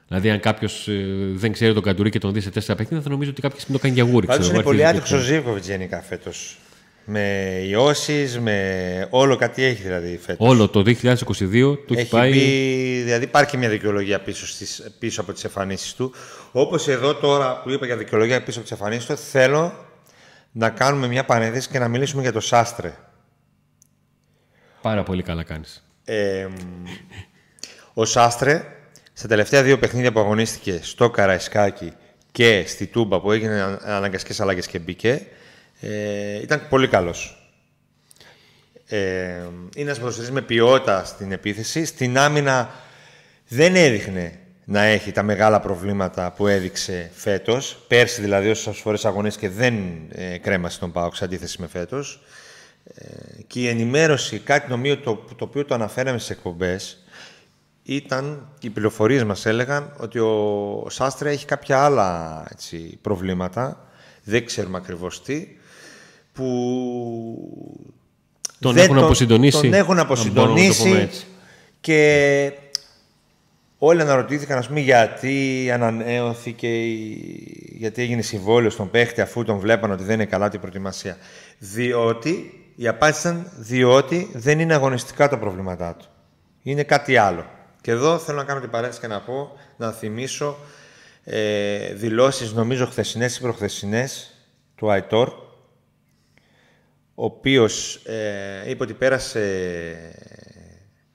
Δηλαδή, 0.09 0.31
αν 0.31 0.41
κάποιος 0.41 0.89
δεν 1.33 1.53
ξέρει 1.53 1.75
τον 1.75 1.83
Καντουρί 1.83 2.11
και 2.11 2.19
τον 2.19 2.33
δει 2.33 2.41
σε 2.41 2.51
τέσσερα 2.51 2.77
παιχνίδια, 2.79 3.05
θα 3.05 3.11
νομίζω 3.11 3.31
ότι 3.31 3.41
κάποιο 3.41 3.59
το 3.73 3.79
κάνει 3.79 3.95
για 3.95 4.05
γούρι. 4.05 4.27
Πάντως 4.27 4.49
ξέρω, 4.49 4.59
είναι 4.59 4.69
αρχίζει 4.69 4.85
πολύ 4.85 4.93
και 4.93 4.99
άτυχο 4.99 5.15
ο 5.15 5.19
αυτό. 5.19 5.33
Ζήβκοβιτ 5.33 5.65
γενικά 5.65 6.01
φέτος. 6.01 6.59
Με 7.05 7.57
ιώσεις, 7.69 8.39
με 8.39 9.07
όλο 9.11 9.37
κάτι 9.37 9.65
έχει 9.65 9.83
δηλαδή 9.83 10.19
φέτος. 10.23 10.49
Όλο 10.49 10.69
το 10.69 10.83
2022 10.87 11.79
του 11.87 11.95
έχει, 11.95 12.09
πάει. 12.09 12.33
Πει, 12.33 13.03
δηλαδή 13.05 13.25
υπάρχει 13.25 13.57
μια 13.57 13.69
δικαιολογία 13.69 14.21
πίσω, 14.21 14.47
στις, 14.47 14.93
πίσω 14.99 15.21
από 15.21 15.33
τις 15.33 15.45
εμφανίσεις 15.45 15.95
του. 15.95 16.13
Όπως 16.53 16.89
εδώ 16.89 17.15
τώρα 17.15 17.61
που 17.63 17.71
είπα 17.71 17.87
για 17.87 17.97
δικαιολογία 17.97 18.43
πίσω 18.43 18.59
από 18.59 18.69
τις 18.69 18.79
εμφανίσεις 18.79 19.07
του, 19.07 19.17
θέλω 19.17 19.73
να 20.53 20.71
κάνουμε 20.71 21.07
μια 21.07 21.25
πανέδεση 21.25 21.69
και 21.69 21.79
να 21.79 21.89
μιλήσουμε 21.89 22.23
για 22.23 22.33
το 22.33 22.41
Σάστρε. 22.41 22.95
Πάρα 24.83 25.03
πολύ 25.03 25.23
καλά 25.23 25.43
κάνεις. 25.43 25.85
Ε, 26.05 26.49
ο 27.95 28.05
Σάστρε, 28.05 28.65
στα 29.13 29.29
τελευταία 29.29 29.63
δύο 29.63 29.79
παιχνίδια 29.79 30.13
που 30.13 30.21
αγωνίστηκε 30.21 30.81
στο 30.83 31.11
Καραϊσκάκι 31.11 31.93
και 32.33 32.65
στη 32.67 32.87
Τούμπα 32.87 33.21
που 33.21 33.33
έγινε 33.33 33.79
αναγκαστικές 33.83 34.41
αλλαγές 34.41 34.67
και 34.67 34.79
μπήκε, 34.79 35.27
ε, 35.81 36.41
ήταν 36.41 36.67
πολύ 36.69 36.89
καλός. 36.89 37.35
Ε, 38.87 38.99
είναι 39.77 39.91
ένας 39.91 40.31
με 40.31 40.43
ποιότητα 40.43 41.05
στην 41.05 41.33
επίθεση. 41.33 41.85
Στην 41.85 42.19
άμυνα 42.19 42.71
δεν 43.49 43.77
έδειχνε 43.77 44.40
να 44.71 44.83
έχει 44.83 45.13
τα 45.13 45.23
μεγάλα 45.23 45.61
προβλήματα 45.61 46.33
που 46.37 46.47
έδειξε 46.47 47.11
φέτος. 47.15 47.85
Πέρσι 47.89 48.21
δηλαδή 48.21 48.51
όσες 48.51 48.79
φορές 48.79 49.05
αγωνίστηκε 49.05 49.49
δεν 49.49 49.75
ε, 50.09 50.39
κρέμασε 50.39 50.79
τον 50.79 50.93
Πάοξ 50.93 51.23
αντίθεση 51.23 51.61
με 51.61 51.67
φέτος. 51.67 52.23
Ε, 52.95 53.43
και 53.47 53.61
η 53.61 53.69
ενημέρωση, 53.69 54.39
κάτι 54.39 54.71
νομίζω 54.71 54.97
το, 54.97 55.15
το 55.15 55.45
οποίο 55.45 55.65
το 55.65 55.75
αναφέραμε 55.75 56.19
στις 56.19 56.31
εκπομπές, 56.31 57.05
ήταν, 57.83 58.49
οι 58.61 58.71
πληροφορίες 58.71 59.25
μας 59.25 59.47
έλεγαν 59.47 59.93
ότι 59.99 60.19
ο 60.19 60.87
Σάστρε 60.89 61.31
έχει 61.31 61.45
κάποια 61.45 61.85
άλλα 61.85 62.45
έτσι, 62.53 62.99
προβλήματα, 63.03 63.89
δεν 64.25 64.47
ξέρουμε 64.47 64.77
ακριβώς 64.77 65.23
τι, 65.23 65.47
που 66.33 66.47
τον 68.61 68.77
έχουν 68.77 68.95
τον, 68.95 69.05
αποσυντονίσει; 69.05 69.61
Τον 69.61 69.75
έχουν 69.75 69.99
αποσυντονίσει 69.99 71.11
και 71.81 72.53
όλοι 73.83 74.01
αναρωτήθηκαν 74.01 74.59
ας 74.59 74.67
πούμε, 74.67 74.81
γιατί 74.81 75.69
ανανέωθηκε, 75.73 76.69
γιατί 77.73 78.03
έγινε 78.03 78.23
συμβόλαιο 78.23 78.71
στον 78.71 78.91
παίχτη 78.91 79.21
αφού 79.21 79.45
τον 79.45 79.59
βλέπαν 79.59 79.91
ότι 79.91 80.03
δεν 80.03 80.15
είναι 80.15 80.25
καλά 80.25 80.49
την 80.49 80.61
προετοιμασία. 80.61 81.17
Διότι 81.59 82.65
η 82.77 82.89
απάντηση 82.89 83.29
ήταν 83.29 83.53
διότι 83.57 84.31
δεν 84.33 84.61
είναι 84.61 84.75
αγωνιστικά 84.75 85.29
τα 85.29 85.39
προβλήματά 85.39 85.95
του. 85.95 86.05
Είναι 86.63 86.83
κάτι 86.83 87.17
άλλο. 87.17 87.45
Και 87.81 87.91
εδώ 87.91 88.19
θέλω 88.19 88.39
να 88.39 88.45
κάνω 88.45 88.61
την 88.61 88.71
παρένθεση 88.71 89.01
και 89.01 89.07
να 89.07 89.21
πω, 89.21 89.57
να 89.77 89.93
θυμίσω 89.93 90.57
ε, 91.25 91.95
δηλώσεις 91.95 92.53
νομίζω 92.53 92.87
χθεσινές 92.87 93.37
ή 93.37 93.41
προχθεσινές 93.41 94.31
του 94.75 94.91
Αϊτόρ, 94.91 95.29
ο 97.15 97.25
οποίος 97.25 97.95
ε, 97.95 98.71
είπε 98.71 98.83
ότι 98.83 98.93
πέρασε 98.93 99.41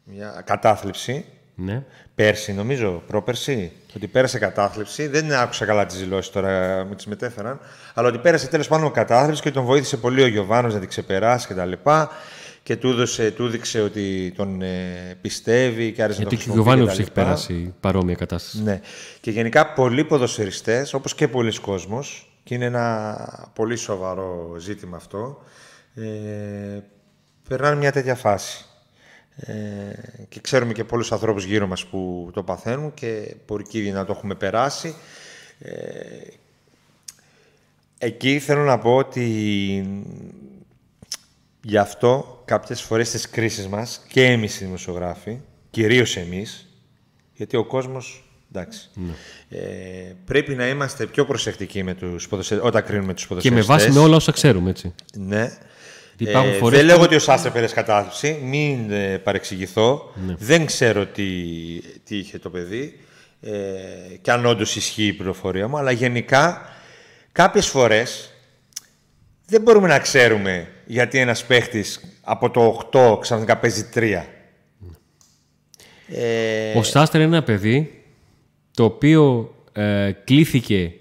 μια 0.04 0.44
κατάθλιψη 0.46 1.26
ναι. 1.56 1.84
πέρσι, 2.16 2.54
νομίζω, 2.54 3.04
πρόπερσι, 3.08 3.72
ότι 3.96 4.08
πέρασε 4.08 4.40
κατάθλιψη. 4.40 5.08
Δεν 5.08 5.34
άκουσα 5.34 5.66
καλά 5.66 5.86
τις 5.86 5.98
δηλώσεις 5.98 6.32
τώρα, 6.32 6.86
με 6.90 6.96
τις 6.96 7.06
μετέφεραν. 7.06 7.60
Αλλά 7.94 8.08
ότι 8.08 8.18
πέρασε 8.18 8.48
τέλος 8.48 8.68
πάντων 8.68 8.92
κατάθλιψη 8.92 9.42
και 9.42 9.52
τον 9.52 9.64
βοήθησε 9.64 9.98
πολύ 9.98 10.22
ο 10.22 10.28
Γιωβάνος 10.28 10.74
να 10.74 10.80
την 10.80 10.90
ξεπεράσει 10.90 11.48
κτλ. 11.48 11.72
Και 12.64 12.76
του, 12.76 12.88
έδωσε, 12.88 13.32
του 13.32 13.48
δείξε 13.48 13.82
ότι 13.82 14.34
τον 14.36 14.62
ε, 14.62 15.18
πιστεύει 15.22 15.92
και 15.92 16.04
άρεσε 16.04 16.22
Γιατί 16.22 16.36
να 16.36 16.42
τον 16.42 16.54
και 16.54 16.60
ο 16.60 16.64
Γιωβάνος 16.64 17.00
έχει 17.00 17.12
περάσει 17.12 17.74
παρόμοια 17.80 18.16
κατάσταση. 18.16 18.64
Ναι. 18.64 18.82
Και 19.22 19.32
γενικά 19.32 19.74
πολλοί 19.74 20.04
ποδοσφαιριστές, 20.04 20.94
όπως 20.94 21.16
και 21.16 21.28
πολλοί 21.28 21.60
κόσμος, 21.60 22.38
και 22.44 22.54
είναι 22.54 22.66
ένα 22.66 23.50
πολύ 23.56 23.76
σοβαρό 23.76 24.56
ζήτημα 24.60 24.98
αυτό, 24.98 25.44
ε, 25.96 26.04
περνάνε 27.50 27.76
μια 27.76 27.92
τέτοια 27.92 28.16
φάση. 28.16 28.66
Ε, 29.36 29.54
και 30.30 30.40
ξέρουμε 30.40 30.74
και 30.74 30.84
πολλούς 30.84 31.12
ανθρώπους 31.12 31.44
γύρω 31.44 31.68
μας 31.68 31.86
που 31.86 32.30
το 32.34 32.44
παθαίνουν 32.44 32.94
και 32.94 33.36
μπορεί 33.48 33.64
και 33.64 33.78
ήδη 33.78 33.92
να 33.92 34.06
το 34.06 34.12
έχουμε 34.12 34.36
περάσει. 34.36 34.96
Ε, 35.60 35.74
εκεί 37.98 38.40
θέλω 38.40 38.64
να 38.64 38.78
πω 38.78 38.96
ότι 38.96 39.26
γι' 41.62 41.78
αυτό 41.78 42.42
κάποιες 42.46 42.82
φορές 42.82 43.08
στις 43.08 43.30
κρίσεις 43.30 43.68
μας 43.68 44.02
και 44.08 44.26
εμείς 44.26 44.62
οι 44.62 44.66
δημοσιογράφοι, 44.66 45.40
κυρίως 45.70 46.18
εμείς, 46.18 46.68
γιατί 47.34 47.58
ο 47.58 47.66
κόσμος 47.66 48.26
Εντάξει. 48.52 48.90
Ναι. 48.94 49.14
Ε, 49.60 50.16
πρέπει 50.26 50.56
να 50.56 50.68
είμαστε 50.68 51.06
πιο 51.06 51.26
προσεκτικοί 51.26 51.84
με 51.84 51.94
τους 51.94 52.30
όταν 52.62 52.84
κρίνουμε 52.84 53.14
τους 53.14 53.28
ποδοσφαιριστές. 53.28 53.66
Και 53.66 53.74
με 53.74 53.78
βάση 53.78 53.92
με 53.92 54.00
όλα 54.00 54.16
όσα 54.16 54.32
ξέρουμε, 54.32 54.70
έτσι. 54.70 54.94
Ναι. 55.18 55.58
Ε, 56.20 56.70
δεν 56.70 56.86
λέω 56.86 57.02
ότι 57.02 57.16
ο 57.16 57.20
Σάστρε 57.20 57.50
πέρασε 57.50 57.74
κατάθλιψη, 57.74 58.40
μην 58.44 58.92
ε, 58.92 59.18
παρεξηγηθώ. 59.18 60.12
Ναι. 60.26 60.36
Δεν 60.38 60.66
ξέρω 60.66 61.06
τι, 61.06 61.24
τι 62.04 62.18
είχε 62.18 62.40
το 62.40 62.50
παιδί 62.50 63.00
ε, 63.42 63.52
και 64.22 64.32
αν 64.32 64.46
όντως 64.46 64.76
ισχύει 64.76 65.06
η 65.06 65.14
πληροφορία 65.14 65.68
μου, 65.68 65.78
αλλά 65.78 65.92
γενικά 65.92 66.70
κάποιες 67.32 67.68
φορές 67.68 68.30
δεν 69.46 69.62
μπορούμε 69.62 69.88
να 69.88 70.00
ξέρουμε 70.00 70.68
γιατί 70.86 71.20
ένας 71.20 71.46
παίχτης 71.46 72.00
από 72.22 72.50
το 72.50 72.90
8 72.92 73.20
ξαφνικά 73.20 73.58
παίζει 73.58 73.90
3. 73.96 74.22
Ε... 76.08 76.78
Ο 76.78 76.84
Σάστρε 76.84 77.24
είναι 77.24 77.36
ένα 77.36 77.46
παιδί 77.46 78.04
το 78.72 78.84
οποίο 78.84 79.54
ε, 79.72 80.12
κλήθηκε 80.24 80.94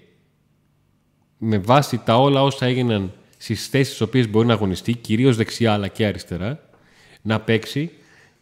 με 1.37 1.57
βάση 1.57 1.97
τα 2.05 2.17
όλα 2.17 2.43
όσα 2.43 2.65
έγιναν 2.65 3.13
στις 3.45 3.67
θέσεις 3.67 3.87
στις 3.87 4.01
οποίες 4.01 4.29
μπορεί 4.29 4.47
να 4.47 4.53
αγωνιστεί, 4.53 4.93
κυρίως 4.93 5.35
δεξιά 5.35 5.73
αλλά 5.73 5.87
και 5.87 6.05
αριστερά, 6.05 6.69
να 7.21 7.41
παίξει 7.41 7.91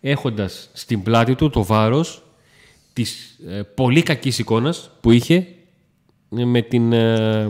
έχοντας 0.02 0.70
στην 0.74 1.04
πλάτη 1.04 1.36
του 1.36 1.50
το 1.50 1.64
βάρος 1.64 2.24
της 2.94 3.40
ε, 3.48 3.62
πολύ 3.62 4.04
κακής 4.04 4.40
εικόνας 4.40 4.92
που 5.02 5.12
είχε 5.12 5.48
ε, 6.38 6.46
με 6.46 6.62
την. 6.62 6.94
Ε, 6.94 7.48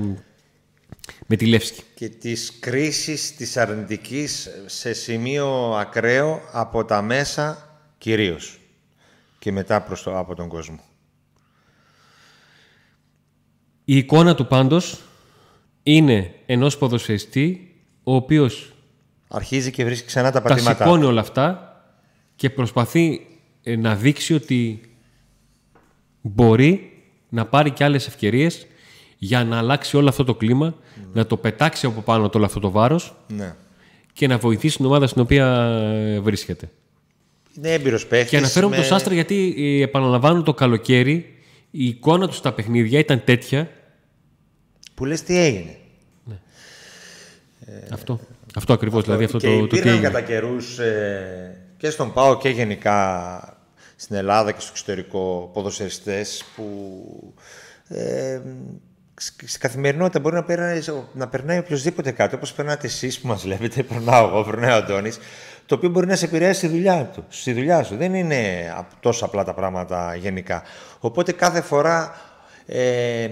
με 1.28 1.36
τη 1.36 1.45
Λεύσκη. 1.45 1.82
Και 1.95 2.10
της 2.10 2.60
κρίσης 2.60 3.36
της 3.36 3.58
αρνητικής 3.58 4.49
σε 4.66 4.93
σημείο 4.93 5.76
ακραίο 5.76 6.41
από 6.51 6.86
τα 6.86 7.01
μέσα 7.01 7.70
κυρίως 7.97 8.60
και 9.39 9.51
μετά 9.51 9.82
προς 9.82 10.04
το, 10.04 10.18
από 10.18 10.36
τον 10.36 10.47
κόσμο. 10.47 10.80
Η 13.86 13.97
εικόνα 13.97 14.36
του 14.36 14.47
πάντως 14.47 15.01
είναι 15.84 16.34
ενός 16.46 16.78
ποδοσφαιριστή 16.78 17.76
ο 18.04 18.16
οποίος 18.16 18.74
αρχίζει 19.28 19.72
και 19.72 19.84
βρίσκει 19.84 20.08
ξανά 20.08 20.32
τα 20.32 20.42
πατήματά 20.42 20.78
τα 20.78 20.84
σηκώνει 20.84 21.06
όλα 21.06 21.22
αυτά 21.22 21.68
και 22.36 22.50
προσπαθεί 22.50 23.28
ε, 23.64 23.76
να 23.76 23.96
δείξει 23.96 24.34
ότι 24.34 24.82
μπορεί 26.22 26.92
να 27.30 27.46
πάρει 27.46 27.72
και 27.72 27.84
άλλες 27.84 28.08
ευκαιρίες 28.08 28.68
για 29.18 29.44
να 29.44 29.58
αλλάξει 29.58 29.98
όλο 29.98 30.10
αυτό 30.10 30.24
το 30.24 30.36
κλίμα, 30.36 30.76
να 31.14 31.26
το 31.26 31.38
πετάξει 31.38 31.86
από 31.86 32.02
πάνω 32.02 32.30
το 32.30 32.38
όλο 32.38 32.46
αυτό 32.46 32.60
το 32.60 32.72
βάρος 32.72 33.16
ναι. 33.28 33.56
και 34.14 34.28
να 34.28 34.38
βοηθήσει 34.38 34.78
την 34.78 34.86
ομάδα 34.86 35.08
στην 35.08 35.22
οποία 35.22 35.48
ε, 36.06 36.20
βρίσκεται. 36.20 36.70
Είναι 37.58 37.74
έμπειρος 37.74 38.08
παίχτης. 38.08 38.30
Και 38.30 38.38
αναφέρομαι 38.38 38.76
με... 38.76 38.82
το 38.82 38.88
Σάστρα 38.88 39.14
γιατί 39.14 39.56
ε, 39.58 39.84
επαναλαμβάνω 39.84 40.44
το 40.44 40.54
καλοκαίρι 40.54 41.36
η 41.72 41.86
εικόνα 41.86 42.28
του 42.28 42.34
στα 42.34 42.54
παιχνίδια 42.54 43.00
ήταν 43.00 43.24
τέτοια 43.26 43.70
που 44.96 45.06
λες 45.06 45.24
τι 45.24 45.38
έγινε. 45.39 45.78
Ναι. 46.24 46.36
Ε, 47.66 47.88
αυτό. 47.91 48.20
Αυτό 48.56 48.74
ακριβώς, 48.74 49.00
αυτό. 49.00 49.12
δηλαδή 49.12 49.36
αυτό 49.36 49.48
και 49.48 49.60
το, 49.60 49.68
το 49.68 49.82
τι 49.82 50.00
κατά 50.00 50.22
καιρούς 50.22 50.80
ε, 50.80 51.62
και 51.78 51.89
στον 51.89 52.14
ΠΑΟ 52.14 52.38
και 52.38 52.50
γενικά 52.50 53.58
στην 53.96 54.16
Ελλάδα 54.16 54.52
και 54.52 54.60
στο 54.60 54.70
εξωτερικό 54.72 55.50
ποδοσφαιριστές 55.54 56.46
που 56.56 57.34
ε, 57.88 58.41
στην 59.46 59.60
καθημερινότητα 59.60 60.20
μπορεί 60.20 60.36
να 60.36 60.44
περνάει, 60.44 60.80
να 61.14 61.28
περνάει 61.28 61.58
οποιοδήποτε 61.58 62.12
κάτι, 62.12 62.36
όπως 62.36 62.54
περνάτε 62.54 62.88
εσείς 62.88 63.20
που 63.20 63.28
μας 63.28 63.41
βλέπετε, 63.41 63.84
περνάω 63.94 64.28
εγώ, 64.28 64.44
περνάει 64.44 64.72
ο 64.72 64.76
Αντώνης, 64.76 65.20
το 65.66 65.76
οποίο 65.76 65.89
μπορεί 65.89 66.08
να 66.08 66.16
σε 66.16 66.26
επηρεάσει 66.26 66.58
στη 66.58 66.68
δουλειά, 66.68 67.06
του, 67.06 67.26
στη 67.30 67.54
δουλειά 67.54 67.84
σου. 67.84 67.96
Δεν 67.96 68.14
είναι 68.14 68.74
τόσο 69.00 69.26
απλά 69.26 69.44
τα 69.44 69.54
πράγματα 69.54 70.16
γενικά. 70.16 70.64
Οπότε 71.00 71.32
κάθε 71.32 71.62
φορά 71.62 72.16
ε, 72.66 73.30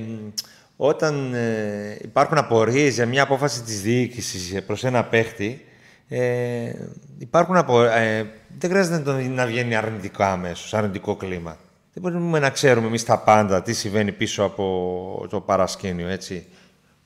όταν 0.83 1.33
ε, 1.33 1.97
υπάρχουν 2.01 2.37
απορίες 2.37 2.93
για 2.93 3.05
μια 3.05 3.23
απόφαση 3.23 3.61
της 3.61 3.81
διοίκησης 3.81 4.63
προς 4.63 4.83
ένα 4.83 5.03
παίχτη, 5.03 5.65
ε, 6.07 6.71
υπάρχουν 7.17 7.55
απο... 7.55 7.83
ε, 7.83 8.29
δεν 8.57 8.69
χρειάζεται 8.69 9.27
να 9.27 9.45
βγαίνει 9.45 9.75
αρνητικό 9.75 10.23
αμέσως, 10.23 10.73
αρνητικό 10.73 11.15
κλίμα. 11.15 11.57
Δεν 11.93 12.03
μπορούμε 12.03 12.39
να 12.39 12.49
ξέρουμε 12.49 12.87
εμείς 12.87 13.03
τα 13.03 13.19
πάντα 13.19 13.61
τι 13.61 13.73
συμβαίνει 13.73 14.11
πίσω 14.11 14.43
από 14.43 15.27
το 15.29 15.41
παρασκήνιο, 15.41 16.07
έτσι. 16.07 16.45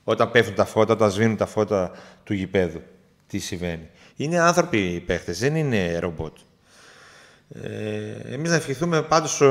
Όταν 0.04 0.30
πέφτουν 0.30 0.54
τα 0.54 0.64
φώτα, 0.64 0.92
όταν 0.92 1.10
σβήνουν 1.10 1.36
τα 1.36 1.46
φώτα 1.46 1.90
του 2.24 2.34
γηπέδου. 2.34 2.80
Τι 3.26 3.38
συμβαίνει. 3.38 3.88
Είναι 4.16 4.38
άνθρωποι 4.38 4.78
οι 4.78 5.00
παίχτες, 5.00 5.38
δεν 5.38 5.56
είναι 5.56 5.98
ρομπότ. 5.98 6.36
Ε, 7.48 8.34
εμείς 8.34 8.50
να 8.50 8.56
ευχηθούμε 8.56 9.02
πάντως 9.02 9.42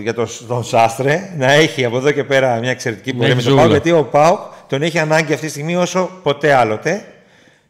για 0.00 0.14
τον, 0.14 0.26
τον 0.48 0.64
Σάστρε 0.64 1.34
να 1.36 1.52
έχει 1.52 1.84
από 1.84 1.96
εδώ 1.96 2.10
και 2.10 2.24
πέρα 2.24 2.58
μια 2.58 2.70
εξαιρετική 2.70 3.14
πορεία 3.14 3.34
με 3.34 3.42
τον 3.42 3.56
Πάου 3.56 3.68
γιατί 3.68 3.92
ο 3.92 4.04
Πάου 4.04 4.38
τον 4.68 4.82
έχει 4.82 4.98
ανάγκη 4.98 5.32
αυτή 5.32 5.46
τη 5.46 5.52
στιγμή 5.52 5.76
όσο 5.76 6.10
ποτέ 6.22 6.54
άλλοτε 6.54 7.04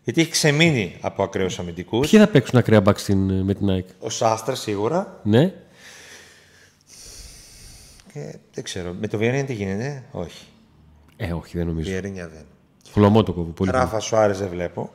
Γιατί 0.05 0.21
έχει 0.21 0.31
ξεμείνει 0.31 0.97
από 1.01 1.23
ακραίους 1.23 1.59
αμυντικούς. 1.59 2.11
Ποιοι 2.11 2.21
θα 2.21 2.27
παίξουν 2.27 2.59
ακραία 2.59 2.81
μπακ 2.81 2.99
στην, 2.99 3.43
με 3.43 3.55
την 3.55 3.71
ΑΕΚ; 3.71 3.87
Ο 3.99 4.11
Σάστρα 4.11 4.55
σίγουρα. 4.55 5.21
Ναι. 5.23 5.53
Και 8.13 8.39
δεν 8.55 8.65
ξέρω. 8.65 8.95
Με 9.01 9.09
το 9.09 9.19
Βιερίνια 9.19 9.45
τι 9.45 9.53
γίνεται. 9.53 10.05
Όχι. 10.11 10.47
Ε, 11.17 11.33
όχι, 11.33 11.57
δεν 11.57 11.67
νομίζω. 11.67 11.91
Βιερίνια 11.91 12.29
δεν. 12.29 12.45
Χλωμό 12.93 13.23
το 13.23 13.33
κόβω. 13.33 13.51
Πολύ 13.51 13.71
Ράφα 13.71 14.01
Σουάρες 14.01 14.39
δεν 14.39 14.49
βλέπω. 14.49 14.91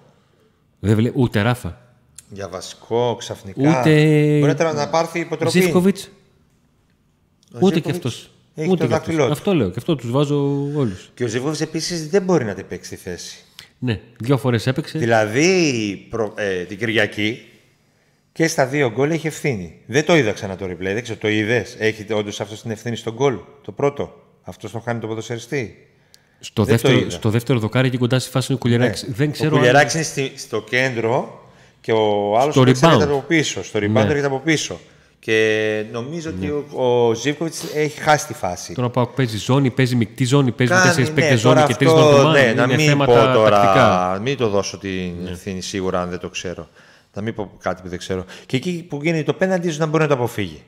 Δεν 0.80 0.95
βλέ... 0.95 1.11
Ούτε 1.13 1.41
Ράφα. 1.41 1.82
Για 2.34 2.47
βασικό 2.47 3.15
ξαφνικά. 3.19 3.79
Ούτε- 3.79 4.39
Μπορεί 4.39 4.55
τώρα 4.55 4.73
να 4.73 4.89
πάρθει 4.89 5.19
υποτροπή. 5.19 5.59
Ζήφκοβιτς. 5.61 6.09
Ούτε 7.59 7.59
και 7.59 7.65
Ζίβκοβιτς 7.75 7.88
αυτός. 7.97 8.31
έχει 8.55 8.69
Ούτε 8.69 8.84
το 8.84 8.88
και 8.88 8.93
αυτός. 8.93 9.05
δάχτυλό 9.15 9.25
του. 9.25 9.31
Αυτό 9.31 9.53
λέω. 9.53 9.67
Και 9.69 9.75
αυτό 9.77 9.95
τους 9.95 10.11
βάζω 10.11 10.36
όλους. 10.75 11.11
Και 11.13 11.23
ο 11.23 11.27
Ζήβκοβιτ 11.27 11.61
επίσης 11.61 12.09
δεν 12.09 12.23
μπορεί 12.23 12.45
να 12.45 12.53
την 12.53 12.67
παίξει 12.67 12.89
τη 12.89 12.95
θέση. 12.95 13.38
Ναι, 13.79 13.99
δύο 14.19 14.38
φορές 14.38 14.67
έπαιξε. 14.67 14.97
Δηλαδή 14.97 16.07
προ- 16.09 16.34
ε, 16.39 16.63
την 16.63 16.77
Κυριακή 16.77 17.45
και 18.31 18.47
στα 18.47 18.65
δύο 18.65 18.91
γκολ 18.91 19.11
έχει 19.11 19.27
ευθύνη. 19.27 19.75
Δεν 19.86 20.05
το 20.05 20.15
είδα 20.15 20.31
ξανά 20.31 20.55
το 20.55 20.65
replay, 20.65 20.77
δεν 20.79 21.01
ξέρω, 21.03 21.17
το 21.17 21.27
είδες; 21.27 21.75
Έχει 21.79 22.13
όντως 22.13 22.41
αυτός 22.41 22.61
την 22.61 22.71
ευθύνη 22.71 22.95
στον 22.95 23.13
γκολ, 23.13 23.38
το 23.61 23.71
πρώτο; 23.71 24.21
Αυτός 24.45 24.71
τον 24.71 24.81
χάνει 24.81 24.99
το 24.99 25.07
ποδοσφαιριστή; 25.07 25.88
Στο 26.39 26.63
δεν 26.63 26.75
το 26.77 26.81
δεύτερο, 26.81 26.99
είδα. 27.05 27.09
στο 27.09 27.29
δεύτερο 27.29 27.59
δοκάρι 27.59 27.88
εκεί 27.88 27.97
κοντά 27.97 28.19
στη 28.19 28.29
φάση 28.31 28.45
είναι 28.49 28.55
ο 28.61 28.63
Κουλιεράκης. 28.63 29.05
Δεν 29.09 29.31
ξέρω. 29.31 29.49
Ο 29.49 29.51
αν- 29.53 29.57
Κουλιεράκης 29.57 29.93
είναι 29.93 30.03
στη- 30.03 30.31
στο 30.36 30.61
κέντρο 30.61 31.42
και 31.84 31.91
ο 31.91 32.38
άλλος 32.39 32.53
Στο 32.53 32.61
rebound. 32.61 32.67
έρχεται 32.67 33.03
από 33.03 33.23
πίσω. 33.27 33.63
Στο 33.63 33.79
rebound 33.79 33.89
Ναι. 33.91 33.99
έρχεται 34.01 34.25
από 34.25 34.39
πίσω. 34.39 34.79
Και 35.19 35.84
νομίζω 35.91 36.29
ότι 36.29 36.47
ο, 36.47 36.65
ο 37.07 37.13
Ζήβκοβιτ 37.13 37.53
έχει 37.75 37.99
χάσει 37.99 38.27
τη 38.27 38.34
φάση. 38.34 38.73
Τώρα 38.73 38.89
πάω 38.89 39.07
παίζει 39.07 39.38
ζώνη, 39.38 39.69
παίζει 39.71 39.95
μεικτή 39.95 40.25
ζώνη, 40.25 40.51
παίζει 40.51 40.73
με 40.73 40.79
Κάνει, 40.79 40.89
τέσσερις 40.89 41.09
ναι, 41.09 41.15
παίκτε 41.21 41.36
τώρα 41.41 41.59
ζώνη 41.59 41.71
και 41.73 41.75
τρεις 41.79 41.91
αυτό, 41.91 42.11
νορμάν. 42.11 42.31
Ναι, 42.31 42.53
να 42.53 42.63
είναι 42.63 42.75
μην 42.75 42.88
θέματα 42.88 43.13
πω 43.27 43.34
τώρα, 43.34 43.59
τακτικά. 43.61 44.19
μην 44.23 44.38
το 44.38 44.47
δώσω 44.49 44.77
την 44.77 45.11
ευθύνη 45.31 45.61
σίγουρα 45.61 46.01
αν 46.01 46.09
δεν 46.09 46.19
το 46.19 46.29
ξέρω. 46.29 46.67
Να 47.13 47.21
μην 47.21 47.34
πω 47.34 47.51
κάτι 47.59 47.81
που 47.81 47.89
δεν 47.89 47.97
ξέρω. 47.97 48.25
Και 48.45 48.55
εκεί 48.57 48.86
που 48.89 48.99
γίνεται 49.03 49.23
το 49.23 49.34
πέναντι, 49.34 49.67
ίσως 49.67 49.79
να 49.79 49.86
μπορεί 49.86 50.03
να 50.03 50.09
το 50.09 50.13
αποφύγει. 50.15 50.61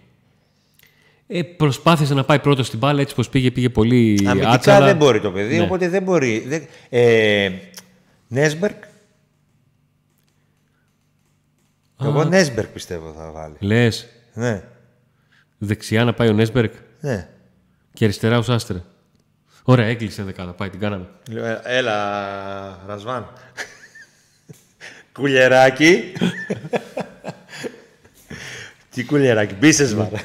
Ε, 1.28 1.42
προσπάθησε 1.42 2.14
να 2.14 2.24
πάει 2.24 2.40
πρώτος 2.40 2.68
στην 2.68 2.80
μπάλα, 2.80 3.02
έτσι 3.02 3.16
πως 3.16 3.30
πήγε, 3.30 3.52
πήγε 3.52 3.70
πολύ 3.70 4.26
Αμυντικά 4.28 4.52
άτσαλα. 4.52 4.86
δεν 4.86 4.96
μπορεί 4.96 5.20
το 5.20 5.32
παιδί, 5.32 5.58
Ναι. 5.58 5.64
οπότε 5.64 5.90
δεν 5.90 6.04
μπορεί. 6.04 6.46
Δεν... 6.48 6.66
Ε, 6.90 7.50
Νέσμπερκ. 8.28 8.84
Εγώ 12.02 12.24
Νέσμπερκ 12.24 12.68
πιστεύω 12.68 13.14
θα 13.18 13.32
βάλει. 13.32 13.56
Λες, 13.60 14.08
Ναι, 14.34 14.64
δεξιά 15.58 16.04
να 16.04 16.14
πάει 16.14 16.28
ο 16.30 16.34
Νέσμπερκ 16.34 16.74
ναι. 17.00 17.28
και 17.94 18.04
αριστερά 18.04 18.38
ο 18.38 18.42
Σάστρε. 18.42 18.82
Ωραία, 19.64 19.86
έκλεισε 19.86 20.24
δεκάδα. 20.24 20.52
Πάει, 20.54 20.70
την 20.70 20.80
κάναμε. 20.80 21.08
Λέω, 21.30 21.46
«Ε, 21.46 21.62
Έλα, 21.64 22.80
Ρασβάν. 22.88 23.28
κουλιεράκι. 25.14 26.14
Τι 28.90 29.04
κουλιεράκι, 29.06 29.54
μπίσες 29.54 29.94
Ναι. 29.94 29.98
μάρα. 30.04 30.20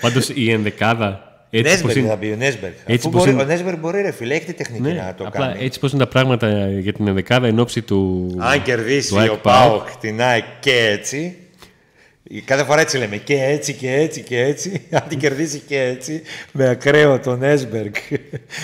Πάντως 0.00 0.28
η 0.28 0.50
ενδεκάδα. 0.50 1.29
Έτσι 1.50 1.82
πως 1.82 1.94
Νέσμπερκ 1.94 1.96
είναι, 1.96 2.08
θα 2.08 2.16
πει, 2.16 2.26
ο 2.26 2.36
Νέσμπερκ. 2.36 2.72
Έτσι 2.86 2.92
Αφού 2.94 3.10
πως 3.10 3.20
μπορεί, 3.20 3.30
είναι- 3.30 3.42
Ο 3.42 3.44
Νέσμπερκ 3.46 3.78
μπορεί 3.78 4.02
ρε 4.02 4.10
φίλε, 4.12 4.34
έχει 4.34 4.44
τη 4.44 4.52
τεχνική 4.52 4.82
ναι, 4.82 4.92
να 4.92 5.14
το 5.16 5.24
απλά 5.26 5.46
κάνει. 5.46 5.64
έτσι 5.64 5.78
πώ 5.78 5.86
είναι 5.90 5.98
τα 5.98 6.06
πράγματα 6.08 6.68
για 6.68 6.92
την 6.92 7.08
ενδεκάδα 7.08 7.46
εν 7.46 7.58
ώψη 7.58 7.82
του. 7.82 8.28
Αν 8.38 8.62
κερδίσει 8.62 9.08
του 9.10 9.18
ΑΕΚ 9.18 9.30
ο 9.32 9.36
ΠΑΟΚ 9.42 9.88
την 10.00 10.22
ΑΕΚ 10.22 10.44
και 10.60 10.88
έτσι, 10.90 11.36
κάθε 12.44 12.64
φορά 12.64 12.80
έτσι 12.80 12.98
λέμε, 12.98 13.16
και 13.16 13.44
έτσι 13.44 13.72
και 13.72 13.92
έτσι 13.94 14.20
και 14.22 14.40
έτσι, 14.40 14.82
αν 14.90 15.02
την 15.08 15.18
κερδίσει 15.18 15.58
και 15.66 15.80
έτσι, 15.80 16.22
με 16.52 16.68
ακραίο 16.68 17.18
τον 17.20 17.42
Έσμπεργκ, 17.42 17.94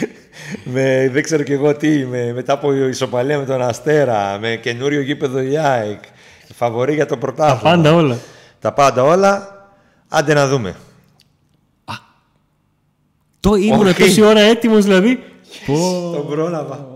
με 0.75 1.09
δεν 1.13 1.23
ξέρω 1.23 1.43
και 1.43 1.53
εγώ 1.53 1.75
τι, 1.77 1.89
με, 1.89 2.33
μετά 2.33 2.53
από 2.53 2.73
ισοπαλία 2.75 3.39
με 3.39 3.45
τον 3.45 3.63
Αστέρα, 3.63 4.39
με 4.41 4.59
καινούριο 4.63 5.01
γήπεδο 5.01 5.41
η 5.41 5.57
ΑΕΚ, 5.59 6.01
φαβορή 6.55 6.95
για 6.95 7.07
το 7.07 7.17
πρωτάθλημα. 7.17 7.75
Πάντα 7.75 7.95
όλα. 7.95 8.19
Τα 8.61 8.73
πάντα 8.73 9.03
όλα, 9.03 9.49
άντε 10.09 10.35
να 10.35 10.49
δούμε. 10.49 10.75
Το 13.49 13.55
ήμουν 13.55 13.87
Όχι. 13.87 14.01
τόση 14.03 14.23
ώρα 14.23 14.41
έτοιμος 14.41 14.85
δηλαδή. 14.85 15.19
Πω. 15.67 16.11
Τον 16.15 16.27
πρόλαβα. 16.27 16.87